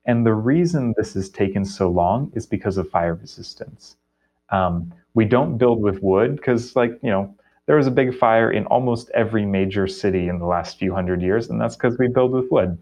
And 0.05 0.25
the 0.25 0.33
reason 0.33 0.93
this 0.95 1.15
has 1.15 1.29
taken 1.29 1.65
so 1.65 1.89
long 1.89 2.31
is 2.35 2.45
because 2.45 2.77
of 2.77 2.89
fire 2.89 3.15
resistance. 3.15 3.95
Um, 4.49 4.93
we 5.15 5.25
don't 5.25 5.57
build 5.57 5.81
with 5.81 6.03
wood 6.03 6.35
because, 6.35 6.75
like, 6.75 6.99
you 7.01 7.09
know, 7.09 7.33
there 7.65 7.77
was 7.77 7.87
a 7.87 7.91
big 7.91 8.15
fire 8.15 8.51
in 8.51 8.65
almost 8.67 9.09
every 9.15 9.45
major 9.45 9.87
city 9.87 10.27
in 10.27 10.37
the 10.37 10.45
last 10.45 10.77
few 10.77 10.93
hundred 10.93 11.21
years, 11.21 11.49
and 11.49 11.59
that's 11.59 11.75
because 11.75 11.97
we 11.97 12.07
build 12.07 12.31
with 12.31 12.51
wood. 12.51 12.77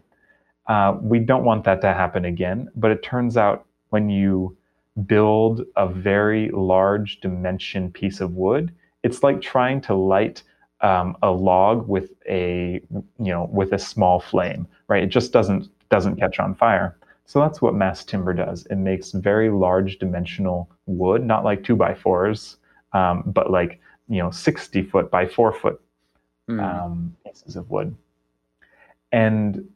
Uh, 0.68 0.98
we 1.02 1.20
don't 1.20 1.46
want 1.46 1.64
that 1.64 1.82
to 1.82 1.94
happen 1.94 2.26
again, 2.26 2.70
but 2.76 2.92
it 2.92 3.04
turns 3.04 3.38
out 3.38 3.66
when 3.90 4.10
you 4.10 4.58
build 5.06 5.62
a 5.76 5.88
very 5.88 6.50
large 6.52 7.20
dimension 7.22 7.92
piece 7.92 8.22
of 8.22 8.36
wood, 8.36 8.74
it's 9.04 9.24
like 9.24 9.42
trying 9.42 9.82
to 9.82 9.96
light 9.96 10.44
um, 10.82 11.16
a 11.24 11.32
log 11.32 11.88
with 11.88 12.12
a 12.30 12.82
you 12.92 13.32
know 13.32 13.50
with 13.52 13.72
a 13.74 13.80
small 13.80 14.20
flame, 14.20 14.68
right? 14.88 15.04
It 15.04 15.08
just 15.08 15.32
doesn't 15.32 15.70
doesn't 15.90 16.18
catch 16.18 16.40
on 16.40 16.56
fire. 16.56 16.98
So 17.26 17.40
that's 17.40 17.62
what 17.62 17.74
mass 17.74 18.04
timber 18.04 18.34
does. 18.34 18.66
It 18.68 18.76
makes 18.76 19.12
very 19.12 19.50
large 19.50 19.98
dimensional 19.98 20.70
wood, 20.86 21.26
not 21.26 21.44
like 21.44 21.64
two 21.64 21.76
by 21.76 21.94
fours, 21.94 22.58
um, 22.92 23.24
but 23.26 23.50
like 23.50 23.80
you 24.10 24.22
know 24.22 24.30
60 24.32 24.84
foot 24.84 25.10
by 25.10 25.26
four 25.28 25.54
foot 25.54 25.82
mm. 26.50 26.62
um, 26.62 27.16
pieces 27.26 27.56
of 27.56 27.70
wood. 27.70 27.96
And 29.12 29.68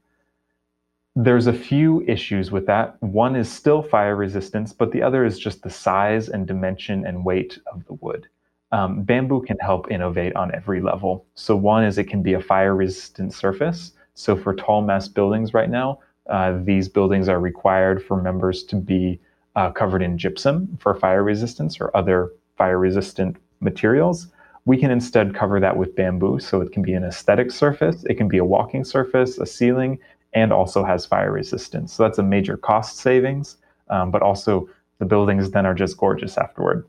there's 1.15 1.47
a 1.47 1.53
few 1.53 2.03
issues 2.03 2.51
with 2.51 2.67
that. 2.67 3.01
One 3.01 3.35
is 3.35 3.51
still 3.51 3.81
fire 3.81 4.15
resistance, 4.15 4.71
but 4.71 4.91
the 4.91 5.01
other 5.01 5.25
is 5.25 5.39
just 5.39 5.63
the 5.63 5.69
size 5.69 6.29
and 6.29 6.45
dimension 6.45 7.07
and 7.07 7.25
weight 7.25 7.57
of 7.73 7.83
the 7.87 7.93
wood. 7.93 8.27
Um, 8.71 9.01
bamboo 9.03 9.41
can 9.41 9.57
help 9.59 9.89
innovate 9.89 10.35
on 10.35 10.53
every 10.53 10.81
level. 10.81 11.25
So, 11.33 11.55
one 11.55 11.85
is 11.85 11.97
it 11.97 12.03
can 12.03 12.21
be 12.21 12.33
a 12.33 12.41
fire 12.41 12.75
resistant 12.75 13.33
surface. 13.33 13.93
So, 14.13 14.35
for 14.35 14.53
tall 14.53 14.81
mass 14.81 15.07
buildings 15.07 15.53
right 15.53 15.69
now, 15.69 15.99
uh, 16.29 16.57
these 16.63 16.87
buildings 16.89 17.29
are 17.29 17.39
required 17.39 18.03
for 18.03 18.21
members 18.21 18.63
to 18.63 18.75
be 18.75 19.19
uh, 19.55 19.71
covered 19.71 20.01
in 20.01 20.17
gypsum 20.17 20.77
for 20.79 20.93
fire 20.93 21.23
resistance 21.23 21.79
or 21.79 21.95
other 21.95 22.31
fire 22.57 22.79
resistant 22.79 23.37
materials. 23.59 24.27
We 24.65 24.77
can 24.77 24.91
instead 24.91 25.33
cover 25.33 25.59
that 25.59 25.77
with 25.77 25.95
bamboo. 25.95 26.39
So, 26.39 26.61
it 26.61 26.71
can 26.71 26.83
be 26.83 26.93
an 26.93 27.03
aesthetic 27.03 27.51
surface, 27.51 28.03
it 28.05 28.15
can 28.15 28.27
be 28.27 28.37
a 28.37 28.45
walking 28.45 28.83
surface, 28.83 29.37
a 29.37 29.45
ceiling, 29.45 29.99
and 30.33 30.51
also 30.51 30.83
has 30.83 31.05
fire 31.05 31.31
resistance. 31.31 31.93
So 31.93 32.03
that's 32.03 32.19
a 32.19 32.23
major 32.23 32.57
cost 32.57 32.97
savings, 32.97 33.57
um, 33.89 34.11
but 34.11 34.21
also 34.21 34.69
the 34.99 35.05
buildings 35.05 35.51
then 35.51 35.65
are 35.65 35.73
just 35.73 35.97
gorgeous 35.97 36.37
afterward. 36.37 36.85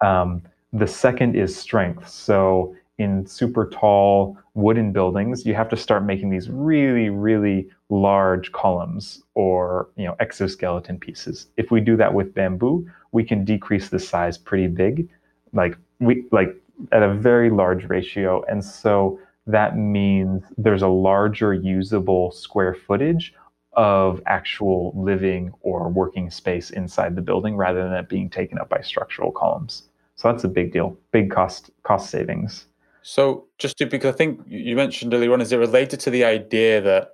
Um, 0.00 0.42
the 0.72 0.86
second 0.86 1.36
is 1.36 1.56
strength. 1.56 2.08
So 2.08 2.74
in 2.98 3.26
super 3.26 3.68
tall 3.68 4.38
wooden 4.54 4.92
buildings, 4.92 5.44
you 5.44 5.54
have 5.54 5.68
to 5.68 5.76
start 5.76 6.04
making 6.04 6.30
these 6.30 6.48
really, 6.48 7.10
really 7.10 7.68
large 7.88 8.52
columns 8.52 9.22
or 9.34 9.88
you 9.96 10.04
know 10.04 10.16
exoskeleton 10.20 10.98
pieces. 10.98 11.48
If 11.56 11.70
we 11.70 11.80
do 11.80 11.96
that 11.96 12.14
with 12.14 12.34
bamboo, 12.34 12.88
we 13.12 13.24
can 13.24 13.44
decrease 13.44 13.88
the 13.88 13.98
size 13.98 14.38
pretty 14.38 14.68
big, 14.68 15.08
like 15.52 15.76
we 16.00 16.24
like 16.30 16.56
at 16.92 17.02
a 17.02 17.14
very 17.14 17.50
large 17.50 17.84
ratio. 17.84 18.44
And 18.48 18.64
so 18.64 19.18
that 19.46 19.76
means 19.76 20.42
there's 20.56 20.82
a 20.82 20.88
larger 20.88 21.52
usable 21.52 22.30
square 22.32 22.74
footage 22.74 23.34
of 23.74 24.22
actual 24.26 24.92
living 24.96 25.52
or 25.60 25.88
working 25.88 26.30
space 26.30 26.70
inside 26.70 27.16
the 27.16 27.22
building 27.22 27.56
rather 27.56 27.82
than 27.82 27.92
it 27.92 28.08
being 28.08 28.30
taken 28.30 28.58
up 28.58 28.68
by 28.68 28.80
structural 28.80 29.32
columns. 29.32 29.88
So 30.16 30.30
that's 30.30 30.44
a 30.44 30.48
big 30.48 30.72
deal, 30.72 30.96
big 31.10 31.30
cost 31.30 31.70
cost 31.82 32.10
savings. 32.10 32.66
So 33.06 33.44
just 33.58 33.76
to 33.78 33.86
because 33.86 34.14
I 34.14 34.16
think 34.16 34.40
you 34.48 34.74
mentioned 34.74 35.12
earlier 35.12 35.32
on, 35.34 35.42
is 35.42 35.52
it 35.52 35.58
related 35.58 36.00
to 36.00 36.10
the 36.10 36.24
idea 36.24 36.80
that 36.80 37.10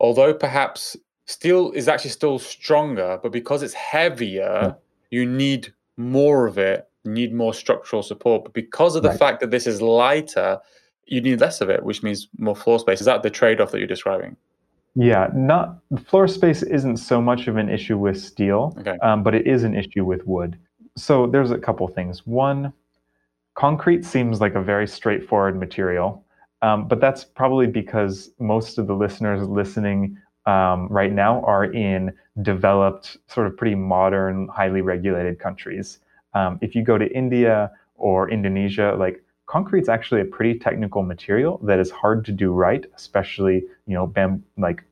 although 0.00 0.34
perhaps 0.34 0.96
steel 1.26 1.70
is 1.72 1.86
actually 1.86 2.10
still 2.10 2.40
stronger, 2.40 3.20
but 3.22 3.30
because 3.30 3.62
it's 3.62 3.72
heavier, 3.74 4.76
you 5.12 5.24
need 5.24 5.72
more 5.96 6.48
of 6.48 6.58
it, 6.58 6.88
you 7.04 7.12
need 7.12 7.32
more 7.32 7.54
structural 7.54 8.02
support. 8.02 8.42
But 8.42 8.52
because 8.52 8.96
of 8.96 9.04
the 9.04 9.10
right. 9.10 9.18
fact 9.18 9.38
that 9.38 9.52
this 9.52 9.68
is 9.68 9.80
lighter, 9.80 10.58
you 11.06 11.20
need 11.20 11.40
less 11.40 11.60
of 11.60 11.70
it, 11.70 11.84
which 11.84 12.02
means 12.02 12.26
more 12.36 12.56
floor 12.56 12.80
space. 12.80 12.98
Is 12.98 13.06
that 13.06 13.22
the 13.22 13.30
trade 13.30 13.60
off 13.60 13.70
that 13.70 13.78
you're 13.78 13.86
describing? 13.86 14.36
Yeah, 14.96 15.28
not 15.36 15.78
floor 16.06 16.26
space 16.26 16.64
isn't 16.64 16.96
so 16.96 17.22
much 17.22 17.46
of 17.46 17.56
an 17.56 17.68
issue 17.68 17.96
with 17.96 18.20
steel, 18.20 18.76
okay. 18.80 18.98
um, 19.02 19.22
but 19.22 19.36
it 19.36 19.46
is 19.46 19.62
an 19.62 19.76
issue 19.76 20.04
with 20.04 20.26
wood. 20.26 20.58
So 20.96 21.28
there's 21.28 21.52
a 21.52 21.58
couple 21.58 21.86
things. 21.86 22.26
One, 22.26 22.72
concrete 23.58 24.04
seems 24.04 24.40
like 24.40 24.54
a 24.54 24.62
very 24.62 24.86
straightforward 24.86 25.58
material, 25.58 26.24
um, 26.62 26.86
but 26.86 27.00
that's 27.00 27.24
probably 27.24 27.66
because 27.66 28.30
most 28.38 28.78
of 28.78 28.86
the 28.86 28.94
listeners 28.94 29.48
listening 29.48 30.16
um, 30.46 30.86
right 30.88 31.12
now 31.12 31.42
are 31.42 31.64
in 31.64 32.12
developed, 32.40 33.16
sort 33.26 33.48
of 33.48 33.56
pretty 33.56 33.74
modern, 33.74 34.46
highly 34.46 34.80
regulated 34.80 35.40
countries. 35.40 35.98
Um, 36.34 36.60
if 36.62 36.76
you 36.76 36.84
go 36.84 36.98
to 36.98 37.06
India 37.12 37.72
or 37.96 38.30
Indonesia, 38.30 38.94
like 38.96 39.24
concrete's 39.46 39.88
actually 39.88 40.20
a 40.20 40.24
pretty 40.24 40.56
technical 40.56 41.02
material 41.02 41.58
that 41.64 41.80
is 41.80 41.90
hard 41.90 42.24
to 42.26 42.32
do 42.32 42.52
right, 42.52 42.86
especially 42.94 43.64
you 43.86 43.94
know 43.94 44.06
bam- 44.06 44.44
like 44.56 44.84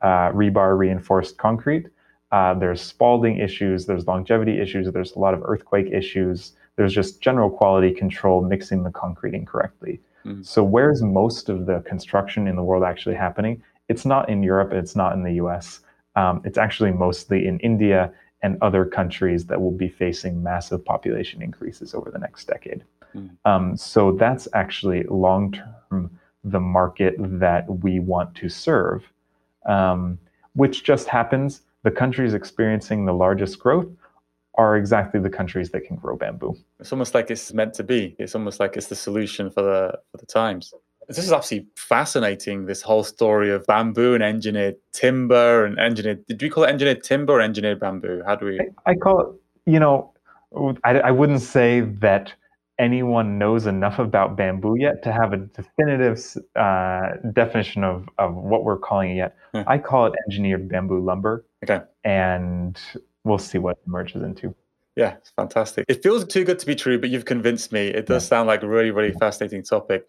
uh, 0.00 0.30
rebar 0.30 0.78
reinforced 0.78 1.38
concrete. 1.38 1.86
Uh, 2.30 2.54
there's 2.54 2.80
spalling 2.80 3.38
issues, 3.38 3.86
there's 3.86 4.06
longevity 4.06 4.60
issues, 4.60 4.90
there's 4.92 5.12
a 5.16 5.18
lot 5.18 5.34
of 5.34 5.42
earthquake 5.44 5.86
issues. 5.92 6.52
There's 6.76 6.94
just 6.94 7.20
general 7.20 7.50
quality 7.50 7.92
control 7.92 8.42
mixing 8.42 8.82
the 8.82 8.90
concrete 8.90 9.34
incorrectly. 9.34 10.00
Mm-hmm. 10.24 10.42
So 10.42 10.62
where's 10.62 11.02
most 11.02 11.48
of 11.48 11.66
the 11.66 11.80
construction 11.80 12.46
in 12.46 12.56
the 12.56 12.62
world 12.62 12.84
actually 12.84 13.14
happening? 13.14 13.62
It's 13.88 14.04
not 14.04 14.28
in 14.28 14.42
Europe. 14.42 14.72
It's 14.72 14.96
not 14.96 15.14
in 15.14 15.22
the 15.22 15.34
U.S. 15.34 15.80
Um, 16.16 16.42
it's 16.44 16.58
actually 16.58 16.92
mostly 16.92 17.46
in 17.46 17.58
India 17.60 18.12
and 18.42 18.58
other 18.60 18.84
countries 18.84 19.46
that 19.46 19.60
will 19.60 19.70
be 19.70 19.88
facing 19.88 20.42
massive 20.42 20.84
population 20.84 21.42
increases 21.42 21.94
over 21.94 22.10
the 22.10 22.18
next 22.18 22.46
decade. 22.46 22.84
Mm. 23.14 23.30
Um, 23.44 23.76
so 23.76 24.12
that's 24.12 24.46
actually 24.52 25.04
long 25.04 25.52
term 25.52 26.10
the 26.44 26.60
market 26.60 27.14
that 27.18 27.64
we 27.82 27.98
want 27.98 28.34
to 28.36 28.48
serve, 28.48 29.02
um, 29.66 30.18
which 30.54 30.84
just 30.84 31.08
happens 31.08 31.62
the 31.82 31.90
countries 31.90 32.34
experiencing 32.34 33.04
the 33.04 33.12
largest 33.12 33.58
growth 33.58 33.88
are 34.56 34.76
exactly 34.76 35.20
the 35.20 35.30
countries 35.30 35.70
that 35.70 35.82
can 35.84 35.96
grow 35.96 36.16
bamboo. 36.16 36.56
It's 36.80 36.92
almost 36.92 37.14
like 37.14 37.30
it's 37.30 37.52
meant 37.52 37.74
to 37.74 37.84
be. 37.84 38.16
It's 38.18 38.34
almost 38.34 38.60
like 38.60 38.76
it's 38.76 38.86
the 38.88 38.96
solution 38.96 39.50
for 39.50 39.62
the 39.62 39.98
for 40.10 40.18
the 40.18 40.26
times. 40.26 40.72
This 41.08 41.18
is 41.18 41.32
absolutely 41.32 41.68
fascinating. 41.76 42.66
This 42.66 42.82
whole 42.82 43.04
story 43.04 43.50
of 43.52 43.64
bamboo 43.66 44.14
and 44.14 44.24
engineered 44.24 44.76
timber 44.92 45.64
and 45.64 45.78
engineered. 45.78 46.26
Did 46.26 46.42
we 46.42 46.50
call 46.50 46.64
it 46.64 46.68
engineered 46.68 47.04
timber 47.04 47.34
or 47.34 47.40
engineered 47.40 47.78
bamboo? 47.78 48.22
How 48.26 48.34
do 48.34 48.46
we? 48.46 48.60
I, 48.60 48.90
I 48.90 48.94
call 48.94 49.20
it. 49.20 49.26
You 49.70 49.78
know, 49.78 50.12
I, 50.84 50.98
I 50.98 51.10
wouldn't 51.10 51.42
say 51.42 51.80
that 51.80 52.32
anyone 52.78 53.38
knows 53.38 53.66
enough 53.66 53.98
about 53.98 54.36
bamboo 54.36 54.76
yet 54.78 55.02
to 55.02 55.12
have 55.12 55.32
a 55.32 55.38
definitive 55.38 56.22
uh, 56.56 57.12
definition 57.32 57.84
of, 57.84 58.08
of 58.18 58.34
what 58.34 58.64
we're 58.64 58.78
calling 58.78 59.12
it 59.12 59.16
yet. 59.16 59.36
Hmm. 59.54 59.62
I 59.66 59.78
call 59.78 60.06
it 60.06 60.14
engineered 60.26 60.68
bamboo 60.68 61.00
lumber. 61.00 61.44
Okay. 61.64 61.84
And 62.04 62.78
we'll 63.26 63.38
see 63.38 63.58
what 63.58 63.78
it 63.78 63.88
merges 63.88 64.22
into. 64.22 64.54
Yeah, 64.96 65.16
it's 65.16 65.30
fantastic. 65.30 65.84
It 65.88 66.02
feels 66.02 66.24
too 66.24 66.44
good 66.44 66.58
to 66.58 66.66
be 66.66 66.74
true, 66.74 66.98
but 66.98 67.10
you've 67.10 67.26
convinced 67.26 67.70
me. 67.70 67.88
It 67.88 68.06
does 68.06 68.24
yeah. 68.24 68.28
sound 68.28 68.46
like 68.46 68.62
a 68.62 68.68
really, 68.68 68.90
really 68.90 69.12
fascinating 69.12 69.62
topic. 69.62 70.08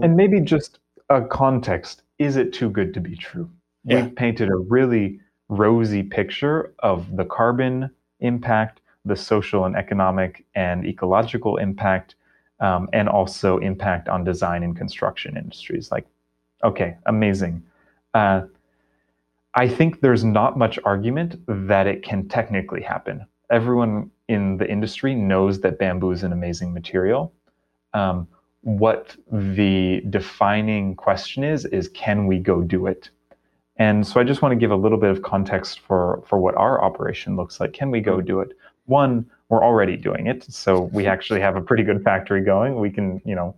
And 0.00 0.16
maybe 0.16 0.40
just 0.40 0.78
a 1.10 1.22
context 1.22 2.02
is 2.18 2.36
it 2.36 2.52
too 2.52 2.70
good 2.70 2.94
to 2.94 3.00
be 3.00 3.16
true? 3.16 3.50
Yeah. 3.84 4.02
We've 4.02 4.14
painted 4.14 4.48
a 4.48 4.56
really 4.56 5.20
rosy 5.48 6.02
picture 6.02 6.72
of 6.80 7.16
the 7.16 7.24
carbon 7.24 7.90
impact 8.20 8.80
the 9.08 9.16
social 9.16 9.64
and 9.64 9.74
economic 9.74 10.44
and 10.54 10.86
ecological 10.86 11.56
impact, 11.56 12.14
um, 12.60 12.88
and 12.92 13.08
also 13.08 13.58
impact 13.58 14.08
on 14.08 14.22
design 14.24 14.62
and 14.62 14.76
construction 14.76 15.36
industries. 15.36 15.90
Like, 15.90 16.06
okay, 16.62 16.96
amazing. 17.06 17.62
Uh, 18.14 18.42
I 19.54 19.68
think 19.68 20.00
there's 20.00 20.24
not 20.24 20.58
much 20.58 20.78
argument 20.84 21.40
that 21.46 21.86
it 21.86 22.02
can 22.02 22.28
technically 22.28 22.82
happen. 22.82 23.26
Everyone 23.50 24.10
in 24.28 24.58
the 24.58 24.70
industry 24.70 25.14
knows 25.14 25.60
that 25.60 25.78
bamboo 25.78 26.10
is 26.10 26.22
an 26.22 26.32
amazing 26.32 26.72
material. 26.72 27.32
Um, 27.94 28.28
what 28.62 29.16
the 29.32 30.02
defining 30.10 30.94
question 30.94 31.44
is 31.44 31.64
is 31.66 31.88
can 31.88 32.26
we 32.26 32.38
go 32.38 32.62
do 32.62 32.86
it? 32.86 33.10
And 33.76 34.06
so 34.06 34.20
I 34.20 34.24
just 34.24 34.42
want 34.42 34.52
to 34.52 34.56
give 34.56 34.70
a 34.70 34.76
little 34.76 34.98
bit 34.98 35.10
of 35.10 35.22
context 35.22 35.80
for 35.80 36.22
for 36.26 36.38
what 36.38 36.54
our 36.56 36.82
operation 36.82 37.36
looks 37.36 37.60
like. 37.60 37.72
Can 37.72 37.90
we 37.90 38.00
go 38.00 38.20
do 38.20 38.40
it? 38.40 38.52
one, 38.88 39.26
we're 39.48 39.62
already 39.62 39.96
doing 39.96 40.26
it. 40.26 40.44
So 40.52 40.82
we 40.92 41.06
actually 41.06 41.40
have 41.40 41.56
a 41.56 41.60
pretty 41.60 41.82
good 41.82 42.02
factory 42.02 42.42
going. 42.42 42.80
We 42.80 42.90
can, 42.90 43.22
you 43.24 43.34
know, 43.34 43.54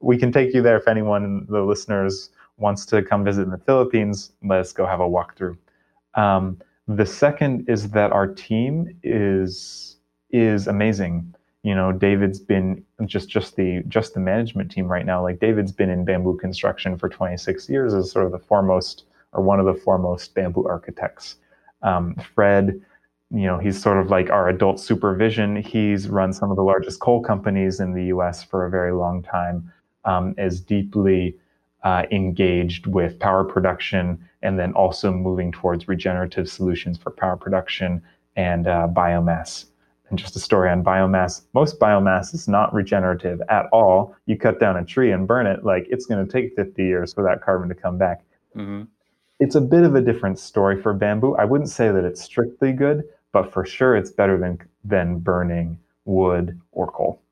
we 0.00 0.16
can 0.16 0.32
take 0.32 0.54
you 0.54 0.62
there 0.62 0.76
if 0.76 0.88
anyone, 0.88 1.46
the 1.48 1.60
listeners, 1.60 2.30
wants 2.58 2.84
to 2.86 3.02
come 3.02 3.24
visit 3.24 3.42
in 3.42 3.50
the 3.50 3.58
Philippines. 3.58 4.32
Let's 4.42 4.72
go 4.72 4.86
have 4.86 5.00
a 5.00 5.08
walkthrough. 5.08 5.56
Um, 6.14 6.58
the 6.86 7.06
second 7.06 7.68
is 7.68 7.90
that 7.90 8.12
our 8.12 8.26
team 8.26 8.96
is 9.02 9.96
is 10.30 10.66
amazing. 10.66 11.34
you 11.62 11.74
know 11.74 11.92
david's 11.92 12.38
been 12.38 12.84
just 13.04 13.28
just 13.28 13.56
the 13.56 13.82
just 13.88 14.14
the 14.14 14.20
management 14.20 14.70
team 14.70 14.86
right 14.86 15.04
now 15.04 15.22
like 15.22 15.40
david's 15.40 15.72
been 15.72 15.90
in 15.90 16.04
bamboo 16.04 16.36
construction 16.36 16.96
for 16.96 17.08
26 17.08 17.68
years 17.68 17.94
as 17.94 18.10
sort 18.10 18.24
of 18.24 18.32
the 18.32 18.38
foremost 18.38 19.04
or 19.32 19.42
one 19.42 19.58
of 19.60 19.66
the 19.66 19.74
foremost 19.74 20.34
bamboo 20.34 20.64
architects 20.66 21.36
um, 21.82 22.14
fred 22.34 22.80
you 23.30 23.46
know 23.46 23.58
he's 23.58 23.80
sort 23.80 23.98
of 23.98 24.08
like 24.08 24.30
our 24.30 24.48
adult 24.48 24.78
supervision 24.80 25.56
he's 25.56 26.08
run 26.08 26.32
some 26.32 26.50
of 26.50 26.56
the 26.56 26.62
largest 26.62 27.00
coal 27.00 27.20
companies 27.20 27.80
in 27.80 27.92
the 27.92 28.04
us 28.04 28.42
for 28.42 28.64
a 28.64 28.70
very 28.70 28.92
long 28.92 29.22
time 29.22 29.70
um, 30.04 30.34
is 30.38 30.60
deeply 30.60 31.36
uh, 31.88 32.02
engaged 32.10 32.86
with 32.86 33.18
power 33.18 33.42
production 33.42 34.22
and 34.42 34.58
then 34.58 34.74
also 34.74 35.10
moving 35.10 35.50
towards 35.50 35.88
regenerative 35.88 36.46
solutions 36.46 36.98
for 36.98 37.10
power 37.10 37.34
production 37.34 38.02
and 38.36 38.66
uh, 38.66 38.86
biomass. 38.92 39.64
And 40.10 40.18
just 40.18 40.36
a 40.36 40.38
story 40.38 40.68
on 40.68 40.84
biomass 40.84 41.42
most 41.54 41.80
biomass 41.80 42.34
is 42.34 42.46
not 42.46 42.74
regenerative 42.74 43.40
at 43.48 43.66
all. 43.72 44.14
You 44.26 44.36
cut 44.36 44.60
down 44.60 44.76
a 44.76 44.84
tree 44.84 45.12
and 45.12 45.26
burn 45.26 45.46
it 45.46 45.64
like 45.64 45.86
it's 45.88 46.04
going 46.04 46.24
to 46.24 46.30
take 46.30 46.54
50 46.56 46.82
years 46.82 47.14
for 47.14 47.24
that 47.24 47.42
carbon 47.42 47.70
to 47.70 47.74
come 47.74 47.96
back. 47.96 48.22
Mm-hmm. 48.56 48.82
it's 49.40 49.54
a 49.54 49.60
bit 49.60 49.84
of 49.84 49.94
a 49.94 50.00
different 50.00 50.38
story 50.38 50.80
for 50.82 50.92
bamboo. 50.92 51.36
I 51.36 51.44
wouldn't 51.44 51.70
say 51.70 51.90
that 51.90 52.04
it's 52.04 52.22
strictly 52.22 52.72
good 52.72 53.04
but 53.32 53.52
for 53.52 53.64
sure 53.64 53.96
it's 53.96 54.10
better 54.10 54.36
than 54.38 54.58
than 54.84 55.18
burning 55.18 55.78
wood 56.04 56.58
or 56.72 56.90
coal. 56.90 57.22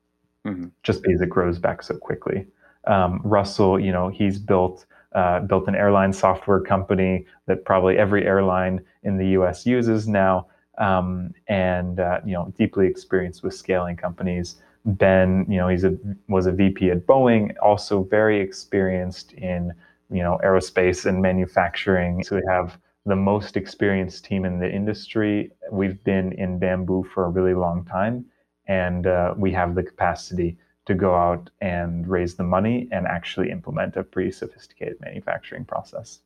Mm-hmm. 0.45 0.67
just 0.81 1.03
because 1.03 1.19
it 1.21 1.29
grows 1.29 1.59
back 1.59 1.83
so 1.83 1.97
quickly 1.97 2.47
um, 2.87 3.21
russell 3.23 3.79
you 3.79 3.91
know 3.91 4.09
he's 4.09 4.39
built 4.39 4.85
uh, 5.13 5.39
built 5.39 5.67
an 5.67 5.75
airline 5.75 6.13
software 6.13 6.59
company 6.59 7.25
that 7.47 7.65
probably 7.65 7.97
every 7.97 8.25
airline 8.25 8.79
in 9.03 9.17
the 9.17 9.25
us 9.25 9.65
uses 9.65 10.07
now 10.07 10.45
um, 10.77 11.33
and 11.47 11.99
uh, 11.99 12.19
you 12.25 12.33
know 12.33 12.53
deeply 12.57 12.87
experienced 12.87 13.43
with 13.43 13.53
scaling 13.53 13.95
companies. 13.95 14.55
Ben, 14.85 15.45
you 15.49 15.57
know, 15.57 15.67
he's 15.67 15.83
a 15.83 15.97
was 16.27 16.45
a 16.45 16.51
VP 16.51 16.91
at 16.91 17.05
Boeing, 17.05 17.53
also 17.61 18.03
very 18.03 18.39
experienced 18.39 19.33
in 19.33 19.73
you 20.09 20.23
know 20.23 20.39
aerospace 20.43 21.05
and 21.05 21.21
manufacturing. 21.21 22.23
So 22.23 22.37
we 22.37 22.43
have 22.47 22.77
the 23.05 23.15
most 23.15 23.57
experienced 23.57 24.25
team 24.25 24.45
in 24.45 24.59
the 24.59 24.69
industry. 24.69 25.51
We've 25.71 26.01
been 26.03 26.33
in 26.33 26.59
bamboo 26.59 27.03
for 27.13 27.25
a 27.25 27.29
really 27.29 27.53
long 27.53 27.85
time, 27.85 28.25
and 28.67 29.07
uh, 29.07 29.33
we 29.37 29.51
have 29.53 29.75
the 29.75 29.83
capacity 29.83 30.57
to 30.87 30.95
go 30.95 31.13
out 31.13 31.49
and 31.61 32.07
raise 32.07 32.35
the 32.35 32.43
money 32.43 32.87
and 32.91 33.05
actually 33.05 33.51
implement 33.51 33.95
a 33.97 34.03
pretty 34.03 34.31
sophisticated 34.31 34.95
manufacturing 35.01 35.65
process. 35.65 36.21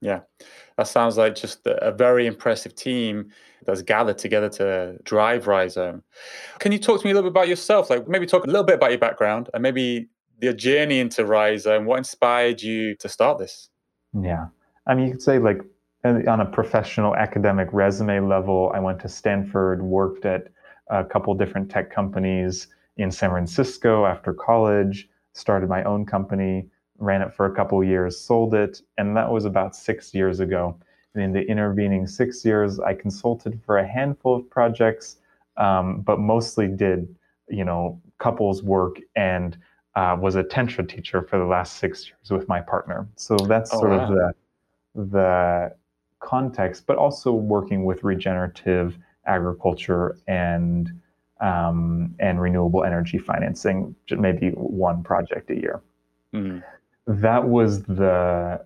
Yeah, 0.00 0.20
that 0.76 0.86
sounds 0.86 1.16
like 1.16 1.34
just 1.34 1.60
a 1.66 1.90
very 1.90 2.26
impressive 2.26 2.74
team 2.76 3.30
that's 3.64 3.82
gathered 3.82 4.18
together 4.18 4.48
to 4.50 4.98
drive 5.02 5.46
Rizome. 5.46 6.02
Can 6.58 6.72
you 6.72 6.78
talk 6.78 7.00
to 7.00 7.06
me 7.06 7.10
a 7.10 7.14
little 7.14 7.28
bit 7.28 7.32
about 7.32 7.48
yourself? 7.48 7.90
Like 7.90 8.06
maybe 8.06 8.26
talk 8.26 8.44
a 8.44 8.46
little 8.46 8.64
bit 8.64 8.76
about 8.76 8.90
your 8.90 8.98
background 8.98 9.50
and 9.52 9.62
maybe 9.62 10.08
your 10.40 10.52
journey 10.52 11.00
into 11.00 11.24
Rizome. 11.24 11.86
What 11.86 11.98
inspired 11.98 12.62
you 12.62 12.94
to 12.96 13.08
start 13.08 13.38
this? 13.38 13.70
Yeah, 14.20 14.48
I 14.86 14.94
mean, 14.94 15.06
you 15.06 15.12
could 15.12 15.22
say 15.22 15.38
like 15.38 15.60
on 16.04 16.40
a 16.40 16.46
professional 16.46 17.16
academic 17.16 17.68
resume 17.72 18.20
level, 18.20 18.70
I 18.74 18.78
went 18.78 19.00
to 19.00 19.08
Stanford, 19.08 19.82
worked 19.82 20.24
at 20.26 20.48
a 20.88 21.02
couple 21.02 21.34
different 21.34 21.70
tech 21.70 21.90
companies 21.90 22.68
in 22.96 23.10
San 23.10 23.30
Francisco 23.30 24.06
after 24.06 24.32
college, 24.32 25.08
started 25.32 25.68
my 25.68 25.82
own 25.84 26.06
company 26.06 26.68
ran 26.98 27.22
it 27.22 27.34
for 27.34 27.46
a 27.46 27.54
couple 27.54 27.82
years, 27.82 28.18
sold 28.18 28.54
it, 28.54 28.80
and 28.98 29.16
that 29.16 29.30
was 29.30 29.44
about 29.44 29.74
six 29.74 30.14
years 30.14 30.40
ago. 30.40 30.78
And 31.14 31.22
in 31.22 31.32
the 31.32 31.42
intervening 31.42 32.06
six 32.06 32.44
years, 32.44 32.80
I 32.80 32.94
consulted 32.94 33.60
for 33.64 33.78
a 33.78 33.86
handful 33.86 34.36
of 34.36 34.48
projects, 34.50 35.16
um, 35.56 36.00
but 36.00 36.18
mostly 36.18 36.68
did, 36.68 37.14
you 37.48 37.64
know, 37.64 38.00
couples 38.18 38.62
work 38.62 38.98
and 39.16 39.56
uh, 39.96 40.16
was 40.20 40.34
a 40.34 40.42
tantra 40.42 40.84
teacher 40.84 41.22
for 41.22 41.38
the 41.38 41.44
last 41.44 41.76
six 41.76 42.06
years 42.06 42.30
with 42.30 42.48
my 42.48 42.60
partner. 42.60 43.08
So 43.16 43.36
that's 43.36 43.72
oh, 43.74 43.80
sort 43.80 43.90
wow. 43.90 44.04
of 44.04 44.08
the 44.10 44.34
the 44.96 45.72
context, 46.20 46.86
but 46.86 46.96
also 46.96 47.32
working 47.32 47.84
with 47.84 48.02
regenerative 48.02 48.98
agriculture 49.26 50.16
and 50.26 50.90
um, 51.44 52.14
and 52.18 52.40
renewable 52.40 52.84
energy 52.84 53.18
financing, 53.18 53.94
maybe 54.10 54.50
one 54.50 55.02
project 55.02 55.50
a 55.50 55.54
year. 55.54 55.82
Mm 56.32 56.62
that 57.06 57.46
was 57.46 57.82
the 57.82 58.64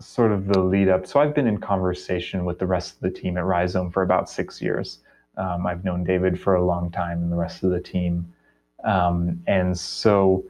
sort 0.00 0.30
of 0.32 0.46
the 0.46 0.60
lead 0.60 0.88
up. 0.88 1.06
So 1.06 1.20
I've 1.20 1.34
been 1.34 1.46
in 1.46 1.58
conversation 1.58 2.44
with 2.44 2.58
the 2.58 2.66
rest 2.66 2.94
of 2.94 3.00
the 3.00 3.10
team 3.10 3.36
at 3.36 3.44
Rizome 3.44 3.92
for 3.92 4.02
about 4.02 4.28
six 4.28 4.60
years. 4.60 4.98
Um, 5.36 5.66
I've 5.66 5.84
known 5.84 6.04
David 6.04 6.40
for 6.40 6.54
a 6.54 6.64
long 6.64 6.90
time 6.90 7.22
and 7.22 7.32
the 7.32 7.36
rest 7.36 7.62
of 7.62 7.70
the 7.70 7.80
team. 7.80 8.32
Um, 8.84 9.42
and 9.46 9.76
so, 9.76 10.44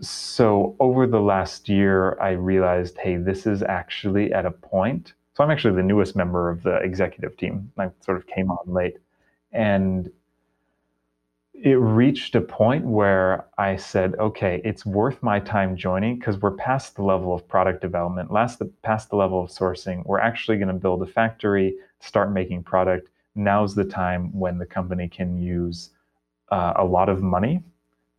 so 0.00 0.76
over 0.80 1.06
the 1.06 1.20
last 1.20 1.68
year, 1.68 2.20
I 2.20 2.30
realized, 2.30 2.98
hey, 2.98 3.16
this 3.16 3.46
is 3.46 3.62
actually 3.62 4.32
at 4.32 4.46
a 4.46 4.50
point. 4.50 5.14
So 5.34 5.42
I'm 5.42 5.50
actually 5.50 5.76
the 5.76 5.82
newest 5.82 6.14
member 6.14 6.50
of 6.50 6.62
the 6.62 6.76
executive 6.76 7.36
team. 7.36 7.70
I 7.78 7.90
sort 8.00 8.18
of 8.18 8.26
came 8.26 8.50
on 8.50 8.72
late. 8.72 8.98
And 9.52 10.10
it 11.62 11.76
reached 11.76 12.34
a 12.34 12.40
point 12.40 12.84
where 12.84 13.46
I 13.56 13.76
said, 13.76 14.14
okay, 14.18 14.60
it's 14.64 14.84
worth 14.84 15.22
my 15.22 15.40
time 15.40 15.76
joining 15.76 16.18
because 16.18 16.36
we're 16.38 16.52
past 16.52 16.96
the 16.96 17.02
level 17.02 17.34
of 17.34 17.48
product 17.48 17.80
development, 17.80 18.30
last 18.30 18.58
the, 18.58 18.66
past 18.82 19.10
the 19.10 19.16
level 19.16 19.42
of 19.42 19.50
sourcing. 19.50 20.04
We're 20.04 20.20
actually 20.20 20.58
going 20.58 20.68
to 20.68 20.74
build 20.74 21.02
a 21.02 21.06
factory, 21.06 21.74
start 22.00 22.30
making 22.32 22.64
product. 22.64 23.08
Now's 23.34 23.74
the 23.74 23.84
time 23.84 24.38
when 24.38 24.58
the 24.58 24.66
company 24.66 25.08
can 25.08 25.38
use 25.38 25.90
uh, 26.50 26.74
a 26.76 26.84
lot 26.84 27.08
of 27.08 27.22
money 27.22 27.62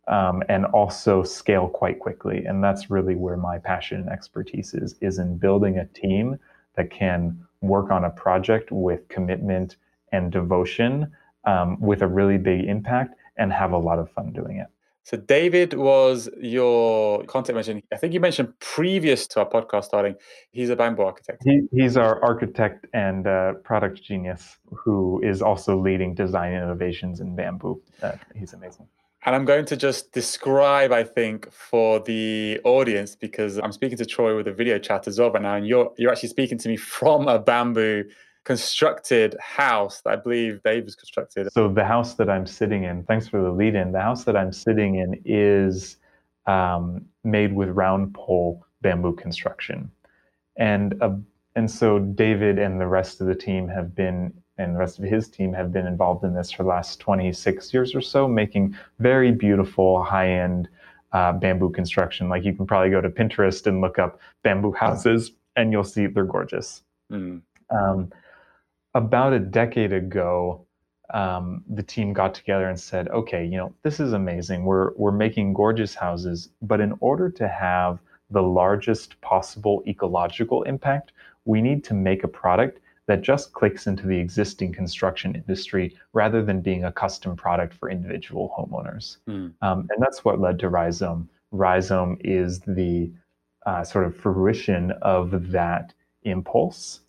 um, 0.08 0.42
and 0.48 0.64
also 0.66 1.22
scale 1.22 1.68
quite 1.68 2.00
quickly. 2.00 2.44
And 2.44 2.62
that's 2.62 2.90
really 2.90 3.14
where 3.14 3.36
my 3.36 3.58
passion 3.58 4.00
and 4.00 4.08
expertise 4.08 4.74
is, 4.74 4.96
is 5.00 5.18
in 5.18 5.38
building 5.38 5.78
a 5.78 5.86
team 5.86 6.38
that 6.74 6.90
can 6.90 7.46
work 7.60 7.90
on 7.90 8.04
a 8.04 8.10
project 8.10 8.72
with 8.72 9.06
commitment 9.08 9.76
and 10.10 10.32
devotion 10.32 11.12
um, 11.44 11.78
with 11.80 12.02
a 12.02 12.06
really 12.06 12.38
big 12.38 12.64
impact 12.64 13.14
and 13.38 13.52
have 13.52 13.72
a 13.72 13.78
lot 13.78 13.98
of 13.98 14.10
fun 14.10 14.32
doing 14.32 14.58
it. 14.58 14.66
So 15.08 15.16
David 15.16 15.72
was 15.72 16.28
your 16.38 17.24
contact 17.24 17.54
mentioned. 17.54 17.82
I 17.90 17.96
think 17.96 18.12
you 18.12 18.20
mentioned 18.20 18.52
previous 18.60 19.26
to 19.28 19.40
our 19.40 19.48
podcast 19.48 19.84
starting. 19.84 20.16
He's 20.50 20.68
a 20.68 20.76
bamboo 20.76 21.02
architect. 21.02 21.42
He, 21.46 21.62
he's 21.72 21.96
our 21.96 22.22
architect 22.22 22.86
and 22.92 23.26
uh, 23.26 23.54
product 23.64 24.02
genius 24.02 24.58
who 24.70 25.18
is 25.24 25.40
also 25.40 25.78
leading 25.80 26.14
design 26.14 26.52
innovations 26.52 27.20
in 27.20 27.34
bamboo. 27.34 27.80
Uh, 28.02 28.12
he's 28.34 28.52
amazing. 28.52 28.86
And 29.24 29.34
I'm 29.34 29.46
going 29.46 29.64
to 29.64 29.78
just 29.78 30.12
describe, 30.12 30.92
I 30.92 31.04
think, 31.04 31.50
for 31.52 32.00
the 32.00 32.60
audience 32.64 33.16
because 33.16 33.58
I'm 33.58 33.72
speaking 33.72 33.96
to 33.96 34.04
Troy 34.04 34.36
with 34.36 34.46
a 34.46 34.52
video 34.52 34.78
chat 34.78 35.08
as 35.08 35.18
well 35.18 35.30
right 35.30 35.42
now, 35.42 35.54
and 35.56 35.66
you're 35.66 35.90
you're 35.96 36.12
actually 36.12 36.28
speaking 36.28 36.58
to 36.58 36.68
me 36.68 36.76
from 36.98 37.28
a 37.28 37.38
bamboo 37.38 38.04
constructed 38.48 39.36
house 39.40 40.00
that 40.00 40.10
I 40.10 40.16
believe 40.16 40.62
Dave 40.62 40.84
has 40.84 40.94
constructed. 40.94 41.52
So 41.52 41.68
the 41.68 41.84
house 41.84 42.14
that 42.14 42.30
I'm 42.30 42.46
sitting 42.46 42.84
in, 42.84 43.02
thanks 43.02 43.28
for 43.28 43.42
the 43.42 43.50
lead 43.50 43.74
in, 43.74 43.92
the 43.92 44.00
house 44.00 44.24
that 44.24 44.38
I'm 44.38 44.54
sitting 44.54 44.94
in 44.94 45.20
is 45.26 45.98
um, 46.46 47.04
made 47.24 47.52
with 47.52 47.68
round 47.68 48.14
pole 48.14 48.64
bamboo 48.80 49.14
construction. 49.16 49.90
And, 50.56 50.94
uh, 51.02 51.16
and 51.56 51.70
so 51.70 51.98
David 51.98 52.58
and 52.58 52.80
the 52.80 52.86
rest 52.86 53.20
of 53.20 53.26
the 53.26 53.34
team 53.34 53.68
have 53.68 53.94
been, 53.94 54.32
and 54.56 54.74
the 54.74 54.78
rest 54.78 54.98
of 54.98 55.04
his 55.04 55.28
team 55.28 55.52
have 55.52 55.70
been 55.70 55.86
involved 55.86 56.24
in 56.24 56.32
this 56.32 56.50
for 56.50 56.62
the 56.62 56.70
last 56.70 57.00
26 57.00 57.74
years 57.74 57.94
or 57.94 58.00
so, 58.00 58.26
making 58.26 58.74
very 58.98 59.30
beautiful 59.30 60.02
high 60.02 60.30
end 60.30 60.70
uh, 61.12 61.32
bamboo 61.32 61.68
construction. 61.68 62.30
Like 62.30 62.46
you 62.46 62.54
can 62.54 62.66
probably 62.66 62.88
go 62.88 63.02
to 63.02 63.10
Pinterest 63.10 63.66
and 63.66 63.82
look 63.82 63.98
up 63.98 64.18
bamboo 64.42 64.72
houses 64.72 65.32
and 65.54 65.70
you'll 65.70 65.84
see 65.84 66.06
they're 66.06 66.24
gorgeous. 66.24 66.82
Mm. 67.12 67.42
Um, 67.68 68.10
about 68.98 69.32
a 69.32 69.38
decade 69.38 69.92
ago, 69.92 70.66
um, 71.14 71.62
the 71.70 71.82
team 71.82 72.12
got 72.12 72.34
together 72.34 72.68
and 72.68 72.78
said, 72.78 73.08
okay, 73.08 73.44
you 73.44 73.56
know, 73.56 73.72
this 73.84 74.00
is 74.00 74.12
amazing. 74.12 74.64
We're, 74.64 74.92
we're 74.96 75.12
making 75.12 75.54
gorgeous 75.54 75.94
houses, 75.94 76.50
but 76.60 76.80
in 76.80 76.92
order 77.00 77.30
to 77.30 77.48
have 77.48 78.00
the 78.30 78.42
largest 78.42 79.18
possible 79.20 79.82
ecological 79.86 80.64
impact, 80.64 81.12
we 81.44 81.62
need 81.62 81.84
to 81.84 81.94
make 81.94 82.24
a 82.24 82.28
product 82.28 82.80
that 83.06 83.22
just 83.22 83.52
clicks 83.52 83.86
into 83.86 84.06
the 84.06 84.18
existing 84.18 84.72
construction 84.72 85.34
industry 85.34 85.96
rather 86.12 86.44
than 86.44 86.60
being 86.60 86.84
a 86.84 86.92
custom 86.92 87.36
product 87.36 87.72
for 87.72 87.88
individual 87.88 88.52
homeowners. 88.58 89.18
Mm. 89.28 89.54
Um, 89.62 89.88
and 89.90 90.02
that's 90.02 90.24
what 90.24 90.40
led 90.40 90.58
to 90.58 90.68
Rizome. 90.68 91.28
Rizome 91.54 92.18
is 92.22 92.60
the 92.66 93.10
uh, 93.64 93.84
sort 93.84 94.04
of 94.06 94.14
fruition 94.16 94.90
of 95.02 95.50
that 95.52 95.94
impulse 96.24 97.00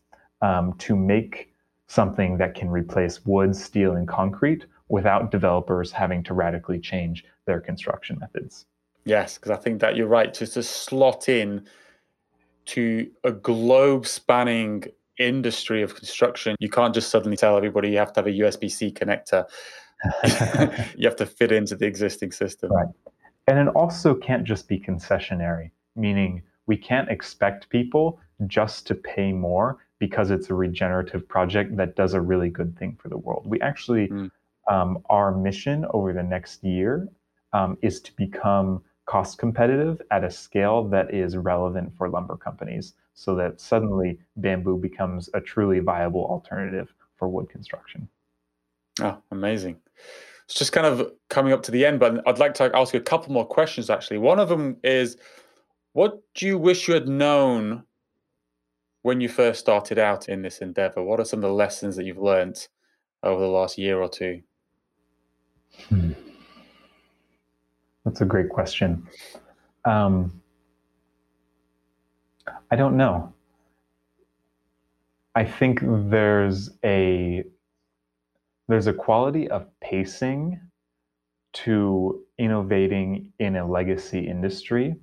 um, 0.41 0.73
to 0.77 0.95
make 0.95 1.49
something 1.89 2.37
that 2.37 2.53
can 2.53 2.69
replace 2.69 3.25
wood, 3.25 3.55
steel, 3.55 3.95
and 3.95 4.07
concrete 4.07 4.65
without 4.89 5.31
developers 5.31 5.91
having 5.91 6.23
to 6.23 6.35
radically 6.35 6.79
change 6.79 7.25
their 7.45 7.59
construction 7.59 8.17
methods. 8.19 8.67
Yes, 9.05 9.37
because 9.37 9.49
I 9.49 9.55
think 9.55 9.81
that 9.81 9.95
you're 9.95 10.07
right. 10.07 10.31
Just 10.31 10.53
to 10.53 10.63
slot 10.63 11.27
in 11.27 11.65
to 12.67 13.09
a 13.23 13.31
globe 13.31 14.05
spanning 14.05 14.83
industry 15.17 15.81
of 15.81 15.95
construction, 15.95 16.55
you 16.59 16.69
can't 16.69 16.93
just 16.93 17.09
suddenly 17.09 17.35
tell 17.35 17.57
everybody 17.57 17.89
you 17.89 17.97
have 17.97 18.13
to 18.13 18.19
have 18.19 18.27
a 18.27 18.37
USB 18.37 18.69
C 18.69 18.91
connector. 18.91 19.45
you 20.95 21.07
have 21.07 21.15
to 21.15 21.25
fit 21.25 21.51
into 21.51 21.75
the 21.75 21.87
existing 21.87 22.31
system. 22.31 22.71
Right. 22.71 22.87
And 23.47 23.67
it 23.67 23.73
also 23.75 24.13
can't 24.13 24.43
just 24.43 24.67
be 24.67 24.79
concessionary, 24.79 25.71
meaning 25.95 26.43
we 26.67 26.77
can't 26.77 27.09
expect 27.09 27.67
people 27.69 28.19
just 28.45 28.85
to 28.87 28.95
pay 28.95 29.33
more 29.33 29.79
because 29.99 30.31
it's 30.31 30.49
a 30.49 30.53
regenerative 30.53 31.27
project 31.27 31.75
that 31.77 31.95
does 31.95 32.13
a 32.13 32.21
really 32.21 32.49
good 32.49 32.77
thing 32.77 32.97
for 33.01 33.09
the 33.09 33.17
world. 33.17 33.43
We 33.45 33.59
actually, 33.61 34.07
mm. 34.07 34.31
um, 34.69 35.03
our 35.09 35.35
mission 35.35 35.85
over 35.91 36.13
the 36.13 36.23
next 36.23 36.63
year 36.63 37.07
um, 37.53 37.77
is 37.81 37.99
to 38.01 38.15
become 38.15 38.81
cost 39.05 39.37
competitive 39.37 40.01
at 40.11 40.23
a 40.23 40.29
scale 40.29 40.87
that 40.87 41.13
is 41.13 41.35
relevant 41.35 41.91
for 41.97 42.09
lumber 42.09 42.37
companies 42.37 42.93
so 43.15 43.35
that 43.35 43.59
suddenly 43.59 44.19
bamboo 44.37 44.77
becomes 44.77 45.29
a 45.33 45.41
truly 45.41 45.79
viable 45.79 46.25
alternative 46.25 46.93
for 47.17 47.27
wood 47.27 47.49
construction. 47.49 48.07
Oh, 49.01 49.17
amazing. 49.31 49.77
It's 50.45 50.53
just 50.53 50.71
kind 50.71 50.87
of 50.87 51.11
coming 51.29 51.53
up 51.53 51.63
to 51.63 51.71
the 51.71 51.85
end, 51.85 51.99
but 51.99 52.25
I'd 52.27 52.39
like 52.39 52.53
to 52.55 52.71
ask 52.75 52.93
you 52.93 52.99
a 52.99 53.03
couple 53.03 53.33
more 53.33 53.45
questions 53.45 53.89
actually. 53.89 54.19
One 54.19 54.39
of 54.39 54.47
them 54.47 54.77
is 54.83 55.17
what 55.93 56.21
do 56.35 56.45
you 56.45 56.57
wish 56.57 56.87
you 56.87 56.93
had 56.93 57.07
known 57.07 57.83
when 59.01 59.21
you 59.21 59.29
first 59.29 59.59
started 59.59 59.97
out 59.97 60.29
in 60.29 60.41
this 60.41 60.59
endeavor? 60.59 61.03
What 61.03 61.19
are 61.19 61.25
some 61.25 61.39
of 61.39 61.43
the 61.43 61.53
lessons 61.53 61.95
that 61.95 62.05
you've 62.05 62.17
learned 62.17 62.67
over 63.23 63.41
the 63.41 63.47
last 63.47 63.77
year 63.77 64.01
or 64.01 64.09
two? 64.09 64.41
Hmm. 65.87 66.11
That's 68.05 68.21
a 68.21 68.25
great 68.25 68.49
question. 68.49 69.07
Um, 69.85 70.41
I 72.71 72.75
don't 72.75 72.97
know. 72.97 73.33
I 75.35 75.45
think 75.45 75.79
there's 75.83 76.69
a 76.83 77.43
there's 78.67 78.87
a 78.87 78.93
quality 78.93 79.47
of 79.49 79.67
pacing 79.79 80.59
to 81.51 82.23
innovating 82.37 83.31
in 83.39 83.55
a 83.55 83.67
legacy 83.67 84.27
industry 84.27 84.95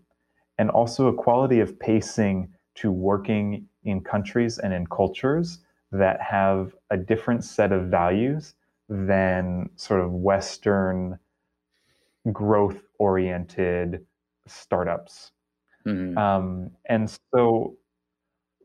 and 0.58 0.70
also 0.70 1.08
a 1.08 1.14
quality 1.14 1.60
of 1.60 1.78
pacing 1.80 2.48
to 2.76 2.90
working 2.92 3.66
in 3.86 4.00
countries 4.00 4.58
and 4.58 4.72
in 4.72 4.86
cultures 4.86 5.58
that 5.92 6.20
have 6.20 6.74
a 6.90 6.96
different 6.96 7.44
set 7.44 7.72
of 7.72 7.84
values 7.84 8.54
than 8.88 9.70
sort 9.76 10.00
of 10.00 10.12
Western 10.12 11.18
growth 12.32 12.82
oriented 12.98 14.04
startups. 14.46 15.32
Mm-hmm. 15.86 16.18
Um, 16.18 16.70
and 16.86 17.10
so 17.32 17.76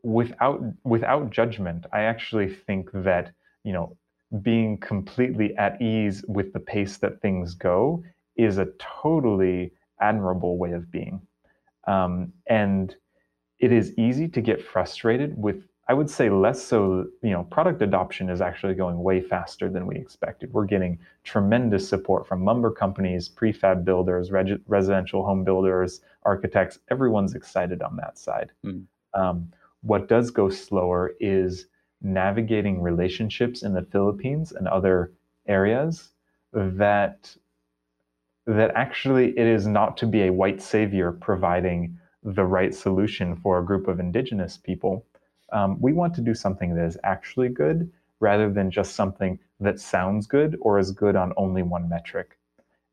without 0.02 0.60
without 0.84 1.30
judgment, 1.30 1.86
I 1.92 2.02
actually 2.02 2.48
think 2.52 2.90
that, 2.92 3.32
you 3.64 3.72
know, 3.72 3.96
being 4.40 4.78
completely 4.78 5.56
at 5.56 5.80
ease 5.80 6.24
with 6.26 6.52
the 6.52 6.60
pace 6.60 6.96
that 6.98 7.20
things 7.20 7.54
go 7.54 8.02
is 8.36 8.58
a 8.58 8.68
totally 8.78 9.72
admirable 10.00 10.58
way 10.58 10.72
of 10.72 10.90
being. 10.90 11.20
Um, 11.86 12.32
and 12.48 12.94
it 13.62 13.72
is 13.72 13.96
easy 13.96 14.28
to 14.28 14.42
get 14.42 14.60
frustrated 14.62 15.40
with 15.40 15.64
I 15.88 15.94
would 15.94 16.08
say 16.08 16.30
less 16.30 16.62
so, 16.62 17.06
you 17.22 17.30
know, 17.30 17.42
product 17.44 17.82
adoption 17.82 18.30
is 18.30 18.40
actually 18.40 18.74
going 18.74 19.02
way 19.02 19.20
faster 19.20 19.68
than 19.68 19.84
we 19.86 19.96
expected. 19.96 20.52
We're 20.52 20.64
getting 20.64 20.98
tremendous 21.24 21.88
support 21.88 22.26
from 22.26 22.44
lumber 22.44 22.70
companies, 22.70 23.28
prefab 23.28 23.84
builders, 23.84 24.30
reg- 24.30 24.62
residential 24.68 25.26
home 25.26 25.42
builders, 25.42 26.00
architects. 26.22 26.78
Everyone's 26.90 27.34
excited 27.34 27.82
on 27.82 27.96
that 27.96 28.16
side. 28.16 28.52
Mm. 28.64 28.84
Um, 29.12 29.52
what 29.82 30.08
does 30.08 30.30
go 30.30 30.48
slower 30.48 31.14
is 31.18 31.66
navigating 32.00 32.80
relationships 32.80 33.64
in 33.64 33.74
the 33.74 33.82
Philippines 33.82 34.52
and 34.52 34.68
other 34.68 35.12
areas 35.48 36.10
that 36.52 37.36
that 38.46 38.72
actually 38.74 39.30
it 39.38 39.46
is 39.46 39.66
not 39.66 39.96
to 39.96 40.06
be 40.06 40.22
a 40.22 40.32
white 40.32 40.62
savior 40.62 41.12
providing 41.12 41.98
the 42.22 42.44
right 42.44 42.74
solution 42.74 43.36
for 43.36 43.58
a 43.58 43.64
group 43.64 43.88
of 43.88 44.00
indigenous 44.00 44.56
people 44.56 45.04
um, 45.52 45.78
we 45.80 45.92
want 45.92 46.14
to 46.14 46.20
do 46.20 46.34
something 46.34 46.74
that 46.74 46.84
is 46.84 46.98
actually 47.04 47.50
good 47.50 47.90
rather 48.20 48.50
than 48.50 48.70
just 48.70 48.94
something 48.94 49.38
that 49.60 49.78
sounds 49.78 50.26
good 50.26 50.56
or 50.60 50.78
is 50.78 50.90
good 50.90 51.14
on 51.14 51.32
only 51.36 51.62
one 51.62 51.88
metric. 51.88 52.38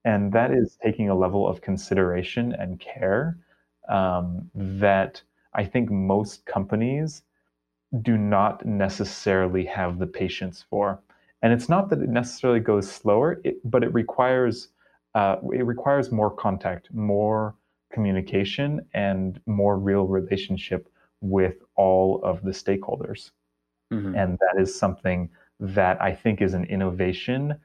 And 0.06 0.32
that 0.34 0.52
is 0.52 0.78
taking 0.84 1.10
a 1.10 1.16
level 1.16 1.48
of 1.48 1.62
consideration 1.62 2.54
and 2.54 2.80
care 2.80 3.38
um, 3.88 4.50
that 4.54 5.22
I 5.54 5.66
think 5.66 5.90
most 5.90 6.46
companies 6.46 7.24
do 8.02 8.18
not 8.18 8.66
necessarily 8.66 9.66
have 9.66 9.98
the 9.98 10.08
patience 10.08 10.64
for. 10.70 11.00
And 11.42 11.54
it's 11.54 11.70
not 11.70 11.90
that 11.90 12.02
it 12.02 12.10
necessarily 12.10 12.60
goes 12.60 12.92
slower, 12.92 13.40
it, 13.44 13.58
but 13.64 13.84
it 13.84 13.94
requires 13.94 14.70
uh, 15.16 15.38
it 15.54 15.66
requires 15.66 16.12
more 16.12 16.30
contact, 16.30 16.94
more 16.94 17.56
communication, 17.92 18.86
and 18.94 19.40
more 19.46 19.78
real 19.78 20.06
relationship 20.06 20.90
with 21.22 21.56
all 21.76 22.22
of 22.24 22.42
the 22.44 22.52
stakeholders. 22.52 23.32
Mm-hmm. 23.92 24.16
And 24.16 24.38
that 24.40 24.62
is 24.62 24.78
something 24.78 25.30
that 25.60 26.02
I 26.02 26.14
think 26.14 26.42
is 26.42 26.54
an 26.54 26.66
innovation 26.66 27.56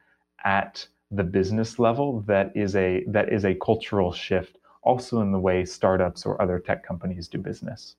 at 0.44 0.86
the 1.10 1.24
business 1.24 1.78
level 1.78 2.20
that 2.26 2.50
is 2.56 2.74
a 2.74 3.04
that 3.08 3.32
is 3.32 3.44
a 3.44 3.54
cultural 3.54 4.12
shift 4.12 4.58
also 4.82 5.20
in 5.20 5.32
the 5.32 5.38
way 5.38 5.64
startups 5.64 6.26
or 6.26 6.40
other 6.40 6.58
tech 6.58 6.86
companies 6.86 7.28
do 7.28 7.38
business. 7.38 7.96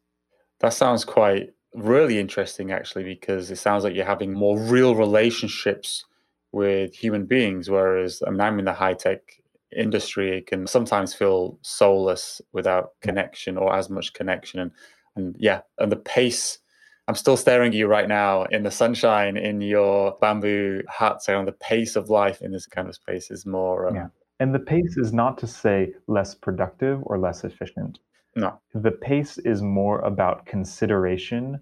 That 0.59 0.73
sounds 0.73 1.05
quite 1.05 1.53
really 1.73 2.19
interesting 2.19 2.71
actually 2.71 3.03
because 3.03 3.51
it 3.51 3.57
sounds 3.57 3.84
like 3.84 3.93
you're 3.93 4.05
having 4.05 4.34
more 4.34 4.57
real 4.57 4.95
relationships 4.95 6.05
with 6.51 6.95
human 6.95 7.26
beings 7.26 7.69
whereas 7.69 8.23
I 8.26 8.30
mean, 8.30 8.41
I'm 8.41 8.59
in 8.59 8.65
the 8.65 8.73
high 8.73 8.93
tech 8.93 9.41
industry 9.76 10.43
can 10.47 10.67
sometimes 10.67 11.13
feel 11.13 11.57
soulless 11.61 12.41
without 12.53 12.91
connection 13.01 13.57
or 13.57 13.76
as 13.76 13.89
much 13.89 14.13
connection 14.13 14.59
and 14.59 14.71
and 15.15 15.36
yeah, 15.39 15.61
and 15.78 15.91
the 15.91 15.97
pace. 15.97 16.59
I'm 17.07 17.15
still 17.15 17.38
staring 17.38 17.69
at 17.69 17.76
you 17.76 17.88
right 17.88 18.07
now 18.07 18.43
in 18.45 18.63
the 18.63 18.71
sunshine 18.71 19.38
in 19.38 19.61
your 19.61 20.17
bamboo 20.19 20.82
hut. 20.89 21.21
So 21.21 21.45
the 21.45 21.51
pace 21.51 21.95
of 21.95 22.09
life 22.09 22.41
in 22.41 22.51
this 22.51 22.65
kind 22.65 22.89
of 22.89 22.95
space 22.95 23.30
is 23.30 23.45
more. 23.45 23.88
Um, 23.88 23.95
yeah. 23.95 24.07
And 24.39 24.53
the 24.53 24.59
pace 24.59 24.97
is 24.97 25.13
not 25.13 25.38
to 25.38 25.47
say 25.47 25.93
less 26.07 26.36
productive 26.36 26.99
or 27.03 27.17
less 27.17 27.43
efficient. 27.43 27.99
No. 28.36 28.59
The 28.73 28.91
pace 28.91 29.38
is 29.38 29.61
more 29.61 29.99
about 29.99 30.45
consideration 30.45 31.61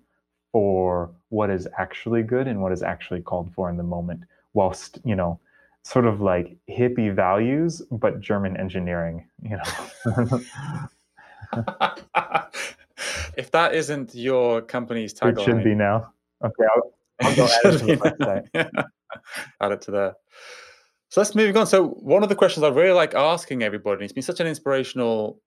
for 0.51 1.11
what 1.29 1.49
is 1.49 1.67
actually 1.77 2.23
good 2.23 2.47
and 2.47 2.61
what 2.61 2.71
is 2.71 2.81
actually 2.81 3.21
called 3.21 3.53
for 3.53 3.69
in 3.69 3.77
the 3.77 3.83
moment, 3.83 4.21
whilst, 4.53 4.99
you 5.03 5.15
know, 5.15 5.39
sort 5.83 6.05
of 6.05 6.21
like 6.21 6.57
hippie 6.69 7.13
values, 7.13 7.81
but 7.91 8.21
German 8.21 8.57
engineering, 8.57 9.27
you 9.41 9.57
know. 9.57 9.63
if 13.37 13.51
that 13.51 13.75
isn't 13.75 14.15
your 14.15 14.61
company's 14.61 15.13
tagline, 15.13 15.39
it 15.39 15.43
should 15.43 15.63
be 15.63 15.75
now. 15.75 16.11
Okay, 16.43 16.63
I'll, 16.75 16.93
I'll 17.21 17.35
go 17.35 17.45
add 17.65 17.73
it 17.73 17.79
to 17.79 17.85
the 17.85 17.95
website. 17.97 18.45
add 19.61 19.71
it 19.71 19.81
to 19.81 19.91
there. 19.91 20.13
So 21.09 21.21
let's 21.21 21.35
move 21.35 21.55
on. 21.55 21.67
So 21.67 21.89
one 21.89 22.23
of 22.23 22.29
the 22.29 22.35
questions 22.35 22.63
I 22.63 22.69
really 22.69 22.91
like 22.91 23.13
asking 23.13 23.61
everybody, 23.61 23.95
and 23.95 24.03
it's 24.03 24.13
been 24.13 24.23
such 24.23 24.39
an 24.39 24.47
inspirational 24.47 25.39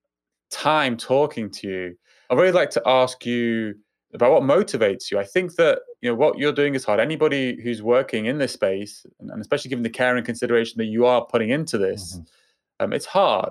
time 0.51 0.97
talking 0.97 1.51
to 1.51 1.67
you. 1.67 1.97
I 2.31 2.35
really 2.35 2.53
like 2.53 2.71
to 2.71 2.83
ask 2.87 3.25
you 3.27 3.75
about 4.17 4.33
what 4.33 4.43
motivates 4.43 5.11
you. 5.11 5.19
I 5.19 5.25
think 5.25 5.55
that 5.57 5.81
you 6.01 6.11
know 6.11 6.17
what 6.17 6.39
you're 6.39 6.53
doing 6.53 6.75
is 6.75 6.85
hard. 6.85 6.99
Anybody 6.99 7.61
who's 7.63 7.83
working 7.83 8.27
in 8.27 8.39
this 8.39 8.53
space, 8.53 9.07
and 9.21 9.41
especially 9.41 9.69
given 9.69 9.85
the 9.85 9.91
care 9.91 10.17
and 10.17 10.27
consideration 10.27 10.79
that 10.79 10.87
you 10.87 11.07
are 11.07 11.25
putting 11.25 11.51
into 11.51 11.79
this, 11.79 12.15
mm-hmm. 12.15 12.85
um, 12.85 12.93
it's 12.93 13.07
hard. 13.07 13.51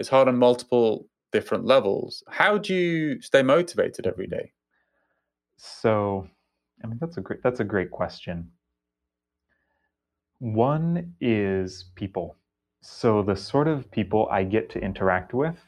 It's 0.00 0.08
hard 0.08 0.26
on 0.26 0.36
multiple 0.36 1.06
different 1.32 1.64
levels. 1.64 2.24
How 2.28 2.58
do 2.58 2.74
you 2.74 3.20
stay 3.20 3.42
motivated 3.42 4.06
every 4.06 4.26
day? 4.26 4.52
So, 5.56 6.26
I 6.82 6.86
mean 6.86 6.98
that's 7.00 7.18
a 7.18 7.20
great 7.20 7.42
that's 7.42 7.60
a 7.60 7.64
great 7.64 7.90
question. 7.90 8.50
One 10.38 11.14
is 11.20 11.84
people. 11.94 12.36
So 12.80 13.22
the 13.22 13.36
sort 13.36 13.68
of 13.68 13.90
people 13.90 14.26
I 14.30 14.42
get 14.44 14.70
to 14.70 14.78
interact 14.80 15.34
with 15.34 15.58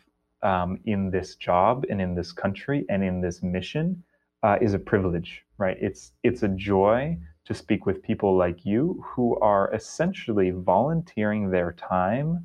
um, 0.42 0.80
in 0.86 1.10
this 1.10 1.36
job 1.36 1.84
and 1.90 2.00
in 2.00 2.14
this 2.14 2.32
country 2.32 2.86
and 2.88 3.04
in 3.04 3.20
this 3.20 3.42
mission 3.42 4.02
uh, 4.43 4.59
is 4.61 4.74
a 4.74 4.78
privilege, 4.78 5.45
right? 5.59 5.76
It's 5.80 6.12
it's 6.22 6.43
a 6.43 6.49
joy 6.49 7.18
to 7.45 7.55
speak 7.55 7.86
with 7.86 8.03
people 8.03 8.36
like 8.36 8.64
you 8.64 9.03
who 9.05 9.38
are 9.40 9.72
essentially 9.74 10.51
volunteering 10.51 11.51
their 11.51 11.72
time 11.72 12.45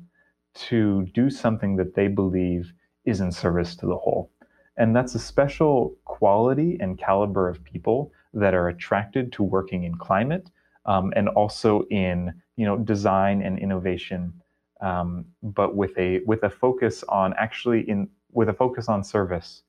to 0.54 1.06
do 1.14 1.30
something 1.30 1.76
that 1.76 1.94
they 1.94 2.08
believe 2.08 2.72
is 3.04 3.20
in 3.20 3.30
service 3.30 3.76
to 3.76 3.86
the 3.86 3.96
whole. 3.96 4.30
And 4.76 4.94
that's 4.94 5.14
a 5.14 5.18
special 5.18 5.96
quality 6.04 6.76
and 6.80 6.98
caliber 6.98 7.48
of 7.48 7.62
people 7.64 8.12
that 8.34 8.54
are 8.54 8.68
attracted 8.68 9.32
to 9.32 9.42
working 9.42 9.84
in 9.84 9.96
climate 9.96 10.50
um, 10.86 11.12
and 11.16 11.28
also 11.28 11.82
in 11.90 12.32
you 12.56 12.66
know 12.66 12.76
design 12.76 13.42
and 13.42 13.58
innovation, 13.58 14.32
um, 14.80 15.26
but 15.42 15.76
with 15.76 15.96
a 15.98 16.20
with 16.26 16.42
a 16.42 16.50
focus 16.50 17.04
on 17.08 17.34
actually 17.38 17.88
in 17.88 18.08
with 18.32 18.48
a 18.48 18.52
focus 18.52 18.88
on 18.88 19.04
service. 19.04 19.62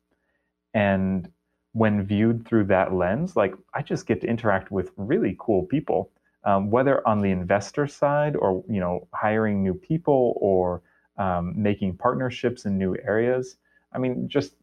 And 0.74 1.30
when 1.74 2.04
viewed 2.04 2.46
through 2.48 2.66
that 2.66 2.94
lens, 2.94 3.36
like 3.36 3.54
I 3.74 3.82
just 3.82 4.08
get 4.08 4.22
to 4.22 4.28
interact 4.28 4.72
with 4.72 4.92
really 4.98 5.36
cool 5.40 5.64
people 5.64 6.12
um, 6.44 6.70
whether 6.72 7.06
on 7.08 7.22
the 7.22 7.32
investor 7.32 7.88
side 7.88 8.36
or 8.36 8.64
you 8.70 8.80
know 8.80 9.08
hiring 9.14 9.64
new 9.64 9.74
people 9.74 10.34
or 10.38 10.82
um, 11.18 11.54
making 11.56 11.98
partnerships 11.98 12.66
in 12.66 12.78
new 12.78 12.96
areas. 13.04 13.58
I 13.94 13.98
mean, 13.98 14.28
just 14.28 14.54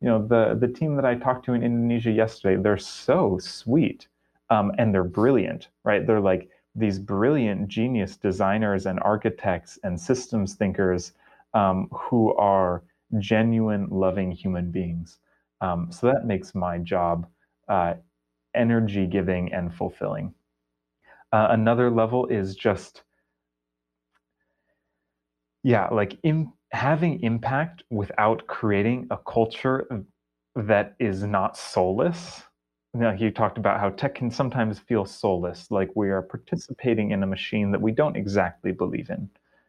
you 0.00 0.08
know 0.08 0.24
the 0.26 0.56
the 0.58 0.68
team 0.68 0.96
that 0.96 1.04
I 1.04 1.14
talked 1.16 1.44
to 1.46 1.54
in 1.54 1.62
Indonesia 1.62 2.10
yesterday, 2.10 2.60
they're 2.62 2.78
so 2.78 3.38
sweet 3.38 4.08
um, 4.50 4.72
and 4.78 4.94
they're 4.94 5.04
brilliant, 5.04 5.68
right? 5.84 6.06
They're 6.06 6.20
like 6.20 6.48
these 6.76 6.98
brilliant 6.98 7.68
genius 7.68 8.16
designers 8.16 8.86
and 8.86 9.00
architects 9.00 9.78
and 9.82 9.98
systems 9.98 10.54
thinkers 10.54 11.12
um, 11.54 11.88
who 11.92 12.34
are 12.34 12.82
genuine, 13.18 13.86
loving 13.90 14.32
human 14.32 14.70
beings. 14.70 15.18
Um, 15.64 15.90
so 15.90 16.06
that 16.08 16.26
makes 16.26 16.54
my 16.54 16.78
job 16.78 17.26
uh, 17.68 17.94
energy 18.54 19.06
giving 19.06 19.52
and 19.52 19.74
fulfilling. 19.74 20.34
Uh, 21.32 21.48
another 21.50 21.90
level 21.90 22.26
is 22.26 22.54
just, 22.54 23.02
yeah, 25.62 25.88
like 25.88 26.18
Im- 26.22 26.52
having 26.72 27.22
impact 27.22 27.82
without 27.90 28.46
creating 28.46 29.06
a 29.10 29.16
culture 29.16 30.04
that 30.54 30.94
is 30.98 31.22
not 31.24 31.56
soulless. 31.56 32.42
Now, 32.92 33.12
you 33.12 33.30
talked 33.30 33.58
about 33.58 33.80
how 33.80 33.90
tech 33.90 34.14
can 34.14 34.30
sometimes 34.30 34.78
feel 34.78 35.04
soulless, 35.04 35.70
like 35.70 35.90
we 35.96 36.10
are 36.10 36.22
participating 36.22 37.10
in 37.10 37.22
a 37.22 37.26
machine 37.26 37.72
that 37.72 37.80
we 37.80 37.90
don't 37.90 38.16
exactly 38.16 38.70
believe 38.70 39.10
in. 39.10 39.28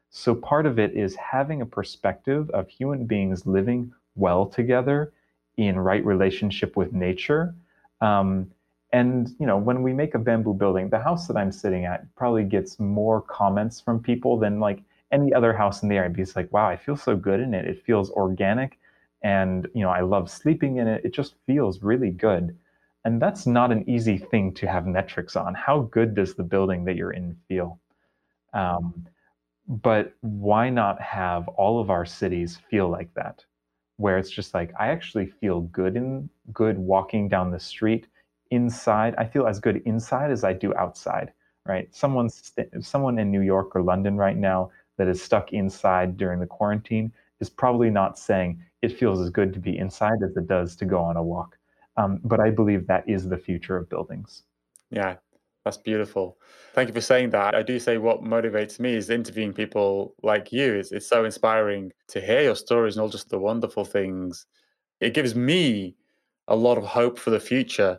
So, 0.09 0.35
part 0.35 0.65
of 0.65 0.77
it 0.77 0.95
is 0.95 1.15
having 1.15 1.61
a 1.61 1.65
perspective 1.65 2.49
of 2.51 2.69
human 2.69 3.05
beings 3.05 3.47
living 3.47 3.93
well 4.15 4.45
together 4.45 5.13
in 5.57 5.79
right 5.79 6.05
relationship 6.05 6.75
with 6.75 6.93
nature. 6.93 7.55
Um, 8.01 8.51
and 8.93 9.29
you 9.39 9.45
know, 9.45 9.57
when 9.57 9.83
we 9.83 9.93
make 9.93 10.15
a 10.15 10.19
bamboo 10.19 10.53
building, 10.53 10.89
the 10.89 10.99
house 10.99 11.27
that 11.27 11.37
I'm 11.37 11.51
sitting 11.51 11.85
at 11.85 12.13
probably 12.15 12.43
gets 12.43 12.79
more 12.79 13.21
comments 13.21 13.81
from 13.81 14.01
people 14.01 14.37
than 14.37 14.59
like 14.59 14.83
any 15.11 15.33
other 15.33 15.53
house 15.53 15.83
in 15.83 15.89
the 15.89 15.95
area. 15.95 16.09
Because 16.09 16.35
like, 16.35 16.51
wow, 16.51 16.67
I 16.67 16.77
feel 16.77 16.95
so 16.95 17.15
good 17.15 17.39
in 17.39 17.53
it. 17.53 17.65
It 17.65 17.83
feels 17.83 18.09
organic, 18.11 18.79
and 19.21 19.67
you 19.73 19.81
know, 19.81 19.89
I 19.89 20.01
love 20.01 20.29
sleeping 20.29 20.77
in 20.77 20.87
it. 20.87 21.03
It 21.03 21.13
just 21.13 21.35
feels 21.45 21.81
really 21.81 22.11
good. 22.11 22.57
And 23.05 23.21
that's 23.21 23.45
not 23.45 23.71
an 23.71 23.87
easy 23.87 24.17
thing 24.17 24.53
to 24.55 24.67
have 24.67 24.87
metrics 24.87 25.35
on. 25.35 25.53
How 25.53 25.81
good 25.81 26.15
does 26.15 26.33
the 26.33 26.43
building 26.43 26.85
that 26.85 26.95
you're 26.95 27.11
in 27.11 27.37
feel? 27.47 27.79
Um, 28.53 29.05
but 29.67 30.13
why 30.21 30.69
not 30.69 31.01
have 31.01 31.47
all 31.49 31.79
of 31.79 31.89
our 31.89 32.05
cities 32.05 32.57
feel 32.69 32.89
like 32.89 33.13
that? 33.13 33.43
Where 33.97 34.17
it's 34.17 34.29
just 34.29 34.53
like 34.53 34.73
I 34.79 34.87
actually 34.87 35.27
feel 35.27 35.61
good 35.61 35.95
in 35.95 36.29
good 36.53 36.77
walking 36.77 37.29
down 37.29 37.51
the 37.51 37.59
street 37.59 38.07
inside. 38.51 39.15
I 39.17 39.25
feel 39.25 39.47
as 39.47 39.59
good 39.59 39.81
inside 39.85 40.31
as 40.31 40.43
I 40.43 40.53
do 40.53 40.73
outside. 40.75 41.31
Right? 41.65 41.93
Someone's 41.95 42.53
someone 42.81 43.17
in 43.17 43.31
New 43.31 43.41
York 43.41 43.75
or 43.75 43.81
London 43.81 44.17
right 44.17 44.37
now 44.37 44.71
that 44.97 45.07
is 45.07 45.21
stuck 45.21 45.53
inside 45.53 46.17
during 46.17 46.39
the 46.39 46.45
quarantine 46.45 47.11
is 47.39 47.49
probably 47.49 47.89
not 47.89 48.17
saying 48.17 48.61
it 48.81 48.97
feels 48.97 49.19
as 49.19 49.29
good 49.29 49.53
to 49.53 49.59
be 49.59 49.77
inside 49.77 50.21
as 50.23 50.37
it 50.37 50.47
does 50.47 50.75
to 50.77 50.85
go 50.85 50.99
on 50.99 51.17
a 51.17 51.23
walk. 51.23 51.57
Um, 51.97 52.19
but 52.23 52.39
I 52.39 52.49
believe 52.49 52.87
that 52.87 53.07
is 53.07 53.27
the 53.27 53.37
future 53.37 53.77
of 53.77 53.89
buildings. 53.89 54.43
Yeah, 54.91 55.15
that's 55.65 55.77
beautiful. 55.77 56.37
Thank 56.73 56.89
you 56.89 56.93
for 56.93 57.01
saying 57.01 57.31
that. 57.31 57.55
I 57.55 57.63
do 57.63 57.79
say 57.79 57.97
what 57.97 58.23
motivates 58.23 58.79
me 58.79 58.93
is 58.93 59.09
interviewing 59.09 59.51
people 59.51 60.13
like 60.21 60.51
you. 60.51 60.75
It's, 60.75 60.91
it's 60.91 61.09
so 61.09 61.25
inspiring 61.25 61.91
to 62.09 62.21
hear 62.21 62.41
your 62.41 62.55
stories 62.55 62.95
and 62.95 63.01
all 63.01 63.09
just 63.09 63.29
the 63.29 63.39
wonderful 63.39 63.83
things. 63.83 64.45
It 65.01 65.15
gives 65.15 65.33
me 65.33 65.95
a 66.47 66.55
lot 66.55 66.77
of 66.77 66.83
hope 66.83 67.17
for 67.17 67.31
the 67.31 67.39
future 67.39 67.97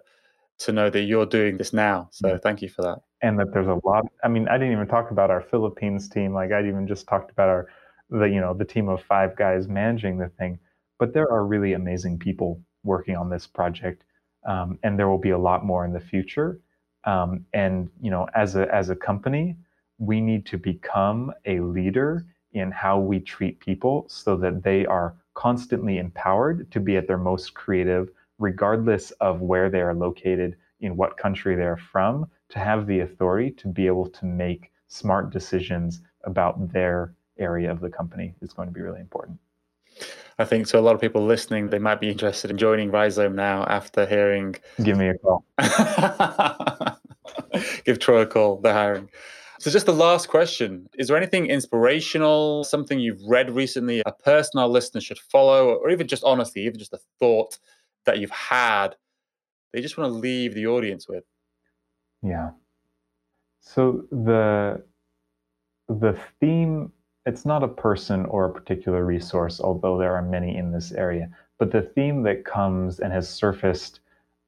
to 0.59 0.73
know 0.73 0.89
that 0.91 1.03
you're 1.03 1.27
doing 1.27 1.57
this 1.57 1.73
now. 1.73 2.09
So 2.13 2.29
mm. 2.29 2.43
thank 2.43 2.63
you 2.63 2.69
for 2.69 2.83
that. 2.83 2.99
And 3.21 3.39
that 3.41 3.53
there's 3.53 3.67
a 3.67 3.81
lot. 3.85 4.07
I 4.23 4.29
mean, 4.29 4.47
I 4.47 4.59
didn't 4.59 4.73
even 4.73 4.87
talk 4.87 5.11
about 5.11 5.31
our 5.31 5.43
Philippines 5.43 6.09
team. 6.09 6.33
Like 6.33 6.53
I 6.53 6.67
even 6.67 6.87
just 6.87 7.09
talked 7.09 7.33
about 7.33 7.49
our 7.49 7.67
the 8.09 8.27
you 8.27 8.41
know 8.41 8.55
the 8.55 8.65
team 8.65 8.89
of 8.89 9.03
five 9.03 9.37
guys 9.37 9.67
managing 9.67 10.19
the 10.19 10.29
thing. 10.29 10.61
But 10.99 11.13
there 11.13 11.31
are 11.31 11.45
really 11.45 11.73
amazing 11.73 12.19
people 12.19 12.63
working 12.85 13.17
on 13.17 13.29
this 13.29 13.47
project, 13.47 14.05
um, 14.49 14.79
and 14.85 14.99
there 14.99 15.09
will 15.09 15.19
be 15.19 15.31
a 15.31 15.39
lot 15.39 15.65
more 15.65 15.85
in 15.85 15.93
the 15.93 16.01
future. 16.01 16.61
Um, 17.07 17.47
and 17.53 17.89
you 18.01 18.11
know, 18.11 18.29
as 18.35 18.57
a 18.57 18.73
as 18.75 18.91
a 18.91 18.97
company, 18.97 19.57
we 19.99 20.21
need 20.21 20.45
to 20.47 20.59
become 20.59 21.33
a 21.47 21.61
leader 21.61 22.27
in 22.53 22.71
how 22.71 22.99
we 22.99 23.21
treat 23.21 23.61
people, 23.61 24.07
so 24.09 24.37
that 24.37 24.63
they 24.63 24.87
are 24.87 25.15
constantly 25.35 25.99
empowered 25.99 26.71
to 26.73 26.81
be 26.81 26.97
at 26.97 27.07
their 27.07 27.19
most 27.19 27.55
creative, 27.55 28.11
regardless 28.39 29.11
of 29.13 29.41
where 29.41 29.69
they 29.71 29.81
are 29.81 29.95
located, 29.95 30.57
in 30.81 30.97
what 30.97 31.17
country 31.17 31.55
they're 31.55 31.77
from, 31.77 32.27
to 32.49 32.59
have 32.59 32.87
the 32.87 33.01
authority 33.01 33.51
to 33.51 33.69
be 33.69 33.87
able 33.87 34.09
to 34.09 34.25
make 34.25 34.73
smart 34.89 35.31
decisions 35.31 36.01
about 36.25 36.73
their 36.73 37.15
area 37.39 37.71
of 37.71 37.81
the 37.81 37.91
company 37.91 38.35
is 38.41 38.53
going 38.53 38.69
to 38.69 38.75
be 38.75 38.81
really 38.81 39.01
important. 39.01 39.39
I 40.39 40.45
think 40.45 40.67
to 40.69 40.79
a 40.79 40.81
lot 40.81 40.95
of 40.95 41.01
people 41.01 41.25
listening, 41.25 41.71
they 41.71 41.79
might 41.79 42.01
be 42.01 42.11
interested 42.11 42.51
in 42.51 42.59
joining 42.59 42.91
Rizome 42.91 43.35
now 43.35 43.65
after 43.65 44.05
hearing. 44.05 44.55
Give 44.83 44.99
me 44.99 45.09
a 45.09 45.15
call. 45.19 45.45
Give 47.85 47.99
Troy 47.99 48.23
a 48.23 48.27
call. 48.27 48.61
They're 48.61 48.73
hiring. 48.73 49.09
So, 49.59 49.71
just 49.71 49.87
the 49.87 49.93
last 49.93 50.29
question 50.29 50.89
Is 50.99 51.09
there 51.09 51.17
anything 51.17 51.47
inspirational, 51.47 52.65
something 52.65 53.01
you've 53.01 53.23
read 53.27 53.51
recently, 53.51 54.03
a 54.05 54.13
person 54.13 54.61
our 54.61 54.69
listeners 54.69 55.05
should 55.05 55.19
follow, 55.19 55.75
or 55.75 55.91
even 55.91 56.07
just 56.07 56.25
honestly, 56.25 56.63
even 56.67 56.79
just 56.79 56.93
a 56.93 56.99
thought 57.19 57.59
that 58.05 58.19
you've 58.19 58.31
had 58.31 58.97
they 59.73 59.83
just 59.83 59.99
want 59.99 60.11
to 60.11 60.19
leave 60.19 60.55
the 60.55 60.67
audience 60.67 61.07
with? 61.07 61.25
Yeah. 62.23 62.51
So, 63.61 64.05
the 64.11 64.83
the 65.89 66.19
theme 66.41 66.93
it's 67.27 67.45
not 67.45 67.65
a 67.65 67.69
person 67.69 68.25
or 68.27 68.45
a 68.45 68.53
particular 68.53 69.05
resource, 69.05 69.61
although 69.61 69.99
there 69.99 70.15
are 70.15 70.23
many 70.23 70.57
in 70.57 70.71
this 70.71 70.93
area. 70.93 71.29
But 71.59 71.73
the 71.73 71.83
theme 71.83 72.23
that 72.23 72.45
comes 72.45 73.01
and 73.01 73.13
has 73.13 73.29
surfaced 73.29 74.01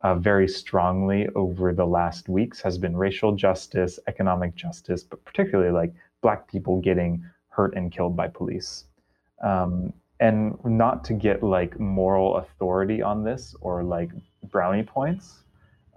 uh, 0.02 0.14
very 0.14 0.48
strongly 0.48 1.28
over 1.34 1.72
the 1.72 1.84
last 1.84 2.28
weeks 2.28 2.60
has 2.60 2.78
been 2.78 2.96
racial 2.96 3.34
justice, 3.34 3.98
economic 4.06 4.54
justice, 4.54 5.02
but 5.02 5.24
particularly 5.24 5.72
like 5.72 5.92
Black 6.20 6.48
people 6.50 6.80
getting 6.80 7.24
hurt 7.48 7.74
and 7.74 7.90
killed 7.90 8.16
by 8.16 8.28
police. 8.28 8.84
Um, 9.42 9.92
and 10.20 10.58
not 10.64 11.04
to 11.04 11.14
get 11.14 11.42
like 11.42 11.78
moral 11.78 12.38
authority 12.38 13.02
on 13.02 13.24
this 13.24 13.54
or 13.60 13.82
like 13.84 14.10
brownie 14.50 14.82
points. 14.82 15.44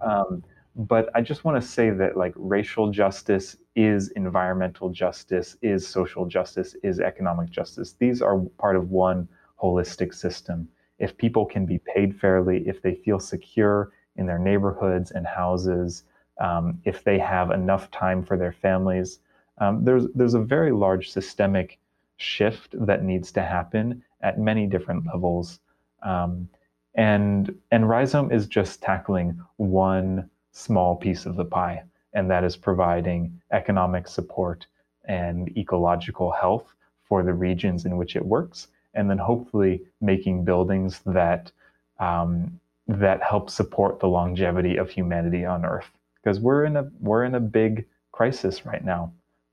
Um, 0.00 0.44
but 0.74 1.10
I 1.14 1.20
just 1.20 1.44
want 1.44 1.60
to 1.60 1.66
say 1.66 1.90
that 1.90 2.16
like 2.16 2.32
racial 2.36 2.90
justice 2.90 3.56
is 3.76 4.08
environmental 4.10 4.88
justice, 4.90 5.56
is 5.60 5.86
social 5.86 6.24
justice, 6.26 6.76
is 6.82 6.98
economic 7.00 7.50
justice. 7.50 7.94
These 7.98 8.22
are 8.22 8.38
part 8.58 8.76
of 8.76 8.90
one 8.90 9.28
holistic 9.60 10.14
system. 10.14 10.68
If 11.02 11.16
people 11.16 11.44
can 11.44 11.66
be 11.66 11.78
paid 11.78 12.18
fairly, 12.18 12.66
if 12.66 12.80
they 12.80 12.94
feel 12.94 13.18
secure 13.18 13.92
in 14.16 14.26
their 14.26 14.38
neighborhoods 14.38 15.10
and 15.10 15.26
houses, 15.26 16.04
um, 16.38 16.80
if 16.84 17.02
they 17.04 17.18
have 17.18 17.50
enough 17.50 17.90
time 17.90 18.24
for 18.24 18.36
their 18.36 18.52
families, 18.52 19.18
um, 19.58 19.84
there's 19.84 20.06
there's 20.14 20.34
a 20.34 20.40
very 20.56 20.72
large 20.72 21.10
systemic 21.10 21.78
shift 22.16 22.74
that 22.86 23.02
needs 23.02 23.32
to 23.32 23.42
happen 23.42 24.02
at 24.20 24.38
many 24.38 24.66
different 24.66 25.04
levels. 25.06 25.60
Um, 26.02 26.48
and 26.94 27.54
and 27.70 27.84
Rizome 27.84 28.32
is 28.32 28.46
just 28.46 28.82
tackling 28.82 29.40
one 29.56 30.30
small 30.52 30.96
piece 30.96 31.26
of 31.26 31.36
the 31.36 31.44
pie, 31.44 31.82
and 32.12 32.30
that 32.30 32.44
is 32.44 32.56
providing 32.56 33.40
economic 33.50 34.06
support 34.08 34.66
and 35.06 35.56
ecological 35.56 36.30
health 36.30 36.74
for 37.08 37.22
the 37.22 37.34
regions 37.34 37.84
in 37.86 37.96
which 37.96 38.14
it 38.14 38.24
works, 38.24 38.68
and 38.94 39.08
then 39.08 39.18
hopefully 39.18 39.82
making 40.00 40.44
buildings 40.44 41.00
that 41.06 41.50
um, 41.98 42.60
that 42.88 43.22
help 43.22 43.48
support 43.48 44.00
the 44.00 44.08
longevity 44.08 44.76
of 44.76 44.90
humanity 44.90 45.44
on 45.44 45.64
Earth. 45.64 45.90
Because 46.22 46.40
we're 46.40 46.64
in 46.64 46.76
a 46.76 46.90
we're 47.00 47.24
in 47.24 47.34
a 47.34 47.40
big 47.40 47.86
crisis 48.12 48.66
right 48.66 48.84
now, 48.84 49.12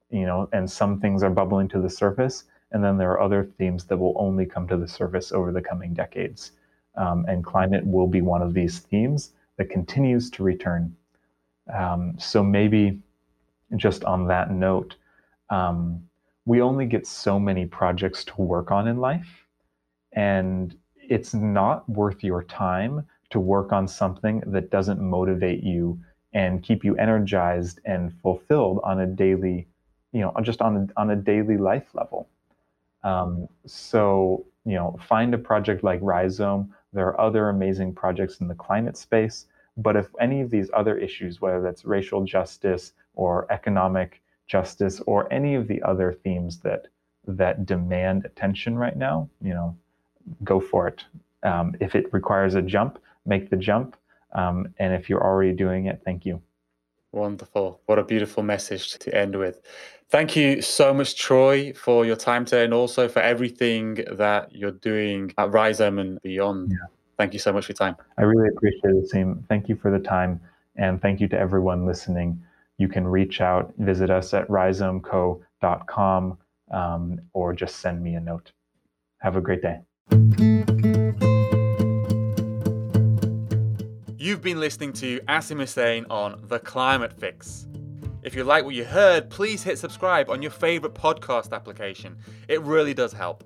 you 0.09 0.25
know, 0.25 0.49
and 0.51 0.69
some 0.69 0.99
things 0.99 1.23
are 1.23 1.29
bubbling 1.29 1.67
to 1.69 1.81
the 1.81 1.89
surface, 1.89 2.45
and 2.71 2.83
then 2.83 2.97
there 2.97 3.11
are 3.11 3.21
other 3.21 3.49
themes 3.57 3.85
that 3.85 3.97
will 3.97 4.15
only 4.17 4.45
come 4.45 4.67
to 4.67 4.77
the 4.77 4.87
surface 4.87 5.31
over 5.31 5.51
the 5.51 5.61
coming 5.61 5.93
decades. 5.93 6.51
Um, 6.95 7.25
and 7.27 7.45
climate 7.45 7.85
will 7.85 8.07
be 8.07 8.21
one 8.21 8.41
of 8.41 8.53
these 8.53 8.79
themes 8.79 9.31
that 9.57 9.69
continues 9.69 10.29
to 10.31 10.43
return. 10.43 10.95
Um, 11.73 12.15
so 12.17 12.43
maybe 12.43 12.99
just 13.77 14.03
on 14.03 14.27
that 14.27 14.51
note, 14.51 14.95
um, 15.49 16.08
we 16.49 16.63
only 16.63 16.87
get 16.87 17.05
so 17.05 17.39
many 17.39 17.63
projects 17.67 18.23
to 18.23 18.41
work 18.41 18.71
on 18.71 18.87
in 18.87 18.97
life, 18.97 19.45
and 20.13 20.75
it's 20.95 21.35
not 21.35 21.87
worth 21.87 22.23
your 22.23 22.43
time 22.43 23.05
to 23.29 23.39
work 23.39 23.71
on 23.71 23.87
something 23.87 24.41
that 24.47 24.71
doesn't 24.71 24.99
motivate 24.99 25.61
you 25.61 25.99
and 26.33 26.63
keep 26.63 26.83
you 26.83 26.95
energized 26.95 27.79
and 27.85 28.11
fulfilled 28.23 28.79
on 28.83 29.01
a 29.01 29.05
daily, 29.05 29.67
you 30.11 30.21
know, 30.21 30.33
just 30.41 30.59
on 30.59 30.75
a, 30.75 30.99
on 30.99 31.11
a 31.11 31.15
daily 31.15 31.57
life 31.57 31.89
level. 31.93 32.27
Um, 33.03 33.47
so, 33.67 34.43
you 34.65 34.73
know, 34.73 34.97
find 35.07 35.35
a 35.35 35.37
project 35.37 35.83
like 35.83 36.01
Rizome. 36.01 36.69
There 36.93 37.05
are 37.09 37.21
other 37.21 37.49
amazing 37.49 37.93
projects 37.93 38.39
in 38.39 38.47
the 38.47 38.55
climate 38.55 38.97
space 38.97 39.45
but 39.79 39.95
if 39.95 40.07
any 40.19 40.41
of 40.41 40.49
these 40.49 40.69
other 40.73 40.97
issues, 40.97 41.39
whether 41.39 41.61
that's 41.61 41.85
racial 41.85 42.25
justice 42.25 42.93
or 43.15 43.47
economic 43.49 44.21
justice 44.49 44.99
or 45.05 45.31
any 45.31 45.55
of 45.55 45.67
the 45.67 45.81
other 45.83 46.11
themes 46.11 46.59
that 46.59 46.87
that 47.27 47.65
demand 47.65 48.25
attention 48.25 48.77
right 48.77 48.97
now, 48.97 49.29
you 49.41 49.53
know, 49.53 49.77
go 50.43 50.59
for 50.59 50.87
it. 50.87 51.05
Um, 51.43 51.75
if 51.79 51.95
it 51.95 52.11
requires 52.11 52.55
a 52.55 52.61
jump, 52.61 52.99
make 53.25 53.49
the 53.49 53.55
jump. 53.55 53.95
Um, 54.33 54.73
and 54.79 54.93
if 54.93 55.09
you're 55.09 55.23
already 55.23 55.53
doing 55.53 55.85
it, 55.85 56.01
thank 56.03 56.25
you. 56.25 56.41
Wonderful. 57.11 57.81
What 57.85 57.99
a 57.99 58.03
beautiful 58.03 58.43
message 58.43 58.97
to 58.99 59.15
end 59.15 59.35
with. 59.35 59.61
Thank 60.09 60.35
you 60.35 60.61
so 60.61 60.93
much, 60.93 61.15
Troy, 61.15 61.73
for 61.73 62.05
your 62.05 62.15
time 62.15 62.45
today 62.45 62.65
and 62.65 62.73
also 62.73 63.07
for 63.07 63.19
everything 63.19 63.95
that 64.11 64.55
you're 64.55 64.71
doing 64.71 65.33
at 65.37 65.51
Rizome 65.51 65.99
and 65.99 66.21
beyond. 66.21 66.71
Yeah. 66.71 66.77
Thank 67.17 67.33
you 67.33 67.39
so 67.39 67.53
much 67.53 67.65
for 67.65 67.73
your 67.73 67.77
time. 67.77 67.95
I 68.17 68.23
really 68.23 68.49
appreciate 68.49 68.95
it, 68.95 69.09
Sim. 69.09 69.45
Thank 69.49 69.69
you 69.69 69.75
for 69.75 69.91
the 69.91 69.99
time. 69.99 70.39
And 70.75 71.01
thank 71.01 71.19
you 71.19 71.27
to 71.27 71.37
everyone 71.37 71.85
listening. 71.85 72.41
You 72.79 72.87
can 72.87 73.05
reach 73.05 73.41
out, 73.41 73.73
visit 73.77 74.09
us 74.09 74.33
at 74.33 74.47
rhizomeco.com, 74.47 76.37
um, 76.71 77.19
or 77.33 77.53
just 77.53 77.75
send 77.75 78.01
me 78.01 78.15
a 78.15 78.21
note. 78.21 78.53
Have 79.19 79.35
a 79.35 79.41
great 79.41 79.61
day. 79.61 79.81
You've 84.17 84.41
been 84.41 84.61
listening 84.61 84.93
to 84.93 85.19
Asim 85.27 85.59
Hussain 85.59 86.05
on 86.09 86.41
The 86.47 86.59
Climate 86.59 87.11
Fix. 87.11 87.67
If 88.23 88.33
you 88.33 88.45
like 88.45 88.63
what 88.63 88.75
you 88.75 88.85
heard, 88.85 89.29
please 89.29 89.61
hit 89.61 89.77
subscribe 89.77 90.29
on 90.29 90.41
your 90.41 90.51
favourite 90.51 90.95
podcast 90.95 91.51
application. 91.51 92.17
It 92.47 92.61
really 92.61 92.93
does 92.93 93.11
help. 93.11 93.43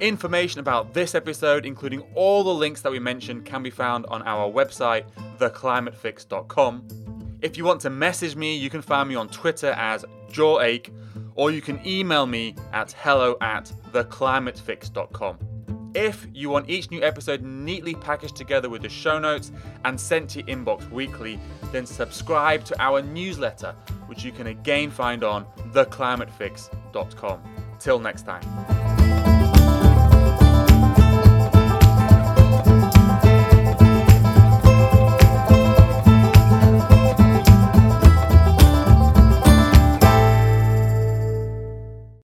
Information 0.00 0.60
about 0.60 0.94
this 0.94 1.14
episode, 1.14 1.66
including 1.66 2.00
all 2.14 2.42
the 2.42 2.54
links 2.54 2.80
that 2.80 2.92
we 2.92 2.98
mentioned, 2.98 3.44
can 3.44 3.62
be 3.62 3.70
found 3.70 4.06
on 4.06 4.22
our 4.22 4.50
website, 4.50 5.04
theclimatefix.com. 5.38 7.23
If 7.44 7.58
you 7.58 7.64
want 7.66 7.82
to 7.82 7.90
message 7.90 8.36
me, 8.36 8.56
you 8.56 8.70
can 8.70 8.80
find 8.80 9.06
me 9.06 9.16
on 9.16 9.28
Twitter 9.28 9.72
as 9.72 10.02
JawAche, 10.30 10.88
or 11.34 11.50
you 11.50 11.60
can 11.60 11.78
email 11.86 12.24
me 12.24 12.56
at 12.72 12.92
hello 12.92 13.36
at 13.42 13.70
theclimatefix.com. 13.92 15.90
If 15.94 16.26
you 16.32 16.48
want 16.48 16.70
each 16.70 16.90
new 16.90 17.02
episode 17.02 17.42
neatly 17.42 17.96
packaged 17.96 18.34
together 18.34 18.70
with 18.70 18.80
the 18.80 18.88
show 18.88 19.18
notes 19.18 19.52
and 19.84 20.00
sent 20.00 20.30
to 20.30 20.38
your 20.38 20.48
inbox 20.48 20.90
weekly, 20.90 21.38
then 21.70 21.84
subscribe 21.84 22.64
to 22.64 22.82
our 22.82 23.02
newsletter, 23.02 23.76
which 24.06 24.24
you 24.24 24.32
can 24.32 24.46
again 24.46 24.90
find 24.90 25.22
on 25.22 25.44
theclimatefix.com. 25.74 27.42
Till 27.78 27.98
next 27.98 28.22
time. 28.22 29.33